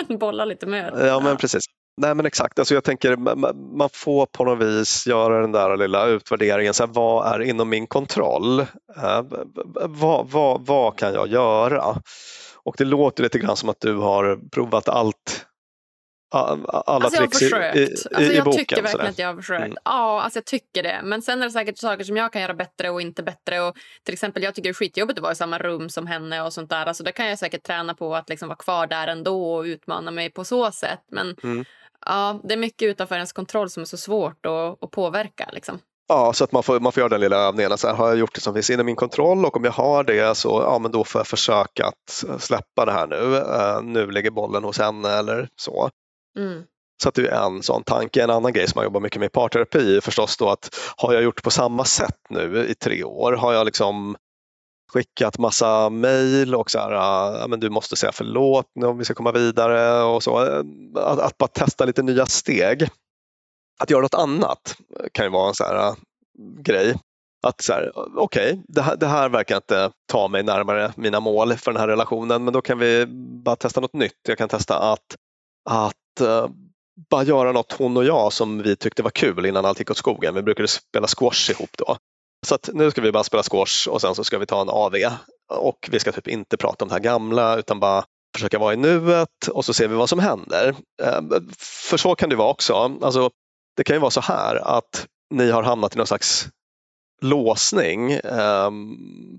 och 0.08 0.18
bolla 0.18 0.44
lite 0.44 0.66
mer. 0.66 1.06
Ja, 1.06 1.20
men 1.20 1.36
precis. 1.36 1.64
Nej 1.96 2.14
men 2.14 2.26
exakt, 2.26 2.58
alltså 2.58 2.74
jag 2.74 2.84
tänker 2.84 3.16
man 3.76 3.88
får 3.92 4.26
på 4.26 4.44
något 4.44 4.68
vis 4.68 5.06
göra 5.06 5.40
den 5.40 5.52
där 5.52 5.76
lilla 5.76 6.06
utvärderingen. 6.06 6.74
Så 6.74 6.86
här, 6.86 6.92
vad 6.92 7.34
är 7.34 7.42
inom 7.42 7.68
min 7.68 7.86
kontroll? 7.86 8.60
Eh, 8.60 9.22
vad, 9.88 10.30
vad, 10.30 10.66
vad 10.66 10.98
kan 10.98 11.14
jag 11.14 11.28
göra? 11.28 12.02
Och 12.64 12.74
det 12.78 12.84
låter 12.84 13.22
lite 13.22 13.38
grann 13.38 13.56
som 13.56 13.68
att 13.68 13.80
du 13.80 13.96
har 13.96 14.50
provat 14.50 14.88
allt 14.88 15.46
alla 16.30 17.04
alltså 17.04 17.20
tricks 17.20 17.42
i, 17.42 17.44
i, 17.44 17.48
i, 17.48 17.92
alltså 18.14 18.32
jag 18.32 18.44
boken. 18.44 18.58
tycker 18.58 18.82
verkligen 18.82 18.90
sådär. 18.92 19.08
att 19.08 19.18
jag 19.18 19.26
har 19.28 19.36
försökt. 19.36 19.64
Mm. 19.64 19.76
Ja, 19.84 20.22
alltså 20.22 20.36
jag 20.36 20.44
tycker 20.44 20.82
det. 20.82 21.00
Men 21.04 21.22
sen 21.22 21.40
är 21.42 21.46
det 21.46 21.50
säkert 21.50 21.78
saker 21.78 22.04
som 22.04 22.16
jag 22.16 22.32
kan 22.32 22.42
göra 22.42 22.54
bättre 22.54 22.90
och 22.90 23.00
inte 23.00 23.22
bättre. 23.22 23.60
Och 23.60 23.76
till 24.02 24.12
exempel, 24.12 24.42
jag 24.42 24.54
tycker 24.54 24.68
det 24.68 24.72
är 24.72 24.74
skitjobbigt 24.74 25.18
att 25.18 25.22
vara 25.22 25.32
i 25.32 25.36
samma 25.36 25.58
rum 25.58 25.88
som 25.88 26.06
henne 26.06 26.42
och 26.42 26.52
sånt 26.52 26.70
där. 26.70 26.86
Alltså 26.86 27.02
det 27.02 27.12
kan 27.12 27.26
jag 27.26 27.38
säkert 27.38 27.62
träna 27.62 27.94
på 27.94 28.14
att 28.14 28.28
liksom 28.28 28.48
vara 28.48 28.56
kvar 28.56 28.86
där 28.86 29.08
ändå 29.08 29.54
och 29.54 29.62
utmana 29.62 30.10
mig 30.10 30.30
på 30.30 30.44
så 30.44 30.72
sätt. 30.72 31.02
Men 31.10 31.36
mm. 31.42 31.64
Ja, 32.06 32.40
det 32.44 32.54
är 32.54 32.58
mycket 32.58 32.86
utanför 32.86 33.14
ens 33.14 33.32
kontroll 33.32 33.70
som 33.70 33.80
är 33.80 33.84
så 33.84 33.96
svårt 33.96 34.46
att, 34.46 34.82
att 34.82 34.90
påverka. 34.90 35.48
Liksom. 35.52 35.78
Ja, 36.08 36.32
så 36.32 36.44
att 36.44 36.52
man 36.52 36.62
får, 36.62 36.80
man 36.80 36.92
får 36.92 37.00
göra 37.00 37.08
den 37.08 37.20
lilla 37.20 37.36
övningen. 37.36 37.78
Så 37.78 37.88
här, 37.88 37.94
har 37.94 38.08
jag 38.08 38.18
gjort 38.18 38.34
det 38.34 38.40
som 38.40 38.54
finns 38.54 38.70
inom 38.70 38.86
min 38.86 38.96
kontroll 38.96 39.44
och 39.44 39.56
om 39.56 39.64
jag 39.64 39.72
har 39.72 40.04
det 40.04 40.36
så 40.36 40.62
ja, 40.62 40.78
men 40.78 40.90
då 40.92 41.04
får 41.04 41.18
jag 41.18 41.26
försöka 41.26 41.86
att 41.86 42.24
släppa 42.42 42.84
det 42.84 42.92
här 42.92 43.06
nu. 43.06 43.16
Uh, 43.16 43.82
nu 43.82 44.10
ligger 44.10 44.30
bollen 44.30 44.64
hos 44.64 44.78
henne 44.78 45.08
eller 45.08 45.48
så. 45.56 45.90
Mm. 46.38 46.62
Så 47.02 47.08
att 47.08 47.14
det 47.14 47.28
är 47.28 47.46
en 47.46 47.62
sån 47.62 47.82
tanke. 47.82 48.22
En 48.22 48.30
annan 48.30 48.52
grej 48.52 48.68
som 48.68 48.78
man 48.78 48.84
jobbar 48.84 49.00
mycket 49.00 49.20
med 49.20 49.26
i 49.26 49.30
parterapi 49.30 49.96
är 49.96 50.00
förstås 50.00 50.36
då 50.36 50.48
att 50.48 50.76
har 50.96 51.12
jag 51.12 51.22
gjort 51.22 51.42
på 51.42 51.50
samma 51.50 51.84
sätt 51.84 52.20
nu 52.30 52.66
i 52.68 52.74
tre 52.74 53.04
år? 53.04 53.32
Har 53.32 53.52
jag 53.52 53.64
liksom 53.64 54.16
skickat 54.92 55.38
massa 55.38 55.90
mejl 55.90 56.54
och 56.54 56.70
så 56.70 56.78
här, 56.78 56.92
ah, 56.92 57.38
ja, 57.40 57.46
men 57.46 57.60
du 57.60 57.70
måste 57.70 57.96
säga 57.96 58.12
förlåt 58.12 58.66
om 58.84 58.98
vi 58.98 59.04
ska 59.04 59.14
komma 59.14 59.32
vidare 59.32 60.02
och 60.02 60.22
så. 60.22 60.44
Eh, 60.44 60.62
att, 60.94 61.18
att, 61.18 61.38
bara 61.38 61.48
testa 61.48 61.84
lite 61.84 62.02
nya 62.02 62.26
steg. 62.26 62.88
Att 63.78 63.90
göra 63.90 64.02
något 64.02 64.14
annat 64.14 64.76
kan 65.12 65.24
ju 65.24 65.30
vara 65.30 65.48
en 65.48 65.54
så 65.54 65.64
här 65.64 65.88
eh, 65.88 65.94
grej. 66.62 66.94
Att 67.46 67.60
så 67.60 67.72
här, 67.72 67.92
okej, 67.96 68.52
okay, 68.52 68.62
det, 68.68 68.82
här, 68.82 68.96
det 68.96 69.06
här 69.06 69.28
verkar 69.28 69.56
inte 69.56 69.90
ta 70.12 70.28
mig 70.28 70.42
närmare 70.42 70.92
mina 70.96 71.20
mål 71.20 71.56
för 71.56 71.72
den 71.72 71.80
här 71.80 71.88
relationen 71.88 72.44
men 72.44 72.52
då 72.52 72.60
kan 72.60 72.78
vi 72.78 73.06
bara 73.44 73.56
testa 73.56 73.80
något 73.80 73.94
nytt. 73.94 74.20
Jag 74.28 74.38
kan 74.38 74.48
testa 74.48 74.92
att, 74.92 75.16
att 75.70 76.20
eh, 76.20 76.48
bara 77.10 77.22
göra 77.22 77.52
något 77.52 77.72
hon 77.72 77.96
och 77.96 78.04
jag 78.04 78.32
som 78.32 78.62
vi 78.62 78.76
tyckte 78.76 79.02
var 79.02 79.10
kul 79.10 79.46
innan 79.46 79.64
allt 79.64 79.78
gick 79.78 79.90
åt 79.90 79.96
skogen. 79.96 80.34
Vi 80.34 80.42
brukade 80.42 80.68
spela 80.68 81.06
squash 81.06 81.50
ihop 81.50 81.70
då. 81.78 81.96
Så 82.46 82.54
att 82.54 82.70
nu 82.72 82.90
ska 82.90 83.00
vi 83.00 83.12
bara 83.12 83.24
spela 83.24 83.42
squash 83.42 83.88
och 83.88 84.00
sen 84.00 84.14
så 84.14 84.24
ska 84.24 84.38
vi 84.38 84.46
ta 84.46 84.60
en 84.60 84.68
AV 84.68 84.94
och 85.48 85.88
vi 85.92 86.00
ska 86.00 86.12
typ 86.12 86.28
inte 86.28 86.56
prata 86.56 86.84
om 86.84 86.88
det 86.88 86.94
här 86.94 87.00
gamla 87.00 87.56
utan 87.56 87.80
bara 87.80 88.04
försöka 88.34 88.58
vara 88.58 88.74
i 88.74 88.76
nuet 88.76 89.48
och 89.50 89.64
så 89.64 89.74
ser 89.74 89.88
vi 89.88 89.94
vad 89.94 90.08
som 90.08 90.18
händer. 90.18 90.74
Eh, 91.02 91.20
för 91.90 91.96
så 91.96 92.14
kan 92.14 92.28
det 92.28 92.36
vara 92.36 92.50
också. 92.50 92.98
Alltså, 93.02 93.30
det 93.76 93.84
kan 93.84 93.96
ju 93.96 94.00
vara 94.00 94.10
så 94.10 94.20
här 94.20 94.56
att 94.56 95.06
ni 95.30 95.50
har 95.50 95.62
hamnat 95.62 95.94
i 95.94 95.98
någon 95.98 96.06
slags 96.06 96.48
låsning, 97.20 98.12
eh, 98.12 98.70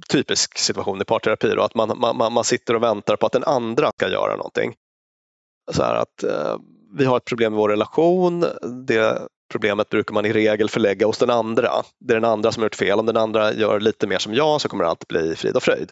typisk 0.10 0.58
situation 0.58 1.02
i 1.02 1.06
parterapi, 1.06 1.50
då, 1.50 1.62
att 1.62 1.76
man, 1.76 2.00
man, 2.00 2.34
man 2.34 2.44
sitter 2.44 2.76
och 2.76 2.84
väntar 2.84 3.16
på 3.16 3.26
att 3.26 3.32
den 3.32 3.44
andra 3.44 3.92
ska 3.92 4.10
göra 4.10 4.36
någonting. 4.36 4.74
Så 5.72 5.84
här 5.84 5.96
att 5.96 6.24
eh, 6.24 6.58
vi 6.98 7.06
har 7.06 7.18
ett 7.18 7.26
problem 7.26 7.54
i 7.54 7.58
vår 7.58 7.70
relation, 7.70 8.46
det 8.88 9.28
problemet 9.52 9.90
brukar 9.90 10.14
man 10.14 10.26
i 10.26 10.34
regel 10.34 10.70
förlägga 10.70 11.06
hos 11.06 11.18
den 11.18 11.30
andra. 11.30 11.72
Det 12.00 12.14
är 12.14 12.20
den 12.20 12.32
andra 12.32 12.52
som 12.52 12.62
har 12.62 12.66
gjort 12.66 12.76
fel, 12.76 13.00
om 13.00 13.06
den 13.06 13.18
andra 13.18 13.54
gör 13.54 13.80
lite 13.80 14.08
mer 14.08 14.18
som 14.18 14.34
jag 14.34 14.62
så 14.62 14.70
kommer 14.70 14.84
allt 14.84 15.08
bli 15.08 15.36
frid 15.36 15.56
och 15.56 15.64
fröjd. 15.64 15.92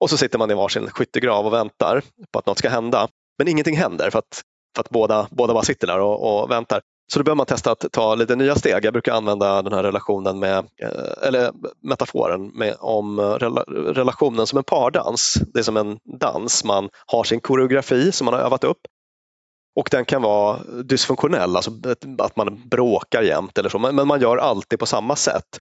Och 0.00 0.10
så 0.10 0.16
sitter 0.16 0.38
man 0.38 0.50
i 0.50 0.54
varsin 0.54 0.90
skyttegrav 0.90 1.46
och 1.46 1.52
väntar 1.52 2.02
på 2.32 2.38
att 2.38 2.46
något 2.46 2.58
ska 2.58 2.68
hända. 2.68 3.08
Men 3.38 3.48
ingenting 3.48 3.76
händer 3.76 4.10
för 4.10 4.18
att, 4.18 4.42
för 4.74 4.80
att 4.80 4.90
båda, 4.90 5.28
båda 5.30 5.54
bara 5.54 5.64
sitter 5.64 5.86
där 5.86 6.00
och, 6.00 6.42
och 6.42 6.50
väntar. 6.50 6.80
Så 7.12 7.18
då 7.18 7.24
behöver 7.24 7.36
man 7.36 7.46
testa 7.46 7.72
att 7.72 7.84
ta 7.92 8.14
lite 8.14 8.36
nya 8.36 8.54
steg. 8.54 8.84
Jag 8.84 8.92
brukar 8.92 9.12
använda 9.12 9.62
den 9.62 9.72
här 9.72 9.82
relationen 9.82 10.38
med, 10.38 10.58
eh, 10.58 11.26
eller 11.28 11.52
metaforen 11.82 12.46
med, 12.46 12.76
om 12.78 13.20
relationen 13.70 14.46
som 14.46 14.58
en 14.58 14.64
pardans. 14.64 15.34
Det 15.52 15.58
är 15.58 15.62
som 15.62 15.76
en 15.76 15.98
dans, 16.20 16.64
man 16.64 16.88
har 17.06 17.24
sin 17.24 17.40
koreografi 17.40 18.12
som 18.12 18.24
man 18.24 18.34
har 18.34 18.40
övat 18.40 18.64
upp 18.64 18.80
och 19.76 19.88
den 19.90 20.04
kan 20.04 20.22
vara 20.22 20.58
dysfunktionell, 20.84 21.56
alltså 21.56 21.70
att 22.18 22.36
man 22.36 22.68
bråkar 22.68 23.22
jämt 23.22 23.58
eller 23.58 23.68
så, 23.68 23.78
men 23.78 24.06
man 24.06 24.20
gör 24.20 24.36
alltid 24.36 24.78
på 24.78 24.86
samma 24.86 25.16
sätt. 25.16 25.58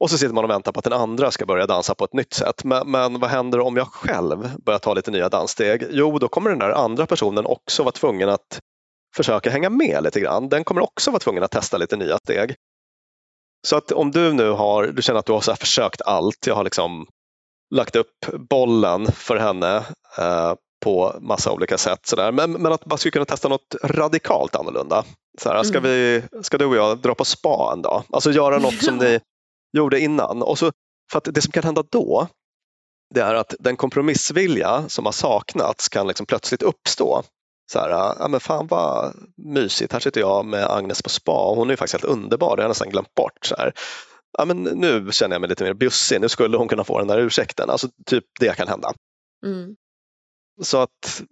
Och 0.00 0.10
så 0.10 0.18
sitter 0.18 0.34
man 0.34 0.44
och 0.44 0.50
väntar 0.50 0.72
på 0.72 0.78
att 0.78 0.84
den 0.84 0.92
andra 0.92 1.30
ska 1.30 1.46
börja 1.46 1.66
dansa 1.66 1.94
på 1.94 2.04
ett 2.04 2.12
nytt 2.12 2.34
sätt. 2.34 2.64
Men, 2.64 2.90
men, 2.90 3.20
vad 3.20 3.30
händer 3.30 3.60
om 3.60 3.76
jag 3.76 3.88
själv 3.88 4.62
börjar 4.64 4.78
ta 4.78 4.94
lite 4.94 5.10
nya 5.10 5.28
danssteg? 5.28 5.86
Jo, 5.90 6.18
då 6.18 6.28
kommer 6.28 6.50
den 6.50 6.58
där 6.58 6.70
andra 6.70 7.06
personen 7.06 7.46
också 7.46 7.82
vara 7.82 7.92
tvungen 7.92 8.28
att 8.28 8.60
försöka 9.16 9.50
hänga 9.50 9.70
med 9.70 10.02
lite 10.02 10.20
grann. 10.20 10.48
Den 10.48 10.64
kommer 10.64 10.80
också 10.80 11.10
vara 11.10 11.20
tvungen 11.20 11.42
att 11.42 11.50
testa 11.50 11.78
lite 11.78 11.96
nya 11.96 12.18
steg. 12.18 12.54
Så 13.66 13.76
att 13.76 13.92
om 13.92 14.10
du 14.10 14.32
nu 14.32 14.50
har, 14.50 14.86
du 14.86 15.02
känner 15.02 15.18
att 15.18 15.26
du 15.26 15.32
har 15.32 15.40
så 15.40 15.56
försökt 15.56 16.02
allt, 16.02 16.46
jag 16.46 16.54
har 16.54 16.64
liksom 16.64 17.06
lagt 17.74 17.96
upp 17.96 18.26
bollen 18.50 19.12
för 19.12 19.36
henne 19.36 19.76
eh, 20.18 20.54
på 20.80 21.16
massa 21.20 21.52
olika 21.52 21.78
sätt. 21.78 22.06
Så 22.06 22.32
Men, 22.32 22.52
men, 22.52 22.72
att 22.72 22.86
man 22.86 22.98
skulle 22.98 23.12
kunna 23.12 23.24
testa 23.24 23.48
något 23.48 23.74
radikalt 23.84 24.56
annorlunda. 24.56 25.04
Så 25.38 25.48
här, 25.48 25.62
ska, 25.62 25.78
mm. 25.78 25.90
vi, 25.90 26.22
ska 26.42 26.58
du 26.58 26.64
och 26.64 26.76
jag 26.76 26.98
dra 26.98 27.14
på 27.14 27.24
spa 27.24 27.72
en 27.72 27.82
dag? 27.82 28.02
Alltså 28.12 28.30
göra 28.30 28.58
något 28.58 28.84
som 28.84 28.96
ni 29.00 29.20
gjorde 29.76 30.00
innan. 30.00 30.42
Och 30.42 30.58
så, 30.58 30.72
för 31.12 31.18
att 31.18 31.28
det 31.34 31.42
som 31.42 31.52
kan 31.52 31.62
hända 31.62 31.82
då 31.90 32.28
det 33.14 33.20
är 33.20 33.34
att 33.34 33.54
den 33.58 33.76
kompromissvilja 33.76 34.88
som 34.88 35.04
har 35.04 35.12
saknats 35.12 35.88
kan 35.88 36.06
liksom 36.06 36.26
plötsligt 36.26 36.62
uppstå. 36.62 37.22
Så 37.72 37.78
här, 37.78 37.90
ja 37.90 38.28
men 38.28 38.40
fan 38.40 38.66
vad 38.66 39.14
mysigt, 39.36 39.92
här 39.92 40.00
sitter 40.00 40.20
jag 40.20 40.44
med 40.44 40.70
Agnes 40.70 41.02
på 41.02 41.08
spa 41.08 41.50
och 41.50 41.56
hon 41.56 41.70
är 41.70 41.76
faktiskt 41.76 42.02
helt 42.02 42.12
underbar, 42.12 42.56
det 42.56 42.62
har 42.62 42.64
jag 42.64 42.70
nästan 42.70 42.90
glömt 42.90 43.14
bort. 43.14 43.46
Så 43.46 43.56
här. 43.56 43.72
Ja, 44.38 44.44
men 44.44 44.62
nu 44.62 45.08
känner 45.12 45.34
jag 45.34 45.40
mig 45.40 45.48
lite 45.50 45.64
mer 45.64 45.74
bjussig, 45.74 46.20
nu 46.20 46.28
skulle 46.28 46.56
hon 46.56 46.68
kunna 46.68 46.84
få 46.84 46.98
den 46.98 47.08
där 47.08 47.18
ursäkten. 47.18 47.70
Alltså 47.70 47.88
typ 48.06 48.24
det 48.40 48.56
kan 48.56 48.68
hända. 48.68 48.92
Mm. 49.46 49.76
Så 50.62 50.78
att 50.78 51.22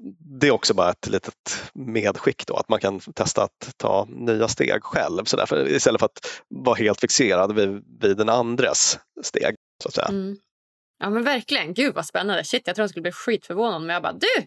det 0.41 0.47
är 0.47 0.51
också 0.51 0.75
bara 0.75 0.91
ett 0.91 1.09
litet 1.09 1.63
medskick 1.75 2.47
då, 2.47 2.57
att 2.57 2.69
man 2.69 2.81
kan 2.81 3.01
testa 3.01 3.43
att 3.43 3.75
ta 3.77 4.07
nya 4.09 4.49
steg 4.49 4.83
själv 4.83 5.25
så 5.25 5.37
därför, 5.37 5.69
istället 5.69 6.01
för 6.01 6.07
att 6.07 6.43
vara 6.49 6.77
helt 6.77 7.01
fixerad 7.01 7.55
vid, 7.55 7.85
vid 8.01 8.17
den 8.17 8.29
andres 8.29 8.99
steg. 9.23 9.55
Så 9.83 9.89
att 9.89 9.95
säga. 9.95 10.09
Mm. 10.09 10.37
Ja 10.99 11.11
men 11.11 11.25
verkligen, 11.25 11.75
gud 11.75 11.95
vad 11.95 12.07
spännande. 12.07 12.45
Shit, 12.45 12.63
jag 12.67 12.77
tror 12.77 12.83
jag 12.83 12.91
skulle 12.91 13.03
bli 13.03 13.13
skitförvånad 13.13 13.83
men 13.83 13.95
jag 13.95 14.03
bara 14.03 14.13
du, 14.13 14.47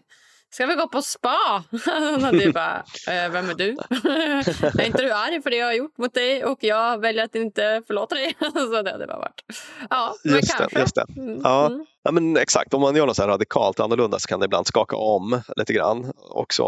ska 0.56 0.66
vi 0.66 0.74
gå 0.74 0.88
på 0.88 1.02
spa? 1.02 1.64
du 2.32 2.52
bara, 2.52 2.76
eh, 3.08 3.30
vem 3.30 3.50
är 3.50 3.54
du? 3.54 3.70
är 4.82 4.86
inte 4.86 5.02
du 5.02 5.12
arg 5.12 5.42
för 5.42 5.50
det 5.50 5.56
jag 5.56 5.66
har 5.66 5.72
gjort 5.72 5.98
mot 5.98 6.14
dig 6.14 6.44
och 6.44 6.58
jag 6.60 7.00
väljer 7.00 7.24
att 7.24 7.34
inte 7.34 7.82
förlåta 7.86 8.14
dig? 8.14 8.36
så 8.54 8.82
det 8.82 8.90
hade 8.90 9.06
bara 9.06 9.18
varit. 9.18 9.42
Ja, 9.90 10.14
men 10.24 10.34
just 10.34 10.56
kanske. 10.56 10.76
Det, 10.76 10.80
just 10.80 10.94
det. 10.94 11.06
Mm, 11.16 11.40
ja. 11.44 11.66
Mm. 11.66 11.86
ja, 12.02 12.10
men 12.10 12.36
exakt. 12.36 12.74
Om 12.74 12.80
man 12.80 12.96
gör 12.96 13.06
något 13.06 13.16
så 13.16 13.26
radikalt 13.26 13.80
annorlunda 13.80 14.18
så 14.18 14.28
kan 14.28 14.40
det 14.40 14.44
ibland 14.44 14.66
skaka 14.66 14.96
om 14.96 15.40
lite 15.56 15.72
grann. 15.72 16.12
Också 16.16 16.64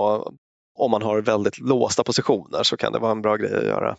om 0.78 0.90
man 0.90 1.02
har 1.02 1.20
väldigt 1.20 1.58
låsta 1.58 2.04
positioner 2.04 2.62
så 2.62 2.76
kan 2.76 2.92
det 2.92 2.98
vara 2.98 3.12
en 3.12 3.22
bra 3.22 3.36
grej 3.36 3.56
att 3.56 3.64
göra. 3.64 3.96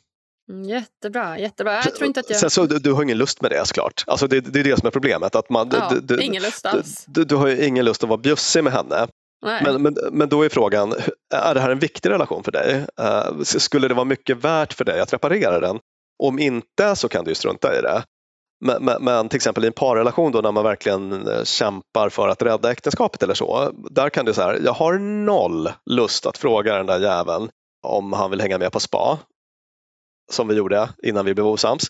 Mm, 0.50 0.64
jättebra, 0.64 1.40
jättebra. 1.40 1.74
Jag 1.74 1.96
tror 1.96 2.08
inte 2.08 2.20
att 2.20 2.30
jag... 2.30 2.40
Sen 2.40 2.50
så, 2.50 2.66
du, 2.66 2.80
du 2.80 2.94
har 2.94 3.04
ingen 3.04 3.18
lust 3.18 3.42
med 3.42 3.52
det 3.52 3.68
såklart. 3.68 4.04
Alltså 4.08 4.28
det, 4.28 4.40
det 4.40 4.60
är 4.60 4.64
det 4.64 4.80
som 4.80 4.88
är 4.88 4.92
problemet. 4.92 5.36
Att 5.36 5.50
man, 5.50 5.70
ja, 5.72 5.94
du, 6.02 6.22
ingen 6.22 6.44
lust 6.44 6.66
alls. 6.66 7.06
Du, 7.08 7.24
du, 7.24 7.36
har 7.36 7.48
ju 7.48 7.66
ingen 7.66 7.86
lust 7.86 8.04
att 8.04 8.10
vara 8.10 8.18
bjussig 8.18 8.64
med 8.64 8.74
henne. 8.74 9.08
Men, 9.42 9.82
men, 9.82 9.98
men 10.12 10.30
då 10.30 10.44
är 10.46 10.50
frågan, 10.50 10.94
är 11.34 11.54
det 11.54 11.60
här 11.60 11.70
en 11.70 11.80
viktig 11.80 12.10
relation 12.10 12.44
för 12.44 12.52
dig? 12.52 12.86
Uh, 13.02 13.44
skulle 13.44 13.88
det 13.88 13.94
vara 13.94 14.06
mycket 14.06 14.44
värt 14.44 14.74
för 14.74 14.86
dig 14.86 15.00
att 15.00 15.14
reparera 15.14 15.60
den? 15.60 15.80
Om 16.24 16.40
inte 16.40 16.96
så 16.96 17.10
kan 17.10 17.24
du 17.24 17.32
ju 17.32 17.36
strunta 17.36 17.80
i 17.80 17.82
det. 17.82 18.04
Men, 18.66 18.86
men, 18.86 19.04
men, 19.04 19.30
till 19.30 19.36
exempel 19.36 19.64
i 19.64 19.68
en 19.68 19.74
parrelation 19.74 20.32
då 20.32 20.42
när 20.42 20.52
man 20.52 20.64
verkligen 20.64 21.28
eh, 21.28 21.44
kämpar 21.44 22.10
för 22.10 22.28
att 22.28 22.42
rädda 22.42 22.72
äktenskapet 22.72 23.24
eller 23.24 23.34
så. 23.34 23.72
Där 23.92 24.10
kan 24.10 24.26
du 24.26 24.34
säga, 24.34 24.58
jag 24.60 24.74
har 24.74 24.98
noll 25.26 25.70
lust 25.86 26.26
att 26.26 26.38
fråga 26.38 26.78
den 26.78 26.86
där 26.86 27.00
jäveln 27.00 27.50
om 27.88 28.14
han 28.14 28.32
vill 28.32 28.42
hänga 28.42 28.58
med 28.58 28.72
på 28.72 28.80
spa. 28.80 29.20
Som 30.32 30.48
vi 30.48 30.56
gjorde 30.56 30.90
innan 31.04 31.26
vi 31.26 31.34
blev 31.34 31.48
osams. 31.48 31.88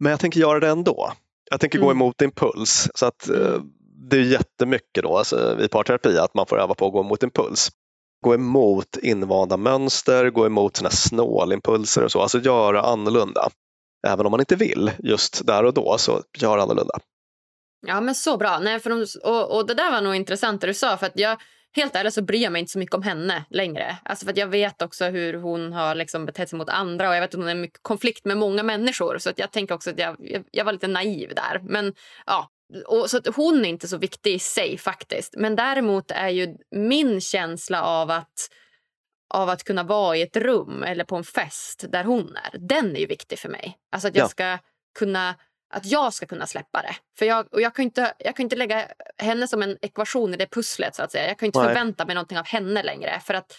Men 0.00 0.10
jag 0.10 0.20
tänker 0.20 0.40
göra 0.40 0.60
det 0.60 0.68
ändå. 0.68 1.12
Jag 1.50 1.60
tänker 1.60 1.78
mm. 1.78 1.86
gå 1.86 1.92
emot 1.92 2.22
impuls. 2.22 2.90
Så 2.94 3.06
att, 3.06 3.30
uh, 3.30 3.60
det 4.10 4.16
är 4.16 4.20
jättemycket 4.20 5.02
då 5.02 5.16
alltså, 5.16 5.60
i 5.60 5.68
parterapi 5.68 6.18
att 6.18 6.34
man 6.34 6.46
får 6.46 6.60
öva 6.60 6.74
på 6.74 6.86
att 6.86 6.92
gå 6.92 7.02
mot 7.02 7.22
impuls. 7.22 7.68
Gå 8.24 8.34
emot 8.34 8.96
invanda 9.02 9.56
mönster, 9.56 10.30
gå 10.30 10.46
emot 10.46 10.76
sina 10.76 10.90
snålimpulser 10.90 12.04
och 12.04 12.12
så, 12.12 12.20
alltså 12.20 12.38
göra 12.38 12.82
annorlunda. 12.82 13.48
Även 14.06 14.26
om 14.26 14.30
man 14.30 14.40
inte 14.40 14.56
vill 14.56 14.90
just 14.98 15.46
där 15.46 15.64
och 15.64 15.74
då, 15.74 15.98
så 15.98 16.22
gör 16.38 16.58
annorlunda. 16.58 16.98
Ja 17.86 18.00
men 18.00 18.14
så 18.14 18.36
bra. 18.36 18.58
Nej, 18.58 18.80
för 18.80 18.90
de, 18.90 19.06
och, 19.24 19.56
och 19.56 19.66
det 19.66 19.74
där 19.74 19.90
var 19.90 20.00
nog 20.00 20.14
intressant 20.14 20.60
det 20.60 20.66
du 20.66 20.74
sa. 20.74 20.96
för 20.96 21.06
att 21.06 21.18
jag 21.18 21.38
Helt 21.72 21.96
ärligt 21.96 22.14
så 22.14 22.22
bryr 22.22 22.42
jag 22.42 22.52
mig 22.52 22.60
inte 22.60 22.72
så 22.72 22.78
mycket 22.78 22.94
om 22.94 23.02
henne 23.02 23.44
längre. 23.50 23.98
Alltså 24.04 24.26
för 24.26 24.38
jag 24.38 24.46
vet 24.46 24.82
också 24.82 25.04
hur 25.04 25.34
hon 25.34 25.72
har 25.72 25.94
liksom 25.94 26.26
betett 26.26 26.48
sig 26.48 26.58
mot 26.58 26.68
andra 26.68 27.08
och 27.08 27.14
jag 27.14 27.20
vet 27.20 27.34
att 27.34 27.40
hon 27.40 27.48
är 27.48 27.64
i 27.64 27.70
konflikt 27.82 28.24
med 28.24 28.36
många 28.36 28.62
människor. 28.62 29.18
Så 29.18 29.30
att 29.30 29.38
jag 29.38 29.52
tänker 29.52 29.74
också 29.74 29.90
att 29.90 29.98
jag, 29.98 30.16
jag, 30.18 30.44
jag 30.50 30.64
var 30.64 30.72
lite 30.72 30.86
naiv 30.86 31.32
där. 31.34 31.60
Men 31.62 31.94
ja, 32.26 32.50
och 32.86 33.10
så 33.10 33.20
hon 33.36 33.64
är 33.64 33.68
inte 33.68 33.88
så 33.88 33.96
viktig 33.96 34.34
i 34.34 34.38
sig 34.38 34.78
faktiskt. 34.78 35.34
Men 35.36 35.56
däremot 35.56 36.10
är 36.10 36.28
ju 36.28 36.56
min 36.70 37.20
känsla 37.20 37.82
av 37.82 38.10
att, 38.10 38.50
av 39.34 39.48
att 39.48 39.64
kunna 39.64 39.82
vara 39.82 40.16
i 40.16 40.22
ett 40.22 40.36
rum 40.36 40.82
eller 40.82 41.04
på 41.04 41.16
en 41.16 41.24
fest 41.24 41.84
där 41.88 42.04
hon 42.04 42.36
är, 42.36 42.58
den 42.58 42.96
är 42.96 43.00
ju 43.00 43.06
viktig 43.06 43.38
för 43.38 43.48
mig. 43.48 43.78
Alltså 43.92 44.08
att 44.08 44.16
jag 44.16 44.24
ja. 44.24 44.28
ska 44.28 44.58
kunna 44.98 45.34
att 45.70 45.86
jag 45.86 46.14
ska 46.14 46.26
kunna 46.26 46.46
släppa 46.46 46.82
det. 46.82 46.96
För 47.18 47.26
jag, 47.26 47.54
och 47.54 47.60
jag, 47.60 47.74
kan 47.74 47.82
inte, 47.82 48.14
jag 48.18 48.36
kan 48.36 48.44
inte 48.44 48.56
lägga 48.56 48.88
henne 49.18 49.48
som 49.48 49.62
en 49.62 49.78
ekvation 49.80 50.34
i 50.34 50.36
det 50.36 50.46
pusslet. 50.46 50.94
så 50.94 51.02
att 51.02 51.12
säga. 51.12 51.28
Jag 51.28 51.38
kan 51.38 51.46
inte 51.46 51.58
Nej. 51.58 51.68
förvänta 51.68 52.04
mig 52.04 52.14
någonting 52.14 52.38
av 52.38 52.46
henne 52.46 52.82
längre. 52.82 53.20
För 53.24 53.34
att 53.34 53.56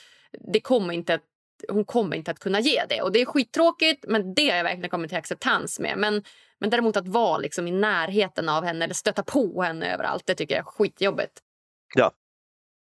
det 0.53 0.59
kommer 0.59 0.93
inte, 0.93 1.19
hon 1.69 1.85
kommer 1.85 2.17
inte 2.17 2.31
att 2.31 2.39
kunna 2.39 2.59
ge 2.59 2.85
det. 2.89 3.01
Och 3.01 3.11
Det 3.11 3.21
är 3.21 3.25
skittråkigt, 3.25 4.05
men 4.07 4.33
det 4.33 4.49
har 4.49 4.57
jag 4.57 4.63
verkligen 4.63 4.89
kommit 4.89 5.09
till 5.09 5.17
acceptans 5.17 5.79
med. 5.79 5.97
Men 5.97 6.23
men 6.59 6.69
däremot 6.69 6.97
att 6.97 7.07
vara 7.07 7.37
liksom 7.37 7.67
i 7.67 7.71
närheten 7.71 8.49
av 8.49 8.63
henne 8.63 8.85
eller 8.85 8.93
stöta 8.93 9.23
på 9.23 9.61
henne 9.61 9.93
överallt, 9.93 10.23
det 10.25 10.35
tycker 10.35 10.55
jag 10.55 10.65
är 10.67 10.71
skitjobbigt. 10.71 11.33
Ja. 11.95 12.11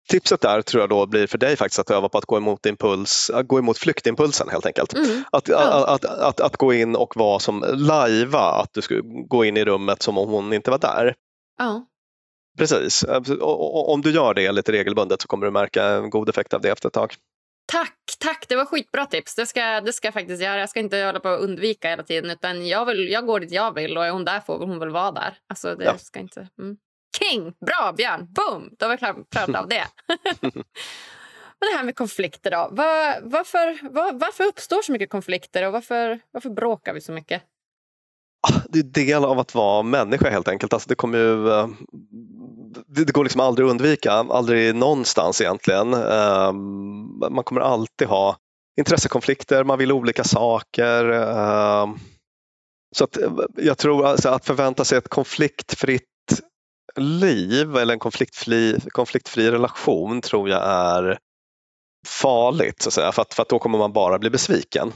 Tipset 0.10 0.42
där 0.42 0.62
tror 0.62 0.82
jag 0.82 0.90
då 0.90 1.06
blir 1.06 1.28
för 1.28 1.38
dig 1.38 1.56
faktiskt 1.56 1.80
att 1.80 1.92
öva 1.92 2.10
på 2.10 2.18
att 2.18 2.26
gå 2.26 2.38
emot, 2.38 2.66
impuls, 2.66 3.32
gå 3.46 3.60
emot 3.60 3.78
flyktimpulsen 3.78 4.50
helt 4.50 4.66
enkelt. 4.66 4.94
Mm. 4.94 5.24
Att, 5.32 5.48
ja. 5.48 5.58
att, 5.58 6.06
att, 6.06 6.20
att, 6.20 6.42
att, 6.42 6.58
gå 6.58 6.74
in 6.74 6.96
och 6.96 7.16
vara 7.16 7.40
som 7.40 7.66
lajva, 7.74 8.40
att 8.40 8.74
du 8.74 8.82
skulle 8.82 9.02
gå 9.28 9.46
in 9.46 9.58
i 9.58 9.66
rummet 9.66 10.02
som 10.02 10.18
om 10.18 10.30
hon 10.30 10.54
inte 10.54 10.72
var 10.72 10.78
där. 10.78 11.16
Ja. 11.58 11.86
Precis, 12.58 13.06
om 13.64 14.02
du 14.02 14.12
gör 14.12 14.34
det 14.34 14.52
lite 14.52 14.72
regelbundet 14.72 15.22
så 15.22 15.28
kommer 15.28 15.46
du 15.46 15.52
märka 15.52 15.86
en 15.86 16.10
god 16.10 16.30
effekt 16.30 16.54
av 16.54 16.62
det 16.62 16.70
efter 16.70 16.88
ett 16.88 16.94
tag. 16.94 17.16
Tack, 17.72 17.98
tack. 18.20 18.46
Det 18.50 18.56
var 18.56 18.66
skitbra 18.66 19.06
tips. 19.06 19.36
Det 19.36 19.46
ska, 19.46 19.82
det 19.82 19.94
ska 19.94 20.08
jag 20.08 20.14
faktiskt 20.14 20.44
göra. 20.44 20.60
Jag 20.60 20.70
ska 20.70 20.80
inte 20.80 20.98
hålla 20.98 21.20
på 21.20 21.30
att 21.30 21.42
undvika 21.42 21.90
hela 21.90 22.04
tiden. 22.04 22.32
Utan 22.32 22.68
jag, 22.68 22.86
vill, 22.86 23.10
jag 23.10 23.26
går 23.26 23.40
dit 23.40 23.52
jag 23.52 23.76
vill 23.76 23.98
och 23.98 24.06
är 24.06 24.12
hon 24.12 24.26
där 24.26 24.40
får 24.40 24.66
hon 24.66 24.80
väl 24.80 24.90
vara 24.90 25.12
där. 25.12 25.38
Alltså, 25.48 25.76
det 25.76 25.86
ja. 25.86 25.98
ska 25.98 26.20
inte... 26.20 26.48
Mm. 26.60 26.78
King! 27.20 27.54
Bra, 27.66 27.94
Björn! 27.98 28.28
Boom! 28.34 28.70
Då 28.80 28.88
var 28.88 29.16
vi 29.18 29.24
klara 29.32 29.60
av 29.60 29.68
det. 29.68 29.88
Men 31.62 31.70
det 31.72 31.78
här 31.78 31.84
med 31.84 31.96
konflikter 31.96 32.52
då. 32.52 32.70
Var, 32.72 33.22
varför, 33.22 33.90
var, 33.94 34.14
varför 34.14 34.44
uppstår 34.44 34.82
så 34.82 34.92
mycket 34.92 35.10
konflikter 35.10 35.68
och 35.68 35.74
varför, 35.74 36.20
varför 36.32 36.50
bråkar 36.50 36.94
vi 36.94 37.02
så 37.02 37.12
mycket? 37.12 37.44
Ah, 38.48 38.62
det 38.70 38.80
är 38.80 38.84
del 38.84 39.26
av 39.26 39.40
att 39.40 39.56
vara 39.56 39.84
människa 39.84 40.30
helt 40.30 40.48
enkelt. 40.48 40.74
Alltså 40.74 40.90
det 40.90 40.96
kommer 40.96 41.18
ju 41.18 41.50
eh, 41.50 41.68
det 42.88 43.12
går 43.12 43.24
liksom 43.24 43.42
aldrig 43.42 43.66
att 43.66 43.72
undvika, 43.72 44.12
aldrig 44.12 44.76
någonstans 44.76 45.42
egentligen. 45.42 45.94
Ehm, 45.94 47.20
man 47.30 47.44
kommer 47.44 47.62
alltid 47.62 48.08
ha 48.08 48.38
intressekonflikter, 48.80 49.64
man 49.64 49.78
vill 49.78 49.92
olika 49.92 50.24
saker. 50.24 51.10
Uh, 51.10 51.96
så 52.96 53.04
att, 53.04 53.18
eh, 53.18 53.32
jag 53.58 53.78
tror 53.78 54.06
alltså 54.06 54.30
att 54.30 54.46
förvänta 54.46 54.86
sig 54.86 54.98
ett 54.98 55.10
konfliktfritt 55.10 56.04
liv 56.96 57.78
eller 57.78 57.94
en 57.94 58.00
konfliktfri, 58.00 58.80
konfliktfri 58.92 59.52
relation 59.52 60.22
tror 60.22 60.50
jag 60.50 60.64
är 60.64 61.18
farligt 62.08 62.82
så 62.82 62.90
att 62.90 62.94
säga, 62.94 63.12
för 63.12 63.22
att, 63.22 63.34
för 63.34 63.42
att 63.42 63.50
då 63.50 63.60
kommer 63.60 63.78
man 63.78 63.94
bara 63.94 64.20
bli 64.20 64.30
besviken. 64.30 64.94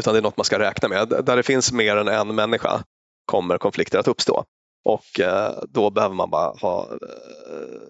Utan 0.00 0.14
det 0.14 0.20
är 0.20 0.22
något 0.22 0.36
man 0.36 0.44
ska 0.44 0.58
räkna 0.58 0.88
med. 0.88 1.08
Där 1.08 1.36
det 1.36 1.42
finns 1.42 1.72
mer 1.72 1.96
än 1.96 2.08
en 2.08 2.34
människa 2.34 2.84
kommer 3.26 3.58
konflikter 3.58 3.98
att 3.98 4.08
uppstå. 4.08 4.44
Och 4.84 5.20
eh, 5.20 5.52
då 5.68 5.90
behöver 5.90 6.14
man 6.14 6.30
bara 6.30 6.52
ha 6.60 6.82
eh, 6.82 7.80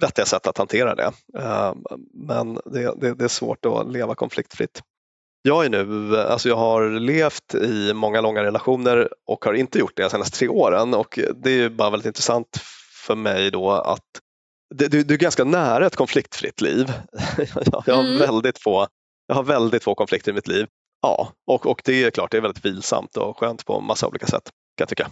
vettiga 0.00 0.26
sätt 0.26 0.46
att 0.46 0.58
hantera 0.58 0.94
det. 0.94 1.12
Eh, 1.38 1.74
men 2.14 2.54
det, 2.54 2.94
det, 3.00 3.14
det, 3.14 3.24
är 3.24 3.28
svårt 3.28 3.64
att 3.64 3.92
leva 3.92 4.14
konfliktfritt. 4.14 4.82
Jag 5.42 5.64
är 5.64 5.70
nu, 5.70 6.16
alltså 6.16 6.48
jag 6.48 6.56
har 6.56 6.90
levt 6.90 7.54
i 7.54 7.92
många 7.94 8.20
långa 8.20 8.42
relationer 8.42 9.08
och 9.26 9.44
har 9.44 9.54
inte 9.54 9.78
gjort 9.78 9.92
det 9.96 10.02
de 10.02 10.10
senaste 10.10 10.38
tre 10.38 10.48
åren 10.48 10.94
och 10.94 11.18
det 11.34 11.50
är 11.50 11.68
bara 11.68 11.90
väldigt 11.90 12.06
intressant 12.06 12.60
för 13.06 13.14
mig 13.14 13.50
då 13.50 13.70
att 13.70 14.04
du, 14.74 14.88
du 14.88 15.14
är 15.14 15.18
ganska 15.18 15.44
nära 15.44 15.86
ett 15.86 15.96
konfliktfritt 15.96 16.60
liv. 16.60 16.92
jag, 17.86 17.94
har 17.94 18.04
mm. 18.04 18.18
väldigt 18.18 18.58
få, 18.58 18.86
jag 19.26 19.34
har 19.34 19.42
väldigt 19.42 19.84
få 19.84 19.94
konflikter 19.94 20.30
i 20.32 20.34
mitt 20.34 20.48
liv. 20.48 20.66
Ja, 21.02 21.32
och, 21.46 21.66
och 21.66 21.82
det 21.84 22.04
är 22.04 22.10
klart, 22.10 22.30
det 22.30 22.36
är 22.36 22.40
väldigt 22.40 22.64
vilsamt 22.64 23.16
och 23.16 23.38
skönt 23.38 23.64
på 23.64 23.80
massa 23.80 24.06
olika 24.06 24.26
sätt 24.26 24.42
kan 24.44 24.82
jag 24.82 24.88
tycka. 24.88 25.10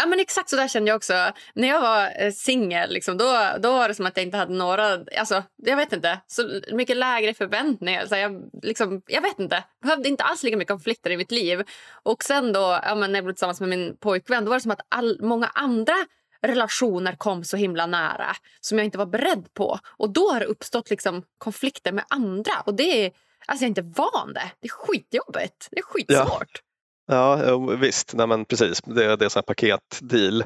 Ja, 0.00 0.06
men 0.06 0.20
exakt 0.20 0.50
så 0.50 0.56
där 0.56 0.68
kände 0.68 0.88
jag 0.90 0.96
också. 0.96 1.32
När 1.54 1.68
jag 1.68 1.80
var 1.80 2.22
eh, 2.22 2.32
singel, 2.32 2.90
liksom, 2.90 3.18
då, 3.18 3.48
då 3.58 3.72
var 3.72 3.88
det 3.88 3.94
som 3.94 4.06
att 4.06 4.16
jag 4.16 4.26
inte 4.26 4.36
hade 4.36 4.54
några... 4.54 4.92
Alltså, 5.18 5.42
jag 5.56 5.76
vet 5.76 5.92
inte. 5.92 6.20
Så 6.26 6.60
mycket 6.72 6.96
lägre 6.96 7.34
förväntningar. 7.34 8.06
Så 8.06 8.16
jag, 8.16 8.50
liksom, 8.62 9.02
jag 9.06 9.22
vet 9.22 9.38
inte. 9.38 9.64
behövde 9.82 10.08
inte 10.08 10.24
alls 10.24 10.42
lika 10.42 10.56
mycket 10.56 10.70
konflikter 10.70 11.10
i 11.10 11.16
mitt 11.16 11.30
liv. 11.30 11.62
Och 12.02 12.22
sen 12.22 12.52
då, 12.52 12.80
ja, 12.82 12.94
men 12.94 13.12
när 13.12 13.18
jag 13.18 13.24
blev 13.24 13.34
tillsammans 13.34 13.60
med 13.60 13.68
min 13.68 13.96
pojkvän, 13.96 14.44
då 14.44 14.48
var 14.48 14.56
det 14.56 14.60
som 14.60 14.70
att 14.70 14.86
all, 14.88 15.18
många 15.22 15.46
andra 15.46 15.94
relationer 16.42 17.16
kom 17.16 17.44
så 17.44 17.56
himla 17.56 17.86
nära 17.86 18.36
som 18.60 18.78
jag 18.78 18.84
inte 18.84 18.98
var 18.98 19.06
beredd 19.06 19.54
på. 19.54 19.78
Och 19.86 20.12
då 20.12 20.30
har 20.30 20.40
det 20.40 20.46
uppstått 20.46 20.90
liksom 20.90 21.22
konflikter 21.38 21.92
med 21.92 22.04
andra. 22.08 22.52
Och 22.66 22.74
det 22.74 23.04
är, 23.04 23.12
alltså 23.46 23.64
jag 23.64 23.78
är 23.78 23.80
inte 23.80 24.00
van 24.00 24.32
det. 24.32 24.50
Det 24.60 24.66
är 24.66 24.72
skitjobbigt. 24.72 25.68
Det 25.70 25.78
är 25.78 25.82
skitsvårt. 25.82 26.62
Ja. 26.62 26.69
Ja, 27.10 27.58
visst. 27.58 28.14
Nej, 28.14 28.26
men 28.26 28.44
precis. 28.44 28.80
Det, 28.82 29.16
det 29.16 29.24
är 29.24 29.38
en 29.38 29.42
paketdeal 29.42 30.38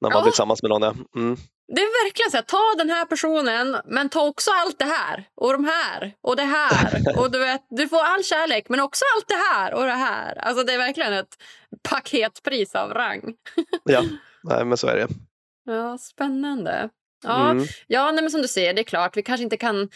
när 0.00 0.08
man 0.08 0.10
ja. 0.10 0.22
blir 0.22 0.30
tillsammans 0.30 0.62
med 0.62 0.68
någon. 0.68 0.82
Mm. 0.82 1.36
Det 1.74 1.80
är 1.80 2.04
verkligen 2.04 2.30
så 2.30 2.36
här, 2.36 2.44
ta 2.44 2.74
den 2.78 2.90
här 2.90 3.04
personen 3.04 3.76
men 3.84 4.08
ta 4.08 4.26
också 4.26 4.50
allt 4.50 4.78
det 4.78 4.84
här 4.84 5.28
och 5.34 5.52
de 5.52 5.64
här 5.64 6.14
och 6.22 6.36
det 6.36 6.42
här. 6.42 7.18
och 7.18 7.30
du, 7.30 7.38
vet, 7.38 7.60
du 7.70 7.88
får 7.88 8.02
all 8.02 8.24
kärlek 8.24 8.68
men 8.68 8.80
också 8.80 9.04
allt 9.16 9.28
det 9.28 9.34
här 9.34 9.74
och 9.74 9.84
det 9.84 9.92
här. 9.92 10.38
Alltså 10.38 10.64
det 10.64 10.72
är 10.72 10.78
verkligen 10.78 11.12
ett 11.12 11.36
paketpris 11.88 12.74
av 12.74 12.90
rang. 12.94 13.34
ja, 13.84 14.02
nej, 14.42 14.64
men 14.64 14.78
så 14.78 14.86
är 14.86 14.96
det. 14.96 15.08
Ja, 15.64 15.98
spännande. 15.98 16.88
Ja, 17.22 17.50
mm. 17.50 17.66
ja 17.86 18.12
nej, 18.12 18.22
men 18.22 18.30
som 18.30 18.42
du 18.42 18.48
säger, 18.48 18.74
det 18.74 18.80
är 18.80 18.84
klart, 18.84 19.16
vi 19.16 19.22
kanske 19.22 19.44
inte 19.44 19.56
kan 19.56 19.88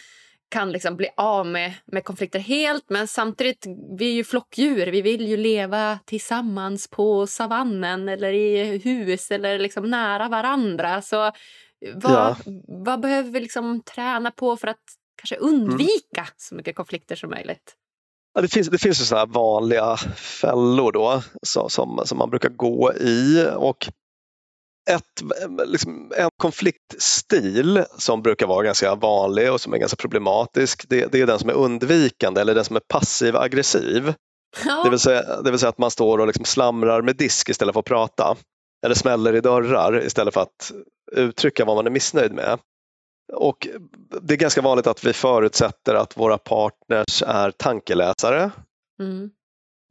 kan 0.49 0.73
liksom 0.73 0.97
bli 0.97 1.09
av 1.17 1.47
med, 1.47 1.75
med 1.87 2.05
konflikter 2.05 2.39
helt 2.39 2.85
men 2.91 3.09
samtidigt, 3.09 3.67
vi 3.99 4.09
är 4.09 4.13
ju 4.13 4.25
flockdjur. 4.25 4.87
Vi 4.87 5.03
vill 5.03 5.29
ju 5.29 5.37
leva 5.37 5.99
tillsammans 6.05 6.89
på 6.91 7.27
savannen 7.27 8.09
eller 8.09 8.33
i 8.33 8.79
hus 8.79 9.31
eller 9.31 9.59
liksom 9.59 9.91
nära 9.91 10.29
varandra. 10.29 11.03
Så 11.03 11.33
vad, 11.95 12.13
ja. 12.13 12.37
vad 12.85 13.01
behöver 13.01 13.31
vi 13.31 13.41
liksom 13.41 13.83
träna 13.83 14.31
på 14.31 14.57
för 14.57 14.69
att 14.69 14.83
kanske 15.17 15.37
undvika 15.37 16.21
mm. 16.21 16.33
så 16.37 16.55
mycket 16.55 16.77
konflikter 16.77 17.17
som 17.17 17.31
möjligt? 17.31 17.75
Ja, 18.35 18.41
det 18.41 18.49
finns, 18.49 18.69
det 18.69 18.79
finns 18.79 19.01
ju 19.01 19.05
såna 19.05 19.27
vanliga 19.27 19.97
fällor 20.17 20.93
då, 20.93 21.23
så, 21.43 21.69
som, 21.69 22.03
som 22.05 22.19
man 22.19 22.31
brukar 22.31 22.49
gå 22.49 22.93
i. 22.93 23.47
Och 23.57 23.89
ett, 24.91 25.23
liksom, 25.67 26.13
en 26.17 26.31
konfliktstil 26.37 27.85
som 27.99 28.23
brukar 28.23 28.47
vara 28.47 28.65
ganska 28.65 28.95
vanlig 28.95 29.53
och 29.53 29.61
som 29.61 29.73
är 29.73 29.79
ganska 29.79 29.97
problematisk 29.97 30.89
det, 30.89 31.13
det 31.13 31.21
är 31.21 31.27
den 31.27 31.39
som 31.39 31.49
är 31.49 31.55
undvikande 31.55 32.41
eller 32.41 32.55
den 32.55 32.65
som 32.65 32.77
är 32.77 32.83
passiv 32.89 33.37
aggressiv. 33.37 34.15
Ja. 34.65 34.83
Det, 34.85 34.91
vill 34.91 34.99
säga, 34.99 35.43
det 35.43 35.51
vill 35.51 35.61
säga 35.61 35.71
att 35.71 35.79
man 35.79 35.91
står 35.91 36.19
och 36.19 36.27
liksom 36.27 36.45
slamrar 36.45 37.03
med 37.03 37.17
disk 37.17 37.49
istället 37.49 37.73
för 37.73 37.81
att 37.81 37.87
prata. 37.87 38.37
Eller 38.85 38.95
smäller 38.95 39.35
i 39.35 39.41
dörrar 39.41 40.07
istället 40.07 40.35
för 40.35 40.41
att 40.41 40.73
uttrycka 41.13 41.65
vad 41.65 41.77
man 41.77 41.87
är 41.87 41.91
missnöjd 41.91 42.33
med. 42.33 42.59
Och 43.33 43.69
Det 44.21 44.35
är 44.35 44.39
ganska 44.39 44.63
vanligt 44.63 44.87
att 44.87 45.05
vi 45.05 45.13
förutsätter 45.13 45.95
att 45.95 46.17
våra 46.17 46.39
partners 46.39 47.23
är 47.27 47.51
tankeläsare. 47.51 48.51
Mm. 49.01 49.31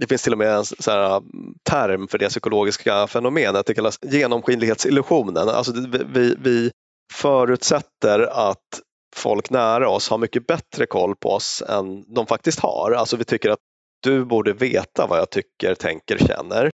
Det 0.03 0.07
finns 0.07 0.23
till 0.23 0.31
och 0.31 0.37
med 0.37 0.55
en 0.55 0.65
så 0.65 0.91
här, 0.91 1.17
mm, 1.17 1.53
term 1.63 2.07
för 2.07 2.17
det 2.17 2.29
psykologiska 2.29 3.07
fenomenet, 3.07 3.65
det 3.65 3.73
kallas 3.73 3.99
genomskinlighetsillusionen. 4.01 5.49
Alltså 5.49 5.73
vi, 6.07 6.35
vi 6.39 6.71
förutsätter 7.13 8.19
att 8.49 8.81
folk 9.15 9.49
nära 9.49 9.89
oss 9.89 10.09
har 10.09 10.17
mycket 10.17 10.47
bättre 10.47 10.85
koll 10.85 11.15
på 11.15 11.29
oss 11.29 11.63
än 11.69 12.13
de 12.13 12.27
faktiskt 12.27 12.59
har. 12.59 12.91
Alltså 12.91 13.17
vi 13.17 13.23
tycker 13.23 13.49
att 13.49 13.59
du 14.03 14.25
borde 14.25 14.53
veta 14.53 15.07
vad 15.07 15.19
jag 15.19 15.29
tycker, 15.29 15.75
tänker, 15.75 16.17
känner. 16.17 16.69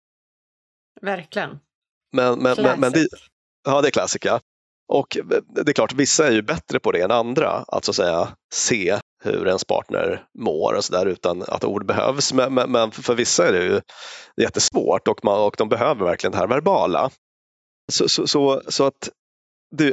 Verkligen. 1.01 1.59
Men, 2.13 2.39
men, 2.39 2.57
men, 2.63 2.81
men 2.81 2.93
det, 2.93 3.09
ja, 3.65 3.81
det 3.83 3.89
är 3.89 3.93
klassiker. 3.93 4.41
Och 4.89 5.19
det 5.49 5.69
är 5.69 5.73
klart, 5.73 5.93
vissa 5.93 6.27
är 6.27 6.33
ju 6.33 6.43
bättre 6.43 6.81
på 6.81 6.93
det 6.93 7.01
än 7.01 7.11
andra, 7.11 7.51
att 7.51 7.85
så 7.85 7.91
att 7.91 7.97
säga 7.97 8.29
se 8.55 8.99
hur 9.27 9.47
ens 9.47 9.65
partner 9.65 10.27
mår 10.39 10.75
och 10.75 10.85
så 10.85 10.93
där 10.93 11.07
utan 11.07 11.43
att 11.43 11.65
ord 11.65 11.87
behövs. 11.87 12.33
Men, 12.33 12.55
men, 12.55 12.73
men, 12.73 12.91
för 12.91 13.15
vissa 13.15 13.49
är 13.49 13.53
det 13.53 13.65
ju 13.65 13.81
jättesvårt 14.43 15.09
och, 15.09 15.25
man, 15.25 15.41
och 15.41 15.55
de 15.59 15.69
behöver 15.69 16.05
verkligen 16.05 16.33
det 16.33 16.39
här 16.39 16.47
verbala. 16.47 17.11
Så, 17.93 18.09
så, 18.09 18.27
så, 18.27 18.63
så 18.69 18.85
att 18.85 19.09
du, 19.71 19.93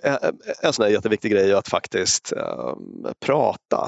en 0.61 0.73
sån 0.73 0.85
här 0.85 0.91
jätteviktig 0.91 1.31
grej 1.31 1.51
är 1.51 1.55
att 1.55 1.69
faktiskt 1.69 2.31
äh, 2.31 2.73
prata. 3.25 3.87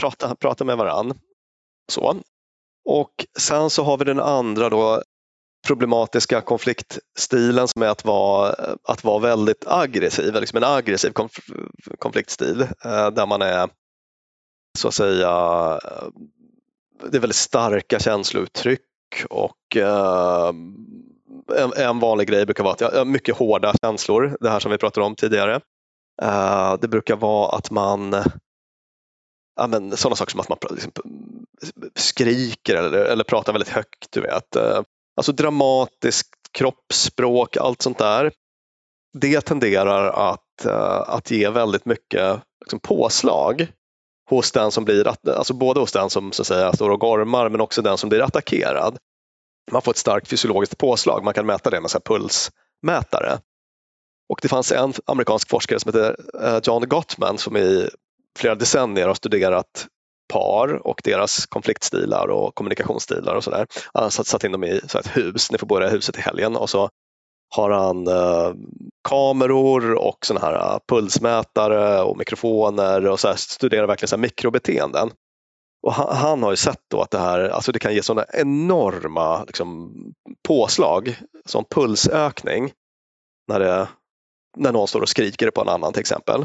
prata. 0.00 0.34
Prata 0.34 0.64
med 0.64 0.76
varann. 0.76 1.18
Så. 1.92 2.16
Och 2.84 3.26
sen 3.38 3.70
så 3.70 3.82
har 3.82 3.98
vi 3.98 4.04
den 4.04 4.20
andra 4.20 4.68
då 4.68 5.02
problematiska 5.66 6.40
konfliktstilen 6.40 7.68
som 7.68 7.82
är 7.82 7.88
att 7.88 8.04
vara, 8.04 8.54
att 8.84 9.04
vara 9.04 9.18
väldigt 9.18 9.66
aggressiv, 9.66 10.34
liksom 10.34 10.56
en 10.56 10.64
aggressiv 10.64 11.10
konf 11.10 11.32
konfliktstil 11.98 12.60
eh, 12.60 13.10
där 13.10 13.26
man 13.26 13.42
är 13.42 13.68
så 14.78 14.88
att 14.88 14.94
säga, 14.94 15.30
eh, 15.84 16.08
det 17.10 17.16
är 17.16 17.20
väldigt 17.20 17.36
starka 17.36 17.98
känslouttryck 17.98 18.80
och 19.30 19.76
eh, 19.76 20.48
en, 21.56 21.72
en, 21.76 21.98
vanlig 21.98 22.28
grej 22.28 22.46
brukar 22.46 22.64
vara 22.64 22.74
att 22.74 22.80
jag 22.80 22.90
har 22.90 23.04
mycket 23.04 23.36
hårda 23.36 23.74
känslor, 23.82 24.36
det 24.40 24.50
här 24.50 24.60
som 24.60 24.70
vi 24.70 24.78
pratade 24.78 25.06
om 25.06 25.14
tidigare. 25.14 25.60
Eh, 26.22 26.74
det 26.80 26.88
brukar 26.88 27.16
vara 27.16 27.56
att 27.56 27.70
man 27.70 28.14
ja, 29.58 29.66
men, 29.66 29.96
sådana 29.96 30.16
saker 30.16 30.30
som 30.30 30.40
att 30.40 30.48
man 30.48 30.58
liksom, 30.70 30.92
skriker 31.94 32.76
eller, 32.76 33.04
eller 33.04 33.24
pratar 33.24 33.52
väldigt 33.52 33.68
högt. 33.68 34.06
Du 34.10 34.20
vet. 34.20 34.56
Eh, 34.56 34.80
alltså 35.16 35.32
dramatiskt 35.32 36.28
kroppsspråk, 36.52 37.56
allt 37.56 37.82
sånt 37.82 37.98
där. 37.98 38.32
Det 39.18 39.40
tenderar 39.40 40.32
att, 40.32 40.64
eh, 40.64 41.00
att 41.06 41.30
ge 41.30 41.48
väldigt 41.48 41.84
mycket 41.84 42.40
liksom, 42.60 42.80
påslag 42.80 43.66
hos 44.28 44.52
den 44.52 44.70
som 44.70 44.84
blir, 44.84 45.08
alltså 45.28 45.54
både 45.54 45.80
hos 45.80 45.92
den 45.92 46.10
som 46.10 46.32
så 46.32 46.42
att 46.42 46.46
säga, 46.46 46.72
står 46.72 46.90
och 46.90 47.00
gormar 47.00 47.48
men 47.48 47.60
också 47.60 47.82
den 47.82 47.98
som 47.98 48.08
blir 48.08 48.22
attackerad. 48.22 48.98
Man 49.70 49.82
får 49.82 49.90
ett 49.90 49.98
starkt 49.98 50.28
fysiologiskt 50.28 50.78
påslag, 50.78 51.24
man 51.24 51.34
kan 51.34 51.46
mäta 51.46 51.70
det 51.70 51.80
med 51.80 51.90
så 51.90 52.00
pulsmätare. 52.00 53.38
Och 54.28 54.38
det 54.42 54.48
fanns 54.48 54.72
en 54.72 54.94
amerikansk 55.06 55.48
forskare 55.48 55.80
som 55.80 55.88
heter 55.88 56.16
eh, 56.42 56.60
John 56.62 56.88
Gottman 56.88 57.38
som 57.38 57.56
i 57.56 57.88
flera 58.38 58.54
decennier 58.54 59.06
har 59.06 59.14
studerat 59.14 59.86
par 60.32 60.86
och 60.86 61.00
deras 61.04 61.46
konfliktstilar 61.46 62.28
och 62.28 62.54
kommunikationsstilar 62.54 63.34
och 63.34 63.44
sådär. 63.44 63.66
Han 63.94 64.10
satt 64.10 64.44
in 64.44 64.52
dem 64.52 64.64
i 64.64 64.80
så 64.86 64.98
ett 64.98 65.16
hus, 65.16 65.50
ni 65.52 65.58
får 65.58 65.66
bo 65.66 65.82
i 65.82 65.88
huset 65.88 66.18
i 66.18 66.20
helgen 66.20 66.56
och 66.56 66.70
så 66.70 66.90
har 67.48 67.70
han 67.70 68.06
eh, 68.06 68.54
kameror 69.08 69.94
och 69.94 70.26
såna 70.26 70.40
här 70.40 70.54
eh, 70.54 70.78
pulsmätare 70.88 72.02
och 72.02 72.18
mikrofoner 72.18 73.06
och 73.06 73.20
så 73.20 73.28
här, 73.28 73.36
studerar 73.36 73.86
verkligen 73.86 74.08
så 74.08 74.16
här 74.16 74.20
mikrobeteenden. 74.20 75.10
Och 75.82 75.92
han, 75.92 76.16
han, 76.16 76.42
har 76.42 76.50
ju 76.50 76.56
sett 76.56 76.82
då 76.90 77.00
att 77.00 77.10
det 77.10 77.18
här 77.18 77.48
alltså 77.48 77.72
det 77.72 77.78
kan 77.78 77.94
ge 77.94 78.02
sådana 78.02 78.26
enorma 78.32 79.44
liksom, 79.44 79.94
påslag, 80.48 81.18
som 81.44 81.64
pulsökning 81.64 82.72
när, 83.48 83.60
det, 83.60 83.88
när 84.56 84.72
någon 84.72 84.88
står 84.88 85.00
och 85.00 85.08
skriker 85.08 85.50
på 85.50 85.60
en 85.60 85.68
annan 85.68 85.92
till 85.92 86.00
exempel. 86.00 86.44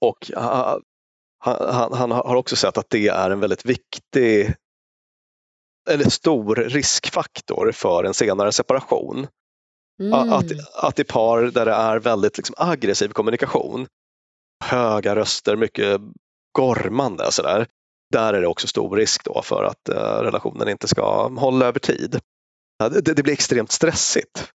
Och 0.00 0.30
han, 0.36 0.82
han, 1.38 1.92
han 1.92 2.10
har 2.10 2.34
också 2.34 2.56
sett 2.56 2.78
att 2.78 2.90
det 2.90 3.08
är 3.08 3.30
en 3.30 3.40
väldigt 3.40 3.64
viktig 3.64 4.54
eller 5.90 6.10
stor 6.10 6.54
riskfaktor 6.56 7.72
för 7.72 8.04
en 8.04 8.14
senare 8.14 8.52
separation. 8.52 9.26
Mm. 10.00 10.32
Att, 10.32 10.44
att 10.74 10.98
i 10.98 11.04
par 11.04 11.42
där 11.42 11.64
det 11.64 11.72
är 11.72 11.98
väldigt 11.98 12.36
liksom 12.36 12.54
aggressiv 12.58 13.08
kommunikation, 13.08 13.86
höga 14.64 15.16
röster, 15.16 15.56
mycket 15.56 16.00
gormande 16.52 17.32
sådär, 17.32 17.66
där 18.12 18.34
är 18.34 18.40
det 18.40 18.46
också 18.46 18.66
stor 18.66 18.96
risk 18.96 19.24
då 19.24 19.42
för 19.42 19.64
att 19.64 19.88
eh, 19.88 20.22
relationen 20.22 20.68
inte 20.68 20.88
ska 20.88 21.28
hålla 21.28 21.66
över 21.66 21.78
tid. 21.78 22.20
Det, 22.90 23.00
det 23.00 23.22
blir 23.22 23.32
extremt 23.32 23.72
stressigt 23.72 24.50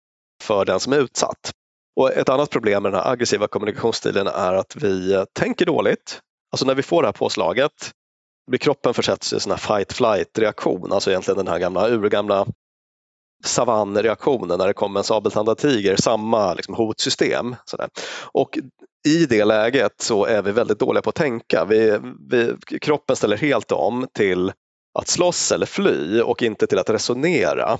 för 0.43 0.65
den 0.65 0.79
som 0.79 0.93
är 0.93 0.97
utsatt. 0.97 1.51
Och 1.95 2.11
ett 2.11 2.29
annat 2.29 2.49
problem 2.49 2.83
med 2.83 2.91
den 2.91 3.01
här 3.01 3.11
aggressiva 3.11 3.47
kommunikationsstilen 3.47 4.27
är 4.27 4.53
att 4.53 4.75
vi 4.75 5.13
eh, 5.13 5.23
tänker 5.33 5.65
dåligt. 5.65 6.19
Alltså 6.51 6.65
när 6.65 6.75
vi 6.75 6.83
får 6.83 7.01
det 7.01 7.07
här 7.07 7.13
påslaget 7.13 7.91
blir 8.47 8.59
kroppen 8.59 8.93
försätts 8.93 9.33
i 9.33 9.49
en 9.49 9.57
fight-flight 9.57 10.39
reaktion, 10.39 10.93
alltså 10.93 11.09
egentligen 11.09 11.37
den 11.37 11.47
här 11.47 11.59
gamla 11.59 11.89
urgamla 11.89 12.47
savannreaktionen 13.43 14.57
när 14.57 14.67
det 14.67 14.73
kommer 14.73 14.99
en 14.99 15.03
sabeltandad 15.03 15.57
tiger, 15.57 15.95
samma 15.95 16.53
liksom, 16.53 16.75
hotsystem. 16.75 17.55
Sådär. 17.65 17.89
Och 18.21 18.59
i 19.07 19.25
det 19.25 19.45
läget 19.45 20.01
så 20.01 20.25
är 20.25 20.41
vi 20.41 20.51
väldigt 20.51 20.79
dåliga 20.79 21.01
på 21.01 21.09
att 21.09 21.15
tänka. 21.15 21.65
Vi, 21.65 21.99
vi, 22.29 22.55
kroppen 22.81 23.15
ställer 23.15 23.37
helt 23.37 23.71
om 23.71 24.07
till 24.13 24.51
att 24.99 25.07
slåss 25.07 25.51
eller 25.51 25.65
fly 25.65 26.21
och 26.21 26.43
inte 26.43 26.67
till 26.67 26.79
att 26.79 26.89
resonera. 26.89 27.77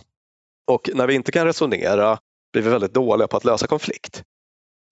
Och 0.72 0.90
när 0.94 1.08
vi 1.08 1.14
inte 1.14 1.32
kan 1.32 1.46
resonera 1.46 2.18
blir 2.54 2.64
vi 2.64 2.70
väldigt 2.70 2.94
dåliga 2.94 3.28
på 3.28 3.38
att 3.38 3.46
lösa 3.46 3.68
konflikt. 3.68 4.24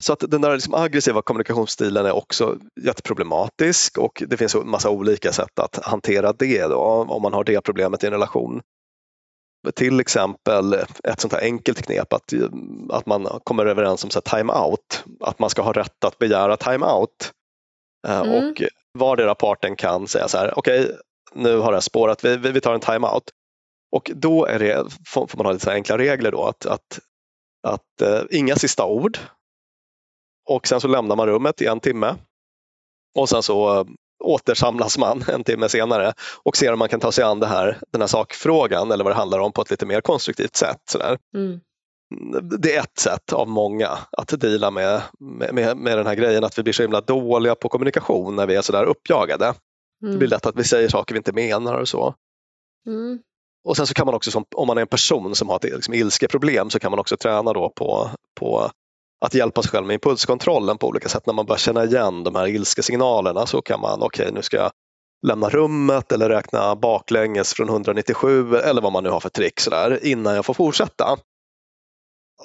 Så 0.04 0.14
att 0.14 0.24
den 0.28 0.42
där 0.42 0.54
liksom 0.54 0.74
aggressiva 0.74 1.22
kommunikationsstilen 1.22 2.06
är 2.06 2.12
också 2.12 2.58
jätteproblematisk 2.82 3.98
och 3.98 4.24
det 4.28 4.38
finns 4.38 4.56
en 4.56 4.70
massa 4.70 4.90
olika 4.90 5.32
sätt 5.32 5.60
att 5.60 5.86
hantera 5.86 6.34
det 6.34 6.62
då, 6.68 6.78
om 7.10 7.22
man 7.22 7.34
har 7.34 7.44
det 7.44 7.62
problemet 7.62 8.04
i 8.04 8.08
en 8.08 8.14
relation. 8.14 8.62
Till 9.76 10.00
exempel 10.00 10.74
ett 11.04 11.20
sånt 11.20 11.34
här 11.34 11.42
enkelt 11.42 11.82
knep 11.82 12.14
att, 12.14 12.34
att 12.90 13.06
man 13.06 13.40
kommer 13.44 13.66
överens 13.66 14.04
om 14.04 14.10
time-out, 14.10 15.04
att 15.20 15.40
man 15.40 15.50
ska 15.50 15.62
ha 15.62 15.72
rätt 15.72 16.04
att 16.04 16.18
begära 16.18 16.58
time-out. 16.58 17.34
Eh, 18.08 18.20
mm. 18.20 18.50
Och 18.50 18.64
vardera 18.94 19.36
parten 19.36 19.76
kan 19.76 20.08
säga 20.08 20.28
så 20.28 20.38
här, 20.38 20.60
okej 20.60 20.84
okay, 20.86 20.96
nu 21.34 21.58
har 21.58 21.74
det 21.74 21.82
spårat, 21.82 22.24
vi, 22.24 22.38
vi 22.38 22.62
tar 22.62 22.74
en 22.74 22.80
time-out. 22.80 23.24
Och 23.92 24.12
då 24.16 24.46
är 24.46 24.60
det, 24.60 24.86
får 25.06 25.38
man 25.38 25.46
ha 25.46 25.54
lite 25.54 25.72
enkla 25.72 25.98
regler 25.98 26.32
då, 26.32 26.46
att, 26.46 26.66
att, 26.66 27.00
att 27.68 28.02
uh, 28.02 28.22
inga 28.30 28.56
sista 28.56 28.86
ord. 28.86 29.18
Och 30.50 30.68
sen 30.68 30.82
så 30.82 30.88
lämnar 30.88 31.16
man 31.16 31.28
rummet 31.28 31.62
i 31.62 31.66
en 31.66 31.80
timme. 31.80 32.16
Och 33.16 33.30
sen 33.30 33.44
så 33.44 33.80
uh, 33.80 33.88
återsamlas 34.20 34.98
man 34.98 35.24
en 35.28 35.44
timme 35.44 35.70
senare 35.70 36.14
och 36.44 36.58
ser 36.58 36.74
om 36.74 36.80
man 36.80 36.90
kan 36.90 37.00
ta 37.00 37.12
sig 37.12 37.24
an 37.24 37.40
det 37.40 37.48
här, 37.48 37.78
den 37.92 38.02
här 38.02 38.08
sakfrågan 38.08 38.92
eller 38.92 39.04
vad 39.04 39.14
det 39.14 39.18
handlar 39.18 39.40
om 39.40 39.52
på 39.52 39.62
ett 39.62 39.72
lite 39.72 39.86
mer 39.86 40.02
konstruktivt 40.02 40.56
sätt. 40.56 40.82
Sådär. 40.92 41.18
Mm. 41.36 41.60
Det 42.60 42.76
är 42.76 42.80
ett 42.80 43.00
sätt 43.00 43.34
av 43.34 43.48
många 43.48 43.98
att 44.12 44.42
dela 44.42 44.72
med, 44.72 45.02
med, 45.20 45.78
med 45.78 45.98
den 45.98 46.08
här 46.08 46.16
grejen 46.16 46.44
att 46.44 46.58
vi 46.58 46.64
blir 46.64 46.74
så 46.74 46.82
himla 46.82 47.02
dåliga 47.02 47.56
på 47.56 47.70
kommunikation 47.70 48.36
när 48.36 48.48
vi 48.48 48.56
är 48.56 48.62
sådär 48.62 48.84
uppjagade. 48.84 49.46
Mm. 50.02 50.12
Det 50.12 50.18
blir 50.18 50.28
lätt 50.28 50.46
att 50.46 50.56
vi 50.56 50.64
säger 50.64 50.90
saker 50.90 51.14
vi 51.14 51.18
inte 51.18 51.34
menar 51.34 51.74
och 51.74 51.90
så. 51.90 52.16
Mm. 52.88 53.20
Och 53.64 53.78
sen 53.78 53.88
så 53.88 53.94
kan 53.94 54.06
man 54.06 54.16
också, 54.16 54.32
som, 54.32 54.46
om 54.56 54.68
man 54.68 54.78
är 54.78 54.82
en 54.82 54.88
person 54.88 55.36
som 55.36 55.50
har 55.50 55.56
ett 55.56 55.64
liksom, 55.64 55.94
ilskeproblem, 55.94 56.70
så 56.70 56.80
kan 56.80 56.92
man 56.92 57.00
också 57.00 57.18
träna 57.18 57.54
då 57.54 57.70
på, 57.76 58.10
på 58.40 58.72
att 59.26 59.34
hjälpa 59.34 59.62
sig 59.62 59.72
själv 59.72 59.86
med 59.86 59.94
impulskontrollen 59.94 60.78
på 60.78 60.88
olika 60.88 61.10
sätt. 61.10 61.26
När 61.26 61.34
man 61.34 61.46
börjar 61.46 61.60
känna 61.60 61.86
igen 61.86 62.24
de 62.24 62.36
här 62.36 62.48
ilska 62.48 62.82
signalerna 62.82 63.46
så 63.46 63.62
kan 63.62 63.82
man, 63.82 64.02
okej 64.02 64.24
okay, 64.24 64.36
nu 64.36 64.42
ska 64.42 64.58
jag 64.58 64.72
lämna 65.28 65.50
rummet 65.50 66.12
eller 66.12 66.30
räkna 66.30 66.76
baklänges 66.76 67.54
från 67.54 67.70
197 67.70 68.56
eller 68.56 68.82
vad 68.82 68.92
man 68.92 69.04
nu 69.04 69.10
har 69.10 69.20
för 69.20 69.30
trick 69.30 69.60
sådär, 69.60 70.06
innan 70.06 70.36
jag 70.36 70.46
får 70.46 70.54
fortsätta. 70.54 71.18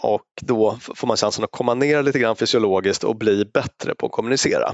Och 0.02 0.26
då 0.42 0.78
får 0.80 1.06
man 1.06 1.16
chansen 1.16 1.44
att 1.44 1.50
komma 1.50 1.74
ner 1.74 2.02
lite 2.02 2.18
grann 2.18 2.36
fysiologiskt 2.36 3.04
och 3.04 3.16
bli 3.16 3.44
bättre 3.44 3.94
på 3.94 4.06
att 4.06 4.12
kommunicera. 4.12 4.72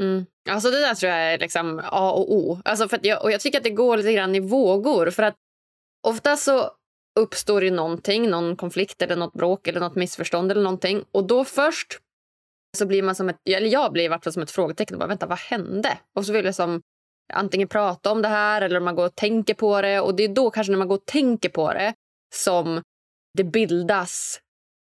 Mm. 0.00 0.26
Alltså 0.50 0.70
det 0.70 0.80
där 0.80 0.94
tror 0.94 1.12
jag 1.12 1.32
är 1.32 1.38
liksom 1.38 1.82
A 1.84 2.10
och 2.10 2.32
O. 2.32 2.60
Alltså 2.64 2.88
för 2.88 2.98
jag, 3.02 3.22
och 3.22 3.32
jag 3.32 3.40
tycker 3.40 3.58
att 3.58 3.64
det 3.64 3.70
går 3.70 3.96
lite 3.96 4.12
grann 4.12 4.34
i 4.34 4.40
vågor. 4.40 5.10
För 5.10 5.22
att 5.22 5.34
ofta 6.08 6.36
så 6.36 6.70
uppstår 7.20 7.60
det 7.60 7.70
någonting, 7.70 8.30
någon 8.30 8.56
konflikt 8.56 9.02
eller 9.02 9.16
något 9.16 9.32
bråk 9.32 9.68
eller 9.68 9.80
något 9.80 9.94
missförstånd 9.94 10.50
eller 10.50 10.62
någonting. 10.62 11.04
Och 11.12 11.26
då 11.26 11.44
först 11.44 11.98
så 12.78 12.86
blir 12.86 13.02
man 13.02 13.14
som 13.14 13.28
ett, 13.28 13.36
eller 13.44 13.68
jag 13.68 13.92
blir 13.92 14.04
i 14.04 14.08
vart 14.08 14.24
fall 14.24 14.32
som 14.32 14.42
ett 14.42 14.50
frågetecken. 14.50 14.98
Bara, 14.98 15.06
Vänta, 15.06 15.26
vad 15.26 15.38
hände? 15.38 15.98
Och 16.16 16.26
så 16.26 16.32
vill 16.32 16.44
jag 16.44 16.54
som 16.54 16.82
antingen 17.32 17.68
prata 17.68 18.12
om 18.12 18.22
det 18.22 18.28
här 18.28 18.62
eller 18.62 18.80
man 18.80 18.94
går 18.94 19.06
och 19.06 19.16
tänker 19.16 19.54
på 19.54 19.82
det. 19.82 20.00
Och 20.00 20.14
det 20.14 20.24
är 20.24 20.28
då 20.28 20.50
kanske 20.50 20.70
när 20.70 20.78
man 20.78 20.88
går 20.88 20.96
och 20.96 21.06
tänker 21.06 21.48
på 21.48 21.72
det 21.72 21.94
som 22.34 22.82
det 23.36 23.44
bildas 23.44 24.40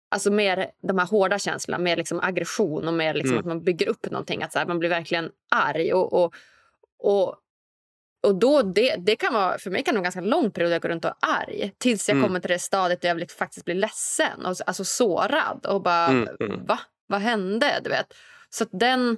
alltså 0.10 0.32
mer 0.32 0.72
de 0.82 0.98
här 0.98 1.06
hårda 1.06 1.40
känslorna, 1.40 1.84
mer 1.84 1.96
liksom 1.96 2.20
aggression 2.20 2.88
och 2.88 2.94
mer 2.94 3.14
liksom 3.14 3.34
mm. 3.34 3.40
att 3.40 3.46
man 3.46 3.64
bygger 3.64 3.90
upp 3.90 4.12
någonting. 4.12 4.44
Att 4.44 4.54
så 4.54 4.60
här, 4.60 4.66
man 4.66 4.80
blir 4.80 4.90
verkligen 4.90 5.32
arg. 5.52 5.94
Och, 5.94 6.14
och, 6.14 6.34
och 7.00 7.36
och 8.24 8.36
då, 8.36 8.62
det, 8.62 8.96
det 8.96 9.16
kan 9.16 9.34
vara, 9.34 9.58
för 9.58 9.72
mig 9.72 9.84
kan 9.84 9.94
det 9.94 9.98
vara 9.98 10.08
en 10.08 10.14
ganska 10.14 10.22
lång 10.22 10.52
period 10.52 10.74
jag 10.74 10.82
går 10.82 10.90
runt 10.90 11.06
och 11.06 11.12
är 11.12 11.42
arg. 11.42 11.74
Tills 11.78 12.10
jag 12.10 12.16
mm. 12.16 12.28
kommer 12.28 12.40
till 12.40 12.52
det 12.52 12.60
stadiet 12.60 13.02
där 13.02 13.10
jag 13.10 13.32
faktiskt 13.32 13.66
blir 13.66 13.76
ledsen 13.76 14.46
och 14.46 14.56
alltså 14.66 14.84
sårad. 14.84 15.66
Och 15.66 15.82
bara, 15.82 16.08
mm, 16.08 16.28
mm. 16.40 16.66
va? 16.66 16.80
Vad 17.08 17.22
hände? 17.22 17.80
Du 17.84 17.90
vet. 17.90 18.14
Så 18.50 18.66
den... 18.72 19.18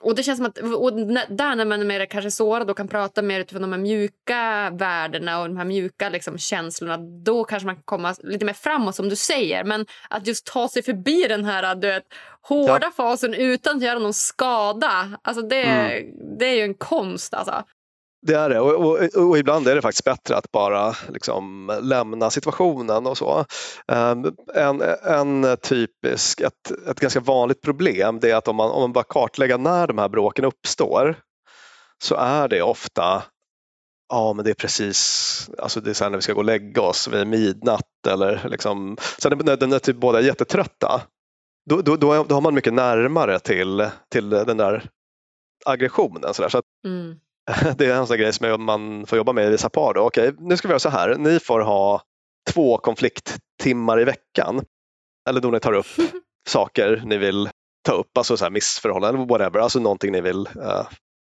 Och 0.00 0.14
det 0.14 0.22
känns 0.22 0.36
som 0.36 0.46
att 0.46 0.58
och 0.58 0.92
där 1.28 1.54
när 1.54 1.64
man 1.64 1.80
är 1.80 1.84
mer 1.84 2.06
kanske 2.06 2.30
sårad 2.30 2.70
och 2.70 2.76
kan 2.76 2.88
prata 2.88 3.22
mer 3.22 3.40
utifrån 3.40 3.62
de 3.62 3.72
här 3.72 3.80
mjuka 3.80 4.70
värdena 4.70 5.40
och 5.40 5.48
de 5.48 5.56
här 5.56 5.64
mjuka 5.64 6.08
liksom, 6.08 6.38
känslorna, 6.38 6.96
då 6.96 7.44
kanske 7.44 7.66
man 7.66 7.74
kan 7.74 7.82
komma 7.82 8.14
lite 8.22 8.44
mer 8.44 8.52
framåt 8.52 8.94
som 8.94 9.08
du 9.08 9.16
säger. 9.16 9.64
Men 9.64 9.86
att 10.10 10.26
just 10.26 10.46
ta 10.46 10.68
sig 10.68 10.82
förbi 10.82 11.26
den 11.28 11.44
här 11.44 11.74
du 11.74 11.88
vet, 11.88 12.04
hårda 12.42 12.78
ja. 12.82 12.90
fasen 12.96 13.34
utan 13.34 13.76
att 13.76 13.82
göra 13.82 13.98
någon 13.98 14.14
skada, 14.14 15.18
alltså 15.22 15.42
det, 15.42 15.62
mm. 15.62 16.38
det 16.38 16.46
är 16.46 16.54
ju 16.54 16.62
en 16.62 16.74
konst. 16.74 17.34
Alltså. 17.34 17.64
Det 18.26 18.34
är 18.34 18.48
det 18.48 18.60
och, 18.60 18.74
och, 18.74 19.28
och, 19.28 19.38
ibland 19.38 19.68
är 19.68 19.74
det 19.74 19.82
faktiskt 19.82 20.04
bättre 20.04 20.36
att 20.36 20.52
bara 20.52 20.94
liksom 21.08 21.72
lämna 21.82 22.30
situationen 22.30 23.06
och 23.06 23.18
så. 23.18 23.44
Ehm, 23.88 24.24
en, 24.54 24.82
en 25.02 25.56
typisk, 25.56 26.40
ett, 26.40 26.70
ett 26.90 27.00
ganska 27.00 27.20
vanligt 27.20 27.62
problem 27.62 28.20
det 28.20 28.30
är 28.30 28.36
att 28.36 28.48
om 28.48 28.56
man, 28.56 28.70
om 28.70 28.80
man 28.80 28.92
bara 28.92 29.04
kartlägger 29.04 29.58
när 29.58 29.86
de 29.86 29.98
här 29.98 30.08
bråken 30.08 30.44
uppstår 30.44 31.16
så 32.02 32.14
är 32.14 32.48
det 32.48 32.62
ofta 32.62 33.22
Ja 34.08 34.32
men 34.32 34.44
det 34.44 34.50
är 34.50 34.54
precis, 34.54 35.50
alltså 35.58 35.80
det 35.80 35.90
är 35.90 35.94
så 35.94 36.08
när 36.08 36.16
vi 36.16 36.22
ska 36.22 36.32
gå 36.32 36.38
och 36.38 36.44
lägga 36.44 36.82
oss 36.82 37.08
vid 37.08 37.26
midnatt 37.26 38.06
eller 38.08 38.48
liksom, 38.48 38.96
sen 39.18 39.38
när, 39.44 39.66
när 39.66 39.78
typ 39.78 39.96
båda 39.96 40.18
är 40.18 40.22
jättetrötta 40.22 41.02
då, 41.70 41.82
då, 41.82 41.96
då, 41.96 42.24
då 42.24 42.34
har 42.34 42.40
man 42.40 42.54
mycket 42.54 42.74
närmare 42.74 43.38
till, 43.38 43.88
till 44.10 44.30
den 44.30 44.56
där 44.56 44.90
aggressionen. 45.64 46.34
Så, 46.34 46.42
där. 46.42 46.48
så 46.48 46.58
att, 46.58 46.64
mm 46.86 47.18
det 47.76 47.86
är 47.86 47.94
en 47.94 48.06
sån 48.06 48.18
grej 48.18 48.32
som 48.32 48.64
man 48.64 49.06
får 49.06 49.18
jobba 49.18 49.32
med 49.32 49.46
i 49.46 49.50
vissa 49.50 49.68
par. 49.68 49.94
Då. 49.94 50.00
Okej, 50.00 50.32
nu 50.38 50.56
ska 50.56 50.68
vi 50.68 50.72
göra 50.72 50.78
så 50.78 50.88
här. 50.88 51.14
Ni 51.14 51.40
får 51.40 51.60
ha 51.60 52.02
två 52.50 52.78
konflikttimmar 52.78 54.00
i 54.00 54.04
veckan. 54.04 54.64
Eller 55.28 55.40
då 55.40 55.50
ni 55.50 55.60
tar 55.60 55.72
upp 55.72 55.86
saker 56.48 57.02
ni 57.04 57.16
vill 57.16 57.48
ta 57.86 57.92
upp, 57.92 58.18
alltså 58.18 58.36
så 58.36 58.44
här 58.44 58.50
missförhållanden, 58.50 59.26
whatever, 59.26 59.60
alltså 59.60 59.78
någonting 59.78 60.12
ni 60.12 60.20
vill 60.20 60.48
uh, 60.56 60.88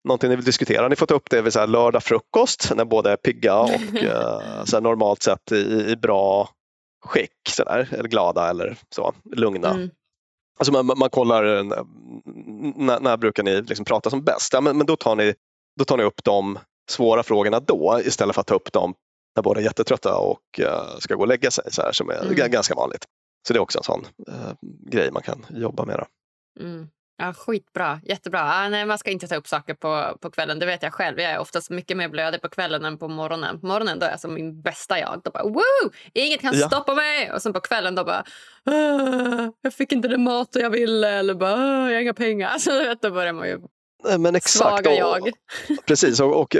någonting 0.07 0.29
ni 0.29 0.35
vill 0.35 0.45
diskutera. 0.45 0.87
Ni 0.87 0.95
får 0.95 1.05
ta 1.05 1.13
upp 1.13 1.29
det 1.29 1.41
vid 1.41 1.53
så 1.53 1.59
här 1.59 1.67
lördag 1.67 2.03
frukost 2.03 2.71
när 2.75 2.85
båda 2.85 3.11
är 3.11 3.15
pigga 3.15 3.59
och 3.59 4.03
uh, 4.03 4.63
så 4.65 4.79
normalt 4.79 5.23
sett 5.23 5.51
i, 5.51 5.85
i 5.89 5.95
bra 5.95 6.49
skick, 7.05 7.49
så 7.49 7.63
där, 7.63 7.89
eller 7.91 8.09
glada 8.09 8.49
eller 8.49 8.77
så, 8.95 9.13
lugna. 9.35 9.69
Mm. 9.69 9.89
Alltså 10.59 10.71
man, 10.71 10.85
man 10.85 11.09
kollar 11.09 11.63
när, 11.63 12.99
när 12.99 13.17
brukar 13.17 13.43
ni 13.43 13.61
liksom 13.61 13.85
prata 13.85 14.09
som 14.09 14.23
bäst? 14.23 14.53
Ja, 14.53 14.61
men, 14.61 14.77
men 14.77 14.85
då 14.85 14.95
tar 14.95 15.15
ni 15.15 15.33
då 15.79 15.85
tar 15.85 15.97
ni 15.97 16.03
upp 16.03 16.23
de 16.23 16.59
svåra 16.89 17.23
frågorna 17.23 17.59
då 17.59 18.01
istället 18.05 18.35
för 18.35 18.41
att 18.41 18.47
ta 18.47 18.55
upp 18.55 18.71
dem 18.73 18.93
när 19.35 19.43
båda 19.43 19.59
är 19.59 19.63
jättetrötta 19.63 20.17
och 20.17 20.59
uh, 20.59 20.97
ska 20.99 21.15
gå 21.15 21.21
och 21.21 21.27
lägga 21.27 21.51
sig, 21.51 21.63
så 21.71 21.81
här, 21.81 21.91
som 21.91 22.09
är 22.09 22.25
mm. 22.25 22.51
ganska 22.51 22.75
vanligt. 22.75 23.05
Så 23.47 23.53
det 23.53 23.57
är 23.57 23.61
också 23.61 23.79
en 23.79 23.83
sån 23.83 24.07
uh, 24.29 24.53
grej 24.91 25.11
man 25.11 25.21
kan 25.21 25.45
jobba 25.49 25.85
med. 25.85 26.05
Mm. 26.59 26.87
Ja, 27.17 27.33
skitbra, 27.33 28.01
jättebra. 28.03 28.41
Ah, 28.41 28.69
nej, 28.69 28.85
man 28.85 28.97
ska 28.97 29.11
inte 29.11 29.27
ta 29.27 29.35
upp 29.35 29.47
saker 29.47 29.73
på, 29.73 30.17
på 30.21 30.31
kvällen, 30.31 30.59
det 30.59 30.65
vet 30.65 30.83
jag 30.83 30.93
själv. 30.93 31.19
Jag 31.19 31.31
är 31.31 31.39
oftast 31.39 31.69
mycket 31.69 31.97
mer 31.97 32.09
blödig 32.09 32.41
på 32.41 32.49
kvällen 32.49 32.85
än 32.85 32.97
på 32.97 33.07
morgonen. 33.07 33.59
På 33.61 33.67
morgonen 33.67 33.99
då 33.99 34.05
är 34.05 34.09
jag 34.09 34.19
som 34.19 34.33
min 34.33 34.61
bästa 34.61 34.99
jag. 34.99 35.21
Då 35.23 35.31
bara, 35.31 35.43
Woo! 35.43 35.91
Inget 36.13 36.41
kan 36.41 36.53
ja. 36.57 36.67
stoppa 36.67 36.95
mig! 36.95 37.31
Och 37.31 37.41
sen 37.41 37.53
på 37.53 37.59
kvällen 37.59 37.95
då 37.95 38.03
bara, 38.03 38.25
ah, 38.65 39.51
jag 39.61 39.73
fick 39.73 39.91
inte 39.91 40.07
den 40.07 40.23
mat 40.23 40.49
jag 40.51 40.69
ville 40.69 41.09
eller 41.09 41.33
bara, 41.33 41.53
ah, 41.53 41.89
jag 41.89 41.95
har 41.95 42.01
inga 42.01 42.13
pengar. 42.13 42.49
Alltså, 42.53 42.71
vet, 42.71 43.01
då 43.01 43.11
börjar 43.11 43.33
man 43.33 43.47
ju 43.47 43.59
men 44.19 44.35
exakt. 44.35 44.85
Svaga 44.85 44.93
jag. 44.93 45.31
precis, 45.85 46.19
och, 46.19 46.41
och, 46.41 46.55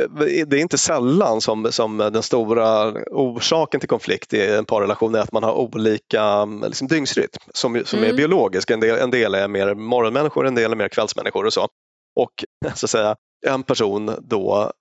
det 0.48 0.58
är 0.58 0.62
inte 0.62 0.78
sällan 0.78 1.42
som, 1.42 1.72
som 1.72 1.98
den 1.98 2.24
stora 2.24 2.92
orsaken 3.12 3.80
till 3.80 3.90
konflikt 3.90 4.34
i 4.34 4.48
en 4.48 4.66
parrelation 4.66 5.16
är 5.16 5.20
att 5.20 5.32
man 5.32 5.44
har 5.44 5.54
olika 5.54 6.46
liksom, 6.46 6.88
dygnsrytm 6.88 7.30
som, 7.54 7.82
som 7.86 8.00
mm. 8.00 8.12
är 8.12 8.18
biologisk. 8.18 8.70
En 8.70 8.80
del, 8.80 9.00
en 9.00 9.12
del 9.12 9.36
är 9.36 9.48
mer 9.48 9.74
morgonmänniskor, 9.74 10.48
en 10.48 10.56
del 10.56 10.72
är 10.72 10.76
mer 10.76 10.90
kvällsmänniskor 10.90 11.46
och 11.46 11.54
så. 11.54 11.68
Och 12.16 12.46
så 12.76 12.86
att 12.86 12.90
säga, 12.90 13.16
en 13.46 13.64
person 13.64 14.16
då, 14.22 14.72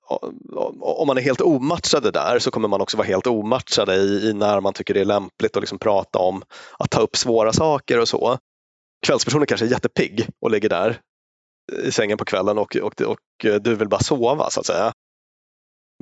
om 0.81 1.07
man 1.07 1.19
är 1.19 1.23
helt 1.23 1.41
omatchade 1.41 2.11
där 2.11 2.39
så 2.39 2.51
kommer 2.51 2.69
man 2.69 2.81
också 2.81 2.97
vara 2.97 3.07
helt 3.07 3.27
omatchade 3.27 3.95
i, 3.95 4.29
i 4.29 4.33
när 4.33 4.61
man 4.61 4.73
tycker 4.73 4.95
det 4.95 5.01
är 5.01 5.05
lämpligt 5.05 5.57
att 5.57 5.63
liksom 5.63 5.79
prata 5.79 6.19
om 6.19 6.43
att 6.79 6.91
ta 6.91 7.01
upp 7.01 7.17
svåra 7.17 7.53
saker 7.53 8.01
och 8.01 8.09
så. 8.09 8.39
Kvällspersonen 9.07 9.47
kanske 9.47 9.67
är 9.67 9.71
jättepigg 9.71 10.29
och 10.41 10.51
ligger 10.51 10.69
där 10.69 11.01
i 11.83 11.93
sängen 11.93 12.19
på 12.19 12.25
kvällen 12.25 12.59
och, 12.59 12.77
och, 12.77 13.01
och 13.01 13.19
du 13.61 13.75
vill 13.75 13.89
bara 13.89 14.01
sova 14.01 14.51
så 14.51 14.61
att 14.61 14.67
säga. 14.67 14.93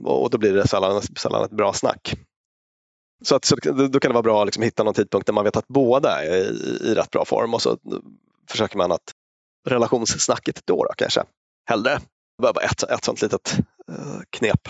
och 0.05 0.31
då 0.31 0.39
blir 0.39 0.53
det 0.53 0.69
sällan, 0.69 1.03
sällan 1.03 1.45
ett 1.45 1.51
bra 1.51 1.73
snack. 1.73 2.15
Så, 3.23 3.37
att, 3.37 3.45
så 3.45 3.57
då 3.57 4.01
kan 4.01 4.09
det 4.09 4.13
vara 4.13 4.23
bra 4.23 4.41
att 4.41 4.47
liksom 4.47 4.63
hitta 4.63 4.83
någon 4.83 4.95
tidpunkt 4.95 5.27
där 5.27 5.33
man 5.33 5.45
vet 5.45 5.57
att 5.57 5.69
båda 5.69 6.25
är 6.25 6.37
i, 6.37 6.91
i 6.91 6.95
rätt 6.95 7.11
bra 7.11 7.25
form 7.25 7.55
och 7.55 7.63
så 7.63 7.79
försöker 8.51 8.77
man 8.77 8.93
att 8.93 9.13
relationssnacket 9.69 10.67
då, 10.67 10.85
då 10.85 10.93
kanske 10.97 11.23
hellre. 11.67 11.91
Det 12.39 12.43
var 12.43 12.53
bara 12.53 12.65
ett, 12.65 12.83
ett 12.83 13.05
sånt 13.05 13.23
litet 13.23 13.59
eh, 13.89 14.21
knep. 14.31 14.69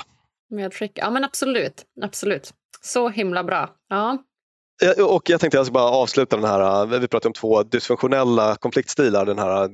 Medskick. 0.51 0.93
Ja 0.95 1.11
men 1.11 1.25
absolut, 1.25 1.85
absolut. 2.03 2.55
Så 2.81 3.09
himla 3.09 3.45
bra. 3.45 3.75
Ja. 3.89 4.19
Och 5.05 5.31
jag 5.31 5.41
tänkte 5.41 5.57
jag 5.57 5.67
ska 5.67 5.73
bara 5.73 5.91
avsluta 5.91 6.37
den 6.37 6.45
här, 6.45 6.95
eh, 6.95 7.01
vi 7.01 7.09
pratade 7.09 7.29
om 7.29 7.33
två 7.33 7.63
dysfunktionella 7.63 8.57
konfliktstilar, 8.57 9.27
den 9.27 9.39
här 9.39 9.65
eh, 9.65 9.71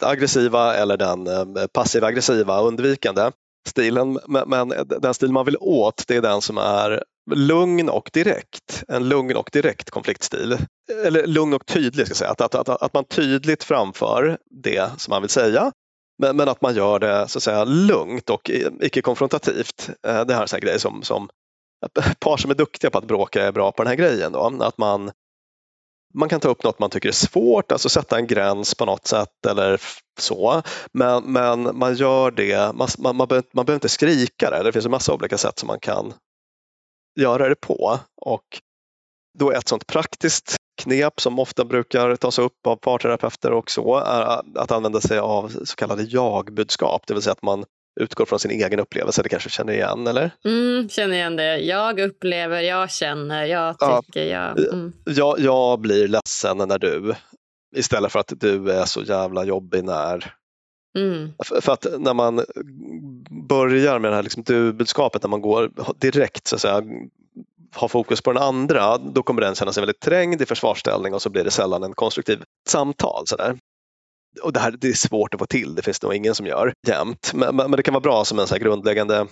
aggressiva 0.00 0.74
eller 0.74 0.96
den 0.96 1.26
eh, 1.26 1.66
passiva 1.72 2.06
aggressiva 2.06 2.60
undvikande 2.60 3.30
stilen. 3.68 4.18
Men 4.46 4.68
den 5.00 5.14
stil 5.14 5.32
man 5.32 5.44
vill 5.44 5.56
åt 5.60 6.04
det 6.08 6.16
är 6.16 6.22
den 6.22 6.40
som 6.40 6.58
är 6.58 7.04
lugn 7.34 7.88
och 7.88 8.10
direkt. 8.12 8.84
En 8.88 9.08
lugn 9.08 9.36
och 9.36 9.50
direkt 9.52 9.90
konfliktstil. 9.90 10.56
Eller 11.04 11.26
lugn 11.26 11.54
och 11.54 11.66
tydlig 11.66 12.06
ska 12.06 12.10
jag 12.10 12.16
säga. 12.16 12.30
Att, 12.30 12.40
att, 12.40 12.54
att, 12.54 12.82
att 12.82 12.94
man 12.94 13.04
tydligt 13.04 13.64
framför 13.64 14.38
det 14.62 14.90
som 15.00 15.10
man 15.10 15.22
vill 15.22 15.30
säga 15.30 15.72
men, 16.18 16.36
men, 16.36 16.48
att 16.48 16.62
man 16.62 16.74
gör 16.74 16.98
det 16.98 17.28
så 17.28 17.38
att 17.38 17.42
säga 17.42 17.64
lugnt 17.64 18.30
och 18.30 18.50
icke-konfrontativt. 18.80 19.90
Det 20.02 20.34
här 20.34 20.42
är 20.42 20.54
en 20.54 20.60
grej 20.60 20.80
som, 20.80 21.02
som 21.02 21.28
par 22.18 22.36
som 22.36 22.50
är 22.50 22.54
duktiga 22.54 22.90
på 22.90 22.98
att 22.98 23.06
bråka 23.06 23.44
är 23.44 23.52
bra 23.52 23.72
på 23.72 23.82
den 23.82 23.88
här 23.88 23.96
grejen. 23.96 24.32
Då. 24.32 24.58
Att 24.60 24.78
man, 24.78 25.10
man 26.14 26.28
kan 26.28 26.40
ta 26.40 26.48
upp 26.48 26.62
något 26.62 26.78
man 26.78 26.90
tycker 26.90 27.08
är 27.08 27.12
svårt, 27.12 27.72
alltså 27.72 27.88
sätta 27.88 28.18
en 28.18 28.26
gräns 28.26 28.74
på 28.74 28.84
något 28.84 29.06
sätt 29.06 29.46
eller 29.48 29.80
så. 30.20 30.62
Men, 30.92 31.32
men 31.32 31.78
man 31.78 31.94
gör 31.94 32.30
det, 32.30 32.74
man, 32.74 32.88
man, 32.98 33.16
man, 33.16 33.28
behöver, 33.28 33.48
man 33.52 33.64
behöver 33.66 33.76
inte 33.76 33.88
skrika 33.88 34.50
det. 34.50 34.62
Det 34.62 34.72
finns 34.72 34.84
en 34.84 34.90
massa 34.90 35.14
olika 35.14 35.38
sätt 35.38 35.58
som 35.58 35.66
man 35.66 35.80
kan 35.80 36.14
göra 37.20 37.48
det 37.48 37.60
på. 37.60 37.98
Och 38.22 38.60
då 39.38 39.52
ett 39.52 39.68
sånt 39.68 39.86
praktiskt 39.86 40.56
knep 40.82 41.20
som 41.20 41.38
ofta 41.38 41.64
brukar 41.64 42.16
tas 42.16 42.38
upp 42.38 42.66
av 42.66 42.76
parterapeuter 42.76 43.52
och 43.52 43.70
så 43.70 43.96
är 43.96 44.42
att 44.58 44.72
använda 44.72 45.00
sig 45.00 45.18
av 45.18 45.64
så 45.64 45.76
kallade 45.76 46.02
jag-budskap, 46.02 47.06
det 47.06 47.14
vill 47.14 47.22
säga 47.22 47.32
att 47.32 47.42
man 47.42 47.64
utgår 48.00 48.24
från 48.24 48.38
sin 48.38 48.50
egen 48.50 48.80
upplevelse. 48.80 49.22
Det 49.22 49.28
kanske 49.28 49.50
känner 49.50 49.72
igen, 49.72 50.06
eller? 50.06 50.30
Mm, 50.44 50.88
känner 50.88 51.14
igen 51.14 51.36
det. 51.36 51.58
Jag 51.58 52.00
upplever, 52.00 52.60
jag 52.60 52.90
känner, 52.90 53.44
jag 53.44 53.78
tycker, 53.78 54.24
ja. 54.24 54.54
jag... 54.56 54.72
Mm. 54.72 54.92
jag... 55.04 55.38
Jag 55.38 55.80
blir 55.80 56.08
ledsen 56.08 56.58
när 56.58 56.78
du, 56.78 57.14
istället 57.76 58.12
för 58.12 58.18
att 58.18 58.32
du 58.36 58.70
är 58.70 58.84
så 58.84 59.02
jävla 59.02 59.44
jobbig 59.44 59.84
när 59.84 60.32
Mm. 60.96 61.32
För 61.60 61.72
att 61.72 61.86
när 61.98 62.14
man 62.14 62.44
börjar 63.48 63.98
med 63.98 64.10
det 64.10 64.14
här 64.14 64.22
liksom 64.22 64.42
du-budskapet, 64.42 65.22
när 65.22 65.28
man 65.28 65.40
går 65.40 65.70
direkt 65.98 66.46
så 66.46 66.54
att 66.54 66.60
säga, 66.60 66.82
har 67.74 67.88
fokus 67.88 68.20
på 68.20 68.32
den 68.32 68.42
andra, 68.42 68.98
då 68.98 69.22
kommer 69.22 69.40
den 69.40 69.54
känna 69.54 69.72
sig 69.72 69.80
väldigt 69.80 70.00
trängd 70.00 70.42
i 70.42 70.46
försvarsställning 70.46 71.14
och 71.14 71.22
så 71.22 71.30
blir 71.30 71.44
det 71.44 71.50
sällan 71.50 71.82
en 71.82 71.94
konstruktiv 71.94 72.42
samtal. 72.68 73.26
Så 73.26 73.36
där. 73.36 73.56
Och 74.42 74.52
det 74.52 74.60
här 74.60 74.70
det 74.80 74.88
är 74.88 74.92
svårt 74.92 75.34
att 75.34 75.40
få 75.40 75.46
till, 75.46 75.74
det 75.74 75.82
finns 75.82 76.02
nog 76.02 76.14
ingen 76.14 76.34
som 76.34 76.46
gör 76.46 76.72
jämt. 76.86 77.30
Men, 77.34 77.56
men, 77.56 77.70
men 77.70 77.76
det 77.76 77.82
kan 77.82 77.94
vara 77.94 78.00
bra 78.00 78.24
som 78.24 78.38
en 78.38 78.46
så 78.46 78.56
grundläggande 78.56 79.26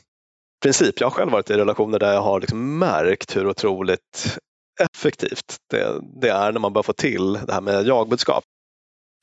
princip. 0.62 1.00
Jag 1.00 1.06
har 1.06 1.10
själv 1.10 1.32
varit 1.32 1.50
i 1.50 1.54
relationer 1.54 1.98
där 1.98 2.12
jag 2.12 2.22
har 2.22 2.40
liksom 2.40 2.78
märkt 2.78 3.36
hur 3.36 3.46
otroligt 3.46 4.38
effektivt 4.80 5.56
det, 5.70 6.00
det 6.20 6.28
är 6.28 6.52
när 6.52 6.60
man 6.60 6.72
börjar 6.72 6.82
få 6.82 6.92
till 6.92 7.32
det 7.32 7.52
här 7.52 7.60
med 7.60 7.86
jag-budskap. 7.86 8.44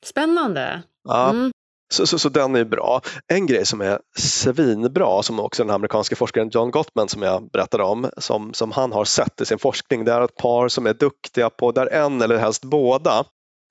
Spännande. 0.04 0.82
Ja. 1.08 1.30
Mm. 1.30 1.52
Så, 1.94 2.06
så, 2.06 2.18
så, 2.18 2.28
den 2.28 2.56
är 2.56 2.64
bra. 2.64 3.00
En 3.26 3.46
grej 3.46 3.66
som 3.66 3.80
är 3.80 4.00
svinbra, 4.18 5.22
som 5.22 5.40
också 5.40 5.64
den 5.64 5.74
amerikanska 5.74 6.16
forskaren 6.16 6.50
John 6.52 6.70
Gottman 6.70 7.08
som 7.08 7.22
jag 7.22 7.50
berättade 7.50 7.84
om, 7.84 8.10
som, 8.16 8.54
som 8.54 8.72
han 8.72 8.92
har 8.92 9.04
sett 9.04 9.40
i 9.40 9.46
sin 9.46 9.58
forskning, 9.58 10.04
det 10.04 10.12
är 10.12 10.20
ett 10.20 10.36
par 10.36 10.68
som 10.68 10.86
är 10.86 10.94
duktiga 10.94 11.50
på, 11.50 11.72
där 11.72 11.86
en 11.86 12.22
eller 12.22 12.36
helst 12.36 12.64
båda 12.64 13.24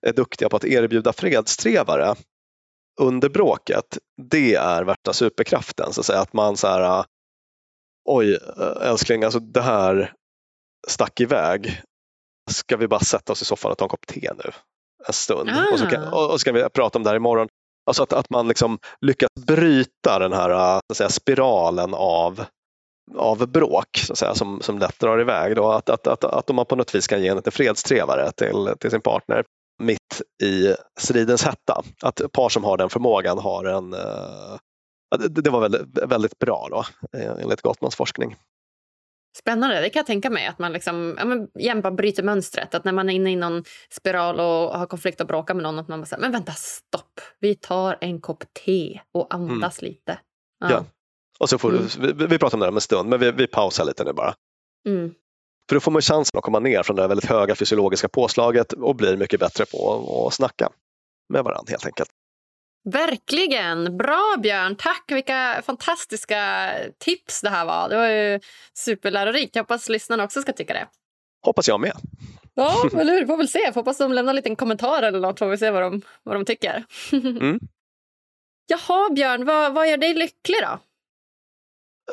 är 0.08 0.14
duktiga 0.14 0.49
på 0.49 0.56
att 0.56 0.66
erbjuda 0.66 1.14
fredstrevare 1.14 2.16
under 2.99 3.30
bråket. 3.30 3.97
Det 4.22 4.56
är 4.56 4.84
värsta 4.84 5.14
superkraften, 5.14 5.93
så 5.93 6.02
att 6.02 6.06
säga 6.06 6.20
att 6.20 6.34
man 6.34 6.58
så 6.58 6.68
här, 6.68 7.06
oj 8.10 8.38
älskling, 8.82 9.24
alltså 9.24 9.39
det 9.39 9.62
här 9.62 10.14
stack 10.88 11.20
iväg. 11.20 11.82
Ska 12.52 12.78
vi 12.78 12.88
bara 12.88 12.99
sätta 12.99 13.32
oss 13.32 13.41
i 13.41 13.45
soffan 13.45 13.72
och 13.72 13.78
ta 13.78 13.86
en 13.86 13.89
kopp 13.89 14.08
te 14.08 14.32
nu? 14.43 14.52
En 15.08 15.14
stund 15.14 15.49
ah. 15.49 15.74
och, 15.74 15.80
så 15.80 15.86
kan, 15.86 16.14
och 16.14 16.41
så 16.41 16.45
kan 16.45 16.54
vi 16.54 16.70
prata 16.70 16.99
om 16.99 17.04
det 17.04 17.10
här 17.10 17.18
imorgon. 17.18 17.47
Alltså 17.86 18.04
att, 18.04 18.14
att 18.14 18.30
man 18.30 18.47
liksom 18.47 18.80
lyckas 19.02 19.30
bryta 19.39 20.20
den 20.20 20.34
här 20.34 20.82
så 20.88 20.95
säga, 20.95 21.10
spiralen 21.10 21.93
av, 21.93 22.45
av 23.18 23.47
bråk 23.47 23.97
så 23.97 24.14
att 24.14 24.20
säga, 24.20 24.36
som, 24.36 24.62
som 24.62 24.80
lätt 24.80 24.99
drar 24.99 25.22
iväg. 25.22 25.56
Då. 25.56 25.72
Att, 25.72 25.89
att, 25.89 26.08
att, 26.08 26.24
att 26.24 26.49
man 26.49 26.66
på 26.66 26.76
något 26.76 26.95
vis 26.95 27.08
kan 27.08 27.22
ge 27.22 27.28
en 27.28 27.36
lite 27.36 27.52
fredstrevare 27.52 28.32
till, 28.32 28.70
till 28.80 28.91
sin 28.91 29.02
partner 29.02 29.43
mitt 29.82 30.22
i 30.44 30.76
stridens 31.00 31.44
hetta. 31.44 31.84
Att 32.02 32.32
par 32.32 32.50
som 32.50 32.64
har 32.64 32.78
den 32.78 32.90
förmågan 32.90 33.38
har 33.38 33.66
en 33.66 33.94
uh, 33.94 34.58
det, 35.30 35.50
var 35.50 35.62
väldigt, 35.62 35.98
väldigt 36.08 36.40
bra 36.40 36.68
då, 36.72 36.86
enligt 37.18 37.62
Gottmans 37.62 37.96
forskning. 37.96 38.36
Spännande, 39.38 39.82
det 39.82 39.90
kan 39.90 40.00
jag 40.00 40.06
tänka 40.06 40.30
mig. 40.30 40.48
Att 40.48 40.60
man 40.60 40.74
liksom, 40.74 41.16
ja, 41.18 41.26
men 41.26 41.48
igen 41.60 41.82
bara 41.82 41.94
bryter 41.94 42.24
mönstret. 42.24 42.76
Att 42.76 42.86
när 42.86 42.92
man 42.92 43.10
är 43.10 43.14
inne 43.14 43.32
i 43.32 43.36
någon 43.36 43.64
spiral 43.90 44.40
och 44.40 44.80
har 44.80 44.86
konflikt 44.86 45.22
och 45.22 45.28
bråkar 45.28 45.54
med 45.54 45.64
någon, 45.64 45.80
att 45.80 45.88
man 45.88 46.00
bara 46.00 46.06
säger, 46.06 46.22
men 46.22 46.32
vänta, 46.32 46.52
stopp. 46.52 47.22
Vi 47.40 47.56
tar 47.56 47.98
en 48.02 48.22
kopp 48.22 48.44
te 48.66 49.02
och 49.14 49.34
andas 49.34 49.82
mm. 49.82 49.92
lite. 49.92 50.20
Ja. 50.60 50.72
ja. 50.72 50.86
Och 51.40 51.50
så 51.50 51.58
får 51.58 51.70
mm. 51.70 51.88
du, 52.00 52.14
vi, 52.14 52.28
vi 52.28 52.38
pratar 52.38 52.58
om 52.58 52.62
det 52.62 52.68
om 52.68 52.76
en 52.76 52.82
stund, 52.82 53.10
men 53.10 53.20
vi, 53.20 53.32
vi 53.32 53.48
pausar 53.48 53.86
lite 53.86 54.04
nu 54.04 54.14
bara. 54.14 54.34
Mm. 54.88 55.14
För 55.70 55.76
då 55.76 55.80
får 55.80 55.91
man 55.91 56.01
chansen 56.01 56.38
att 56.38 56.43
komma 56.43 56.59
ner 56.59 56.84
från 56.84 56.95
det 56.95 57.07
väldigt 57.07 57.30
höga 57.30 57.55
fysiologiska 57.55 58.09
påslaget 58.09 58.74
och 58.74 58.95
blir 58.95 59.18
mycket 59.18 59.39
bättre 59.39 59.66
på 59.66 60.28
att 60.28 60.34
snacka 60.34 60.70
med 61.30 61.43
varandra 61.43 61.72
helt 61.72 61.86
enkelt. 61.86 62.09
Verkligen! 62.84 63.97
Bra, 63.97 64.36
Björn. 64.39 64.76
Tack! 64.76 65.03
Vilka 65.07 65.62
fantastiska 65.66 66.72
tips 66.97 67.41
det 67.41 67.49
här 67.49 67.66
var. 67.66 67.89
Det 67.89 67.95
var 67.95 68.07
ju 68.07 68.39
superlärorikt. 68.74 69.55
Jag 69.55 69.64
hoppas 69.64 69.89
lyssnarna 69.89 70.24
också 70.24 70.41
ska 70.41 70.53
tycka 70.53 70.74
det. 70.74 70.88
Hoppas 71.45 71.68
jag 71.68 71.80
med. 71.80 71.93
Ja, 72.53 72.89
eller 72.99 73.14
hur? 73.14 73.26
Får 73.26 73.38
väl 73.38 73.47
se. 73.47 73.72
Hoppas 73.76 73.97
de 73.97 74.12
lämnar 74.12 74.32
en 74.32 74.36
liten 74.36 74.55
kommentar 74.55 75.03
eller 75.03 75.20
något. 75.20 75.39
Får 75.39 75.47
vi 75.47 75.57
se 75.57 75.72
vad 75.72 75.82
de, 75.82 76.01
vad 76.24 76.36
de 76.36 76.45
tycker. 76.45 76.86
Mm. 77.12 77.59
Jaha, 78.68 79.09
Björn. 79.09 79.45
Vad, 79.45 79.74
vad 79.74 79.89
gör 79.89 79.97
dig 79.97 80.14
lycklig 80.14 80.57
då? 80.62 80.80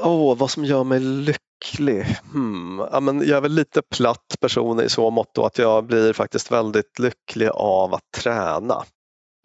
Åh, 0.00 0.32
oh, 0.32 0.36
vad 0.36 0.50
som 0.50 0.64
gör 0.64 0.84
mig 0.84 1.00
lycklig? 1.00 1.47
Hmm. 2.32 2.82
Ja, 2.92 3.00
men 3.00 3.18
jag 3.18 3.36
är 3.36 3.40
väl 3.40 3.52
lite 3.52 3.82
platt 3.82 4.34
person 4.40 4.80
i 4.80 4.88
så 4.88 5.10
mått 5.10 5.38
att 5.38 5.58
jag 5.58 5.84
blir 5.84 6.12
faktiskt 6.12 6.50
väldigt 6.50 6.98
lycklig 6.98 7.48
av 7.54 7.94
att 7.94 8.10
träna. 8.16 8.84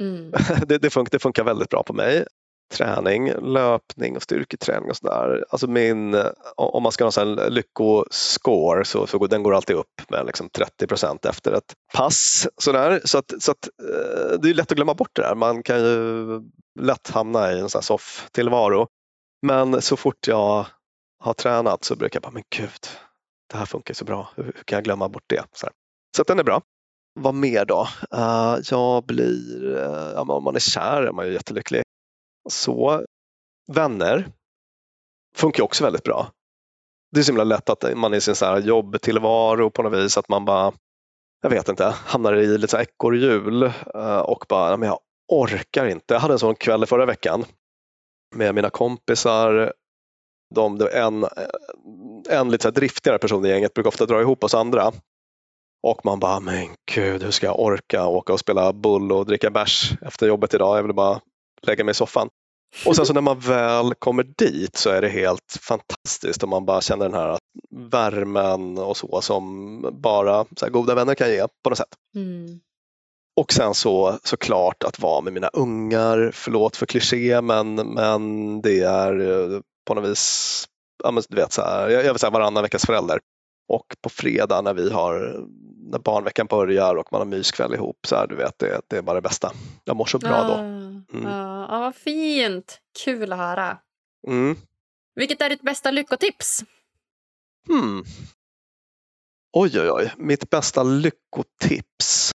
Mm. 0.01 0.31
det, 0.67 0.77
det, 0.77 0.89
funkar, 0.89 1.11
det 1.11 1.19
funkar 1.19 1.43
väldigt 1.43 1.69
bra 1.69 1.83
på 1.83 1.93
mig. 1.93 2.25
Träning, 2.73 3.31
löpning 3.41 4.15
och 4.15 4.23
styrketräning 4.23 4.89
och 4.89 4.97
sådär. 4.97 5.45
Alltså 5.49 5.67
min, 5.67 6.23
om 6.55 6.83
man 6.83 6.91
ska 6.91 7.05
ha 7.05 7.21
en 7.21 7.35
lyckoscore 7.35 8.85
så, 8.85 9.07
så 9.07 9.17
går 9.17 9.27
den 9.27 9.43
går 9.43 9.55
alltid 9.55 9.75
upp 9.75 10.09
med 10.09 10.25
liksom 10.25 10.49
30 10.49 10.87
procent 10.87 11.25
efter 11.25 11.51
ett 11.51 11.73
pass. 11.93 12.47
Sådär. 12.57 13.01
Så, 13.03 13.17
att, 13.17 13.33
så 13.39 13.51
att, 13.51 13.67
eh, 13.67 14.39
det 14.39 14.49
är 14.49 14.53
lätt 14.53 14.71
att 14.71 14.75
glömma 14.75 14.93
bort 14.93 15.15
det 15.15 15.21
där. 15.21 15.35
Man 15.35 15.63
kan 15.63 15.79
ju 15.79 16.41
lätt 16.79 17.09
hamna 17.09 17.53
i 17.53 17.59
en 17.59 17.69
sån 17.69 17.83
soff-tillvaro. 17.83 18.87
Men 19.41 19.81
så 19.81 19.97
fort 19.97 20.27
jag 20.27 20.65
har 21.23 21.33
tränat 21.33 21.83
så 21.83 21.95
brukar 21.95 22.17
jag 22.17 22.23
bara, 22.23 22.31
men 22.31 22.43
gud, 22.55 22.87
det 23.51 23.57
här 23.57 23.65
funkar 23.65 23.93
så 23.93 24.05
bra. 24.05 24.29
Hur 24.35 24.51
kan 24.51 24.77
jag 24.77 24.83
glömma 24.83 25.09
bort 25.09 25.23
det? 25.27 25.43
Så, 25.51 25.67
så 26.15 26.21
att 26.21 26.27
den 26.27 26.39
är 26.39 26.43
bra. 26.43 26.61
Vad 27.19 27.35
mer 27.35 27.65
då? 27.65 27.87
Uh, 28.15 28.57
jag 28.71 29.05
blir, 29.05 29.65
uh, 29.77 30.29
om 30.29 30.43
man 30.43 30.55
är 30.55 30.59
kär 30.59 31.01
är 31.01 31.11
man 31.11 31.27
ju 31.27 31.33
jättelycklig. 31.33 31.83
Så, 32.49 33.05
vänner 33.71 34.31
funkar 35.35 35.63
också 35.63 35.83
väldigt 35.83 36.03
bra. 36.03 36.31
Det 37.11 37.19
är 37.19 37.23
så 37.23 37.31
himla 37.31 37.43
lätt 37.43 37.69
att 37.69 37.97
man 37.97 38.13
i 38.13 38.21
sin 38.21 38.35
så 38.35 38.45
här 38.45 38.59
jobbtillvaro 38.59 39.69
på 39.69 39.83
något 39.83 39.93
vis 39.93 40.17
att 40.17 40.29
man 40.29 40.45
bara, 40.45 40.73
jag 41.41 41.49
vet 41.49 41.69
inte, 41.69 41.85
hamnar 41.85 42.33
i 42.33 42.57
lite 42.57 42.77
ekorrhjul 42.77 43.63
uh, 43.95 44.19
och 44.19 44.45
bara, 44.49 44.77
men 44.77 44.89
jag 44.89 44.99
orkar 45.31 45.85
inte. 45.85 46.13
Jag 46.13 46.21
hade 46.21 46.33
en 46.33 46.39
sån 46.39 46.55
kväll 46.55 46.85
förra 46.85 47.05
veckan 47.05 47.45
med 48.35 48.55
mina 48.55 48.69
kompisar. 48.69 49.73
De, 50.53 50.87
en, 50.93 51.25
en 52.29 52.51
lite 52.51 52.63
så 52.63 52.71
driftigare 52.71 53.17
person 53.17 53.45
i 53.45 53.49
gänget 53.49 53.73
brukar 53.73 53.87
ofta 53.87 54.05
dra 54.05 54.21
ihop 54.21 54.43
oss 54.43 54.53
andra 54.53 54.91
och 55.83 56.05
man 56.05 56.19
bara, 56.19 56.39
men 56.39 56.67
gud, 56.93 57.23
hur 57.23 57.31
ska 57.31 57.45
jag 57.45 57.59
orka 57.59 58.07
åka 58.07 58.33
och 58.33 58.39
spela 58.39 58.73
bull 58.73 59.11
och 59.11 59.25
dricka 59.25 59.49
bärs 59.49 59.91
efter 60.01 60.27
jobbet 60.27 60.53
idag? 60.53 60.77
Jag 60.77 60.83
vill 60.83 60.95
bara 60.95 61.21
lägga 61.61 61.83
mig 61.83 61.91
i 61.91 61.95
soffan. 61.95 62.29
Och 62.85 62.95
sen 62.95 63.05
så 63.05 63.13
när 63.13 63.21
man 63.21 63.39
väl 63.39 63.93
kommer 63.95 64.23
dit 64.23 64.77
så 64.77 64.89
är 64.89 65.01
det 65.01 65.09
helt 65.09 65.57
fantastiskt 65.61 66.43
och 66.43 66.49
man 66.49 66.65
bara 66.65 66.81
känner 66.81 67.05
den 67.09 67.19
här 67.19 67.37
värmen 67.91 68.77
och 68.77 68.97
så 68.97 69.21
som 69.21 69.81
bara 70.01 70.45
så 70.55 70.69
goda 70.69 70.95
vänner 70.95 71.15
kan 71.15 71.29
ge 71.29 71.47
på 71.63 71.69
något 71.69 71.77
sätt. 71.77 71.95
Mm. 72.15 72.59
Och 73.41 73.53
sen 73.53 73.73
så 73.73 74.19
såklart 74.23 74.83
att 74.83 74.99
vara 74.99 75.21
med 75.21 75.33
mina 75.33 75.47
ungar, 75.47 76.31
förlåt 76.33 76.75
för 76.75 76.85
kliché 76.85 77.41
men, 77.41 77.75
men 77.75 78.61
det 78.61 78.79
är 78.79 79.19
eh, 79.19 79.59
på 79.85 79.93
något 79.93 80.09
vis 80.09 80.67
ja, 81.03 81.11
men 81.11 81.23
du 81.29 81.35
vet, 81.35 81.53
så 81.53 81.61
här, 81.61 81.89
jag, 81.89 82.05
jag 82.05 82.13
vill 82.13 82.19
säga 82.19 82.29
varannan 82.29 82.63
veckas 82.63 82.85
förälder. 82.85 83.19
Och 83.67 83.95
på 84.01 84.09
fredag 84.09 84.61
när 84.61 84.73
vi 84.73 84.89
har, 84.89 85.45
när 85.91 85.99
barnveckan 85.99 86.47
börjar 86.47 86.95
och 86.95 87.11
man 87.11 87.21
har 87.21 87.25
myskväll 87.25 87.73
ihop, 87.73 87.97
så 88.07 88.15
här, 88.15 88.27
du 88.27 88.35
vet, 88.35 88.59
det, 88.59 88.81
det 88.87 88.97
är 88.97 89.01
bara 89.01 89.15
det 89.15 89.21
bästa. 89.21 89.51
Jag 89.83 89.95
mår 89.95 90.05
så 90.05 90.19
bra 90.19 90.35
ah, 90.35 90.47
då. 90.47 90.53
Mm. 90.53 91.25
Ah, 91.25 91.67
ah, 91.69 91.79
vad 91.79 91.95
fint! 91.95 92.79
Kul 93.03 93.33
att 93.33 93.39
höra. 93.39 93.77
Mm. 94.27 94.55
Vilket 95.15 95.41
är 95.41 95.49
ditt 95.49 95.61
bästa 95.61 95.91
lyckotips? 95.91 96.63
Hmm. 97.67 98.03
Oj, 99.53 99.79
oj, 99.79 99.91
oj. 99.91 100.13
Mitt 100.17 100.49
bästa 100.49 100.83
lyckotips. 100.83 102.31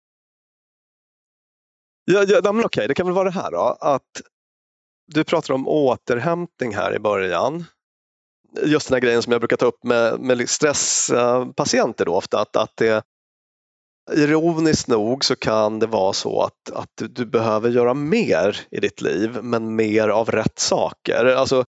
Ja, 2.05 2.24
ja, 2.24 2.53
men 2.53 2.64
okej, 2.64 2.88
det 2.88 2.95
kan 2.95 3.07
väl 3.07 3.14
vara 3.14 3.24
det 3.24 3.34
här 3.40 3.51
då. 3.51 3.76
Att 3.80 4.22
du 5.07 5.24
pratar 5.24 5.55
om 5.55 5.68
återhämtning 5.68 6.74
här 6.74 6.94
i 6.94 6.98
början. 6.98 7.64
Just 8.62 8.88
den 8.88 8.94
här 8.94 9.00
grejen 9.00 9.22
som 9.22 9.32
jag 9.32 9.40
brukar 9.40 9.57
ta 9.57 9.66
upp 9.66 9.84
med, 9.84 10.20
med 10.20 10.48
stresspatienter 10.48 12.05
då 12.05 12.14
ofta. 12.14 12.40
Att, 12.40 12.57
att 12.57 12.76
det, 12.76 13.05
ironiskt 14.12 14.88
nog 14.88 15.24
så 15.24 15.36
kan 15.36 15.78
det 15.78 15.86
vara 15.86 16.12
så 16.12 16.42
att, 16.42 16.70
att 16.72 16.90
du, 16.98 17.09
du 17.09 17.26
behöver 17.26 17.70
göra 17.70 17.94
mer 17.94 18.61
i 18.70 18.80
ditt 18.80 19.00
liv 19.00 19.38
men 19.42 19.76
mer 19.76 20.09
av 20.09 20.30
rätt 20.30 20.59
saker. 20.59 21.24
Alltså, 21.24 21.64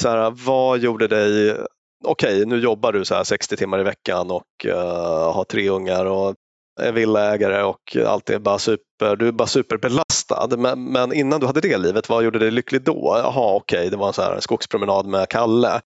så 0.00 0.08
här, 0.08 0.30
vad 0.30 0.78
gjorde 0.78 1.08
dig 1.08 1.56
okej, 2.04 2.34
okay, 2.34 2.44
nu 2.44 2.58
jobbar 2.58 2.92
du 2.92 3.04
så 3.04 3.14
här 3.14 3.24
60 3.24 3.56
timmar 3.56 3.80
i 3.80 3.82
veckan 3.82 4.30
och 4.30 4.66
uh, 4.66 5.32
har 5.32 5.44
tre 5.44 5.68
ungar 5.68 6.04
och 6.04 6.34
är 6.80 6.92
villaägare 6.92 7.62
och 7.62 7.96
allt 8.06 8.30
är 8.30 8.38
bara 8.38 8.58
super, 8.58 8.84
du 8.98 9.28
är 9.28 9.32
bara 9.32 9.48
superbelastad. 9.48 10.56
Men, 10.56 10.84
men 10.84 11.12
innan 11.12 11.40
du 11.40 11.46
hade 11.46 11.60
det 11.60 11.78
livet, 11.78 12.08
vad 12.08 12.24
gjorde 12.24 12.38
dig 12.38 12.50
lycklig 12.50 12.82
då? 12.82 13.20
Jaha, 13.22 13.54
okej, 13.54 13.78
okay, 13.78 13.90
det 13.90 13.96
var 13.96 14.06
en, 14.06 14.12
så 14.12 14.22
här, 14.22 14.34
en 14.34 14.42
skogspromenad 14.42 15.06
med 15.06 15.28
Kalle. 15.28 15.80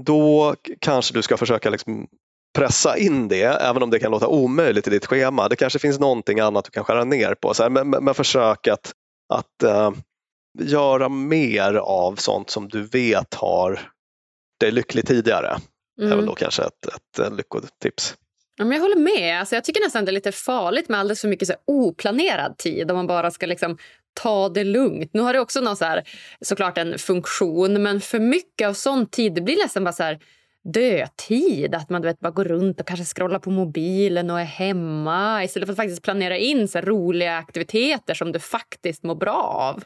Då 0.00 0.54
kanske 0.80 1.14
du 1.14 1.22
ska 1.22 1.36
försöka 1.36 1.70
liksom 1.70 2.06
pressa 2.56 2.96
in 2.96 3.28
det, 3.28 3.42
även 3.42 3.82
om 3.82 3.90
det 3.90 3.98
kan 3.98 4.10
låta 4.10 4.28
omöjligt 4.28 4.86
i 4.86 4.90
ditt 4.90 5.06
schema. 5.06 5.48
Det 5.48 5.56
kanske 5.56 5.78
finns 5.78 5.98
någonting 5.98 6.40
annat 6.40 6.64
du 6.64 6.70
kan 6.70 6.84
skära 6.84 7.04
ner 7.04 7.34
på. 7.34 7.54
Så 7.54 7.62
här, 7.62 7.70
men, 7.70 7.90
men, 7.90 8.04
men 8.04 8.14
försök 8.14 8.68
att, 8.68 8.92
att 9.34 9.64
uh, 9.64 9.90
göra 10.58 11.08
mer 11.08 11.74
av 11.74 12.16
sånt 12.16 12.50
som 12.50 12.68
du 12.68 12.82
vet 12.82 13.34
har 13.34 13.80
dig 14.60 14.70
lycklig 14.70 15.06
tidigare. 15.06 15.48
Mm. 15.48 15.60
Det 15.96 16.04
är 16.04 16.08
väl 16.08 16.18
mm. 16.18 16.26
då 16.26 16.34
kanske 16.34 16.62
ett, 16.62 16.86
ett, 16.86 17.18
ett 17.18 17.32
lyckotips. 17.32 18.14
Ja, 18.56 18.64
men 18.64 18.76
jag 18.76 18.82
håller 18.82 18.96
med. 18.96 19.40
Alltså, 19.40 19.54
jag 19.54 19.64
tycker 19.64 19.80
nästan 19.80 20.04
det 20.04 20.10
är 20.10 20.12
lite 20.12 20.32
farligt 20.32 20.88
med 20.88 21.00
alldeles 21.00 21.20
för 21.20 21.28
mycket 21.28 21.48
så 21.48 21.52
här, 21.52 21.60
oplanerad 21.66 22.58
tid 22.58 22.90
om 22.90 22.96
man 22.96 23.06
bara 23.06 23.30
ska 23.30 23.46
liksom 23.46 23.78
ta 24.14 24.48
det 24.48 24.64
lugnt. 24.64 25.10
Nu 25.14 25.20
har 25.20 25.32
det 25.32 25.40
också 25.40 25.60
någon 25.60 25.76
så 25.76 25.84
här, 25.84 26.08
såklart 26.40 26.78
en 26.78 26.98
funktion 26.98 27.82
men 27.82 28.00
för 28.00 28.18
mycket 28.18 28.68
av 28.68 28.74
sån 28.74 29.06
tid 29.06 29.34
det 29.34 29.40
blir 29.40 29.56
nästan 29.56 29.84
bara 29.84 29.92
så 29.92 30.02
här 30.02 30.18
dödtid. 30.72 31.74
Att 31.74 31.90
man 31.90 32.02
du 32.02 32.08
vet, 32.08 32.20
bara 32.20 32.30
går 32.30 32.44
runt 32.44 32.80
och 32.80 32.86
kanske 32.86 33.04
scrollar 33.04 33.38
på 33.38 33.50
mobilen 33.50 34.30
och 34.30 34.40
är 34.40 34.44
hemma 34.44 35.44
istället 35.44 35.66
för 35.66 35.72
att 35.72 35.76
faktiskt 35.76 36.02
planera 36.02 36.36
in 36.36 36.68
så 36.68 36.80
roliga 36.80 37.36
aktiviteter 37.36 38.14
som 38.14 38.32
du 38.32 38.38
faktiskt 38.38 39.02
mår 39.02 39.14
bra 39.14 39.42
av. 39.42 39.84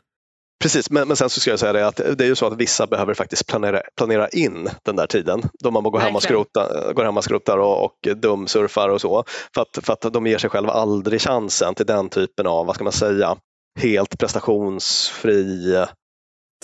Precis, 0.62 0.90
men, 0.90 1.08
men 1.08 1.16
sen 1.16 1.30
så 1.30 1.40
ska 1.40 1.50
jag 1.50 1.58
säga 1.58 1.72
det 1.72 1.86
att 1.86 1.96
det 1.96 2.20
är 2.20 2.28
ju 2.28 2.34
så 2.34 2.46
att 2.46 2.56
vissa 2.56 2.86
behöver 2.86 3.14
faktiskt 3.14 3.46
planera, 3.46 3.82
planera 3.96 4.28
in 4.28 4.68
den 4.82 4.96
där 4.96 5.06
tiden 5.06 5.42
då 5.62 5.70
man 5.70 5.82
går 5.82 5.98
hem 5.98 6.16
och 6.16 6.22
skrotar, 6.22 6.92
går 6.92 7.04
hem 7.04 7.16
och, 7.16 7.24
skrotar 7.24 7.58
och, 7.58 7.84
och 7.84 8.16
dumsurfar 8.16 8.88
och 8.88 9.00
så. 9.00 9.24
För 9.54 9.62
att, 9.62 9.78
för 9.86 9.92
att 9.92 10.12
de 10.12 10.26
ger 10.26 10.38
sig 10.38 10.50
själva 10.50 10.72
aldrig 10.72 11.20
chansen 11.20 11.74
till 11.74 11.86
den 11.86 12.08
typen 12.08 12.46
av, 12.46 12.66
vad 12.66 12.74
ska 12.74 12.84
man 12.84 12.92
säga, 12.92 13.36
helt 13.78 14.18
prestationsfri 14.18 15.86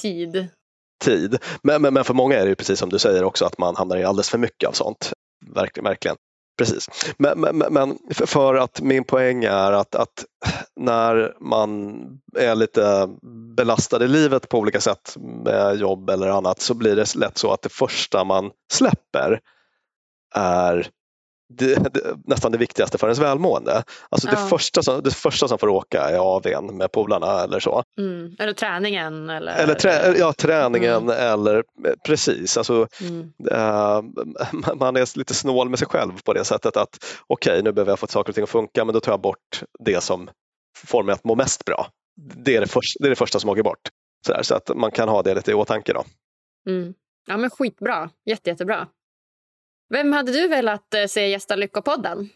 tid. 0.01 0.49
tid. 1.05 1.39
Men, 1.63 1.83
men, 1.83 1.95
men 1.95 2.05
för 2.05 2.15
många 2.15 2.37
är 2.37 2.43
det 2.43 2.49
ju 2.49 2.55
precis 2.55 2.79
som 2.79 2.89
du 2.89 2.99
säger 2.99 3.25
också 3.25 3.45
att 3.45 3.59
man 3.59 3.77
hamnar 3.77 3.97
i 3.97 4.05
alldeles 4.05 4.31
för 4.31 4.39
mycket 4.39 4.69
av 4.69 4.73
sånt. 4.73 5.13
Verkligen. 5.55 5.85
verkligen. 5.85 6.17
Precis. 6.59 6.89
Men, 7.19 7.41
men, 7.41 7.59
men, 7.59 7.99
för 8.11 8.55
att 8.55 8.81
min 8.81 9.05
poäng 9.05 9.45
är 9.45 9.73
att, 9.73 9.95
att, 9.95 10.25
när 10.77 11.35
man 11.41 12.01
är 12.39 12.55
lite 12.55 13.09
belastad 13.57 14.05
i 14.05 14.09
livet 14.09 14.49
på 14.49 14.59
olika 14.59 14.81
sätt 14.81 15.17
med 15.45 15.77
jobb 15.77 16.11
eller 16.11 16.29
annat 16.29 16.61
så 16.61 16.75
blir 16.75 16.97
det 16.97 17.15
lätt 17.15 17.39
så 17.39 17.53
att 17.53 17.63
det 17.63 17.73
första 17.73 18.25
man 18.25 18.51
släpper 18.73 19.41
är 20.35 20.89
det, 21.49 21.95
det, 21.95 22.17
nästan 22.25 22.53
det 22.53 22.59
viktigaste 22.59 22.99
för 22.99 23.07
ens 23.07 23.19
välmående. 23.19 23.83
Alltså 24.09 24.29
det, 24.29 24.37
första 24.37 24.83
som, 24.83 25.03
det 25.03 25.15
första 25.15 25.49
som 25.49 25.59
får 25.59 25.69
åka 25.69 26.03
är 26.03 26.37
AWn 26.37 26.77
med 26.77 26.93
polarna 26.93 27.43
eller 27.43 27.61
så. 27.61 27.83
Mm. 27.99 28.37
Eller 28.39 28.53
träningen. 28.53 29.31
Eller, 29.31 29.53
eller 29.53 29.75
trä, 29.75 30.15
ja, 30.19 30.33
träningen 30.33 31.03
mm. 31.03 31.33
eller 31.33 31.65
precis. 32.07 32.57
Alltså, 32.57 32.89
mm. 33.01 33.33
äh, 33.51 34.03
man 34.75 34.97
är 34.97 35.19
lite 35.19 35.35
snål 35.35 35.69
med 35.69 35.79
sig 35.79 35.89
själv 35.89 36.13
på 36.25 36.33
det 36.33 36.45
sättet 36.45 36.77
att 36.77 37.05
okej, 37.27 37.53
okay, 37.53 37.63
nu 37.63 37.73
behöver 37.73 37.93
jag 37.93 37.99
få 37.99 38.07
saker 38.07 38.31
och 38.31 38.35
ting 38.35 38.45
att 38.45 38.51
funka 38.51 38.85
men 38.85 38.93
då 38.93 39.01
tar 39.01 39.13
jag 39.13 39.21
bort 39.21 39.63
det 39.79 40.01
som 40.01 40.31
får 40.87 41.03
mig 41.03 41.13
att 41.13 41.25
må 41.25 41.35
mest 41.35 41.65
bra. 41.65 41.87
Det 42.17 42.57
är 42.57 42.61
det, 42.61 42.67
första, 42.67 43.03
det, 43.03 43.09
är 43.09 43.11
det 43.11 43.17
första 43.17 43.41
som 43.41 43.51
åker 43.51 43.63
bort. 43.63 43.89
Så, 44.27 44.33
där, 44.33 44.43
så 44.43 44.55
att 44.55 44.71
man 44.77 44.91
kan 44.91 45.09
ha 45.09 45.23
det 45.23 45.35
lite 45.35 45.51
i 45.51 45.55
åtanke. 45.55 45.93
Då. 45.93 46.05
Mm. 46.69 46.95
Ja 47.27 47.37
men 47.37 47.51
skitbra, 47.51 48.11
Jätte, 48.25 48.51
jättebra. 48.51 48.89
Vem 49.89 50.13
hade 50.13 50.33
du 50.33 50.49
velat 50.49 50.95
eh, 50.95 51.07
se 51.07 51.29
gästa 51.29 51.57
Lyckopodden? 51.57 52.29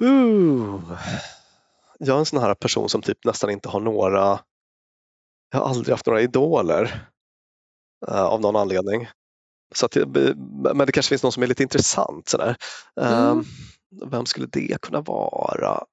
Uh, 0.00 0.98
jag 1.98 2.14
är 2.14 2.18
en 2.18 2.26
sån 2.26 2.40
här 2.40 2.54
person 2.54 2.88
som 2.88 3.02
typ 3.02 3.24
nästan 3.24 3.50
inte 3.50 3.68
har 3.68 3.80
några, 3.80 4.40
jag 5.50 5.58
har 5.58 5.68
aldrig 5.68 5.92
haft 5.92 6.06
några 6.06 6.20
idoler 6.20 7.08
uh, 8.08 8.22
av 8.22 8.40
någon 8.40 8.56
anledning. 8.56 9.08
Så 9.74 9.86
att, 9.86 9.96
men 10.74 10.86
det 10.86 10.92
kanske 10.92 11.08
finns 11.08 11.22
någon 11.22 11.32
som 11.32 11.42
är 11.42 11.46
lite 11.46 11.62
intressant. 11.62 12.28
Sådär. 12.28 12.56
Uh, 13.00 13.12
mm. 13.12 13.44
Vem 14.10 14.26
skulle 14.26 14.46
det 14.46 14.80
kunna 14.82 15.00
vara? 15.00 15.84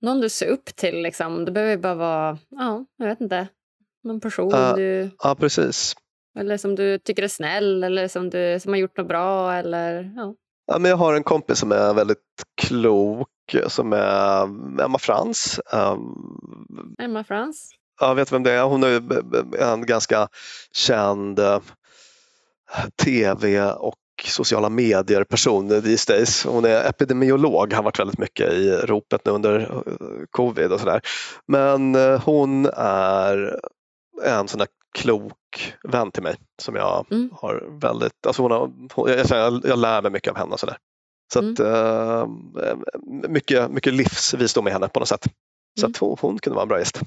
Någon 0.00 0.20
du 0.20 0.28
ser 0.28 0.46
upp 0.46 0.76
till 0.76 1.02
liksom. 1.02 1.44
Det 1.44 1.52
behöver 1.52 1.76
bara 1.76 1.94
vara, 1.94 2.38
ja, 2.48 2.84
jag 2.96 3.06
vet 3.06 3.20
inte, 3.20 3.48
någon 4.02 4.20
person 4.20 4.74
du... 4.76 5.10
Ja, 5.18 5.34
precis. 5.34 5.96
Eller 6.38 6.56
som 6.56 6.74
du 6.74 6.98
tycker 6.98 7.22
är 7.22 7.28
snäll 7.28 7.84
eller 7.84 8.08
som, 8.08 8.30
du, 8.30 8.60
som 8.60 8.72
har 8.72 8.78
gjort 8.78 8.96
något 8.96 9.08
bra. 9.08 9.52
Eller, 9.52 10.12
ja. 10.16 10.34
Ja, 10.66 10.78
men 10.78 10.90
jag 10.90 10.96
har 10.96 11.14
en 11.14 11.22
kompis 11.22 11.58
som 11.58 11.72
är 11.72 11.94
väldigt 11.94 12.18
klok 12.62 13.28
som 13.66 13.92
är 13.92 14.42
Emma 14.82 14.98
Frans. 14.98 15.60
Um, 15.72 16.94
Emma 16.98 17.24
Frans? 17.24 17.70
Jag 18.00 18.14
vet 18.14 18.32
vem 18.32 18.42
det 18.42 18.52
är. 18.52 18.62
Hon 18.62 18.82
är 18.82 19.62
en 19.62 19.86
ganska 19.86 20.28
känd 20.72 21.38
uh, 21.38 21.60
tv 23.04 23.72
och 23.72 23.96
sociala 24.24 24.68
medier 24.68 25.24
person 25.24 25.68
these 25.68 26.12
days. 26.12 26.44
Hon 26.44 26.64
är 26.64 26.88
epidemiolog, 26.88 27.72
har 27.72 27.82
varit 27.82 27.98
väldigt 27.98 28.18
mycket 28.18 28.52
i 28.52 28.70
ropet 28.70 29.24
nu 29.24 29.32
under 29.32 29.60
uh, 29.60 29.82
covid 30.30 30.72
och 30.72 30.80
sådär. 30.80 31.00
Men 31.46 31.94
uh, 31.94 32.20
hon 32.20 32.66
är 32.76 33.60
en 34.24 34.48
sån 34.48 34.58
där 34.58 34.68
klok 34.98 35.74
vän 35.82 36.10
till 36.10 36.22
mig 36.22 36.36
som 36.62 36.76
jag 36.76 37.06
mm. 37.10 37.30
har 37.32 37.80
väldigt, 37.80 38.26
alltså 38.26 38.42
hon 38.42 38.50
har, 38.50 39.08
jag, 39.08 39.60
jag, 39.64 39.78
lär 39.78 40.02
mig 40.02 40.10
mycket 40.10 40.30
av 40.30 40.36
henne. 40.36 40.52
Och 40.52 40.60
så 40.60 40.66
där. 40.66 40.76
så 41.32 41.38
mm. 41.38 41.52
att, 41.52 41.60
uh, 41.60 42.28
mycket, 43.28 43.70
mycket 43.70 43.94
livsvisdom 43.94 44.68
i 44.68 44.70
henne 44.70 44.88
på 44.88 45.00
något 45.00 45.08
sätt. 45.08 45.24
Så 45.80 45.86
mm. 45.86 45.90
att 45.90 45.96
hon, 45.96 46.16
hon, 46.20 46.38
kunde 46.38 46.54
vara 46.54 46.62
en 46.62 46.68
bra 46.68 46.78
gäst. 46.78 47.00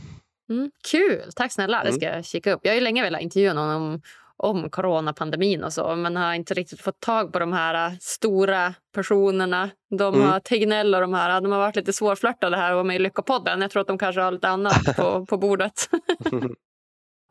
Mm, 0.50 0.72
kul, 0.92 1.32
tack 1.36 1.52
snälla. 1.52 1.84
Det 1.84 1.90
mm. 1.90 2.00
ska 2.00 2.06
jag 2.06 2.26
kika 2.26 2.54
upp. 2.54 2.60
Jag 2.64 2.72
har 2.72 2.76
ju 2.76 2.82
länge 2.82 3.04
velat 3.04 3.22
intervjua 3.22 3.54
någon 3.54 3.70
om, 3.70 4.02
om 4.38 4.70
coronapandemin 4.70 5.64
och 5.64 5.74
så 5.74 5.96
men 5.96 6.16
har 6.16 6.34
inte 6.34 6.54
riktigt 6.54 6.82
fått 6.82 7.00
tag 7.00 7.34
på 7.34 7.40
de 7.40 7.54
här 7.54 7.88
äh, 7.88 7.98
stora 8.00 8.74
personerna. 8.96 9.70
De 9.98 10.16
mm. 10.16 10.28
har 10.28 10.40
Tegnell 10.40 10.96
och 10.96 11.02
de 11.02 11.14
här, 11.14 11.42
de 11.42 11.52
har 11.52 11.60
varit 11.60 11.76
lite 11.76 11.94
svårflörtade 11.94 12.58
här 12.58 12.76
och 12.76 12.86
med 12.86 12.96
i 12.96 13.00
Lyckopodden. 13.00 13.62
Jag 13.62 13.72
tror 13.72 13.82
att 13.82 13.88
de 13.88 13.98
kanske 13.98 14.22
har 14.22 14.32
lite 14.32 14.50
annat 14.50 14.96
på, 14.98 15.26
på 15.26 15.38
bordet. 15.38 15.90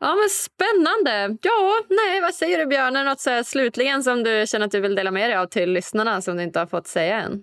Ja, 0.02 0.14
men 0.14 0.28
Spännande! 0.28 1.38
Ja, 1.42 1.80
nej, 1.88 2.20
vad 2.20 2.34
säger 2.34 2.58
du 2.58 2.66
Björn? 2.66 2.96
Är 2.96 3.04
något 3.04 3.20
så 3.20 3.44
slutligen 3.44 4.02
som 4.02 4.22
du 4.22 4.44
känner 4.46 4.66
att 4.66 4.72
du 4.72 4.80
vill 4.80 4.94
dela 4.94 5.10
med 5.10 5.30
dig 5.30 5.36
av 5.36 5.46
till 5.46 5.72
lyssnarna 5.72 6.20
som 6.20 6.36
du 6.36 6.42
inte 6.42 6.58
har 6.58 6.66
fått 6.66 6.86
säga 6.86 7.20
än? 7.20 7.42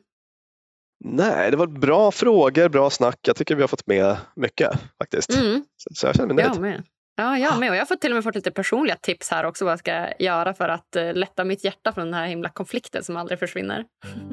Nej, 1.05 1.51
det 1.51 1.57
var 1.57 1.68
bra 1.68 2.12
frågor, 2.12 2.70
bra 2.70 2.89
snack. 2.89 3.20
Jag 3.22 3.36
tycker 3.36 3.55
vi 3.55 3.62
har 3.62 3.68
fått 3.68 3.88
med 3.88 4.18
mycket 4.36 4.72
faktiskt. 4.97 5.34
Mm. 5.34 5.64
Så, 5.78 5.89
så, 5.95 6.07
jag 6.07 6.16
känner 6.16 6.34
mig 6.34 6.43
nöjd. 6.43 6.55
Jag 6.55 6.62
med. 6.62 6.84
Ja, 7.16 7.38
jag 7.38 7.60
med. 7.60 7.70
Och 7.70 7.76
jag 7.76 7.82
har 7.82 7.86
fått 7.86 8.01
till 8.01 8.12
och 8.12 8.16
med 8.16 8.24
fått 8.24 8.36
lite 8.36 8.51
personliga 8.51 8.95
tips 8.95 9.32
här 9.32 9.43
också 9.43 9.66
vad 9.66 9.72
jag 9.72 9.80
ska 9.80 10.07
göra 10.20 10.53
för 10.53 10.70
att 10.70 10.95
uh, 10.97 11.14
lätta 11.14 11.43
mitt 11.43 11.64
hjärta 11.64 11.93
från 11.93 12.05
den 12.05 12.14
här 12.14 12.28
himla 12.28 12.49
konflikten 12.49 13.03
som 13.03 13.18
aldrig 13.18 13.39
försvinner. 13.39 13.86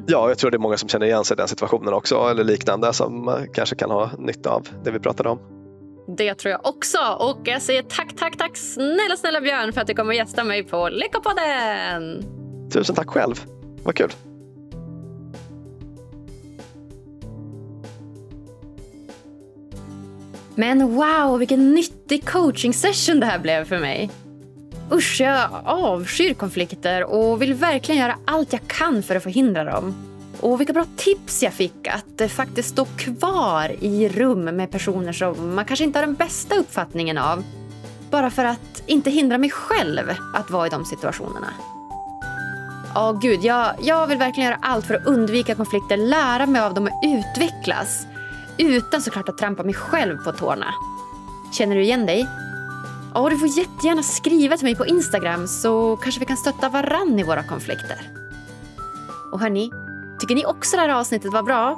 Ja, 0.07 0.27
jag 0.27 0.37
tror 0.37 0.51
det 0.51 0.57
är 0.57 0.59
många 0.59 0.77
som 0.77 0.89
känner 0.89 1.05
igen 1.05 1.25
sig 1.25 1.35
i 1.35 1.37
den 1.37 1.47
situationen 1.47 1.93
också 1.93 2.15
eller 2.15 2.43
liknande 2.43 2.93
som 2.93 3.27
uh, 3.27 3.35
kanske 3.53 3.75
kan 3.75 3.91
ha 3.91 4.11
nytta 4.17 4.49
av 4.49 4.67
det 4.83 4.91
vi 4.91 4.99
pratade 4.99 5.29
om. 5.29 5.66
Det 6.07 6.35
tror 6.35 6.51
jag 6.51 6.65
också. 6.65 6.97
Och 7.19 7.39
jag 7.43 7.61
säger 7.61 7.81
tack, 7.83 8.15
tack, 8.15 8.37
tack 8.37 8.57
snälla, 8.57 9.17
snälla 9.17 9.41
Björn 9.41 9.73
för 9.73 9.81
att 9.81 9.87
du 9.87 9.93
kommer 9.93 10.13
att 10.13 10.17
gästa 10.17 10.43
mig 10.43 10.63
på 10.63 10.89
Lyckopodden. 10.89 12.23
Tusen 12.71 12.95
tack 12.95 13.09
själv. 13.09 13.45
Vad 13.83 13.95
kul. 13.95 14.11
Men 20.55 20.95
wow, 20.95 21.39
vilken 21.39 21.73
nyttig 21.73 22.25
coaching 22.25 22.73
session 22.73 23.19
det 23.19 23.25
här 23.25 23.39
blev 23.39 23.65
för 23.65 23.79
mig. 23.79 24.09
Usch, 24.91 25.21
jag 25.21 25.49
avskyr 25.65 26.33
konflikter 26.33 27.03
och 27.03 27.41
vill 27.41 27.53
verkligen 27.53 28.01
göra 28.01 28.15
allt 28.25 28.53
jag 28.53 28.67
kan 28.67 29.03
för 29.03 29.15
att 29.15 29.23
förhindra 29.23 29.63
dem. 29.63 29.95
Och 30.47 30.59
vilka 30.59 30.73
bra 30.73 30.85
tips 30.95 31.43
jag 31.43 31.53
fick 31.53 31.87
att 31.87 32.21
eh, 32.21 32.27
faktiskt 32.27 32.69
stå 32.69 32.85
kvar 32.85 33.75
i 33.79 34.09
rum 34.09 34.43
med 34.43 34.71
personer 34.71 35.13
som 35.13 35.55
man 35.55 35.65
kanske 35.65 35.83
inte 35.83 35.99
har 35.99 36.05
den 36.05 36.15
bästa 36.15 36.55
uppfattningen 36.55 37.17
av. 37.17 37.43
Bara 38.11 38.29
för 38.29 38.45
att 38.45 38.83
inte 38.85 39.09
hindra 39.09 39.37
mig 39.37 39.49
själv 39.49 40.11
att 40.35 40.51
vara 40.51 40.67
i 40.67 40.69
de 40.69 40.85
situationerna. 40.85 41.47
Ja, 42.95 43.11
oh, 43.11 43.19
gud, 43.19 43.43
jag, 43.43 43.75
jag 43.81 44.07
vill 44.07 44.17
verkligen 44.17 44.49
göra 44.49 44.59
allt 44.61 44.85
för 44.85 44.93
att 44.93 45.05
undvika 45.05 45.55
konflikter, 45.55 45.97
lära 45.97 46.45
mig 46.45 46.61
av 46.61 46.73
dem 46.73 46.83
och 46.83 46.99
utvecklas. 47.03 48.05
Utan 48.57 49.01
såklart 49.01 49.29
att 49.29 49.37
trampa 49.37 49.63
mig 49.63 49.73
själv 49.73 50.17
på 50.17 50.31
tårna. 50.31 50.73
Känner 51.53 51.75
du 51.75 51.81
igen 51.81 52.05
dig? 52.05 52.27
Ja, 53.13 53.21
oh, 53.21 53.29
du 53.29 53.37
får 53.37 53.47
jättegärna 53.47 54.03
skriva 54.03 54.57
till 54.57 54.65
mig 54.65 54.75
på 54.75 54.85
Instagram 54.85 55.47
så 55.47 55.97
kanske 55.97 56.19
vi 56.19 56.25
kan 56.25 56.37
stötta 56.37 56.69
varann 56.69 57.19
i 57.19 57.23
våra 57.23 57.43
konflikter. 57.43 58.01
Och 59.31 59.39
hörni, 59.39 59.71
tycker 60.19 60.35
ni 60.35 60.45
också 60.45 60.77
det 60.77 60.81
här 60.81 60.89
avsnittet 60.89 61.33
var 61.33 61.43
bra? 61.43 61.75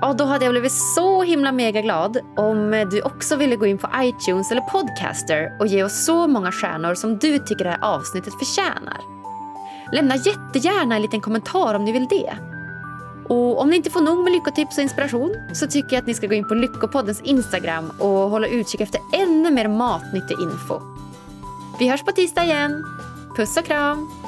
Ja, 0.00 0.12
då 0.12 0.24
hade 0.24 0.44
jag 0.44 0.52
blivit 0.52 0.72
så 0.72 1.22
himla 1.22 1.52
mega 1.52 1.80
glad 1.80 2.18
om 2.36 2.86
du 2.90 3.02
också 3.02 3.36
ville 3.36 3.56
gå 3.56 3.66
in 3.66 3.78
på 3.78 3.88
iTunes 3.96 4.50
eller 4.50 4.60
Podcaster 4.60 5.56
och 5.60 5.66
ge 5.66 5.84
oss 5.84 6.04
så 6.04 6.26
många 6.26 6.52
stjärnor 6.52 6.94
som 6.94 7.18
du 7.18 7.38
tycker 7.38 7.64
det 7.64 7.70
här 7.70 7.84
avsnittet 7.84 8.34
förtjänar. 8.38 9.00
Lämna 9.92 10.16
jättegärna 10.16 10.96
en 10.96 11.02
liten 11.02 11.20
kommentar 11.20 11.74
om 11.74 11.84
ni 11.84 11.92
vill 11.92 12.06
det. 12.08 12.36
Och 13.28 13.60
om 13.60 13.70
ni 13.70 13.76
inte 13.76 13.90
får 13.90 14.00
nog 14.00 14.24
med 14.24 14.32
lyckotips 14.32 14.76
och 14.76 14.82
inspiration 14.82 15.36
så 15.52 15.66
tycker 15.66 15.92
jag 15.92 16.00
att 16.00 16.06
ni 16.06 16.14
ska 16.14 16.26
gå 16.26 16.34
in 16.34 16.48
på 16.48 16.54
Lyckopoddens 16.54 17.20
Instagram 17.20 17.92
och 17.98 18.08
hålla 18.08 18.46
utkik 18.46 18.80
efter 18.80 19.00
ännu 19.12 19.50
mer 19.50 19.68
matnyttig 19.68 20.40
info. 20.40 20.80
Vi 21.78 21.88
hörs 21.88 22.02
på 22.02 22.12
tisdag 22.12 22.44
igen. 22.44 22.84
Puss 23.36 23.56
och 23.56 23.64
kram! 23.64 24.21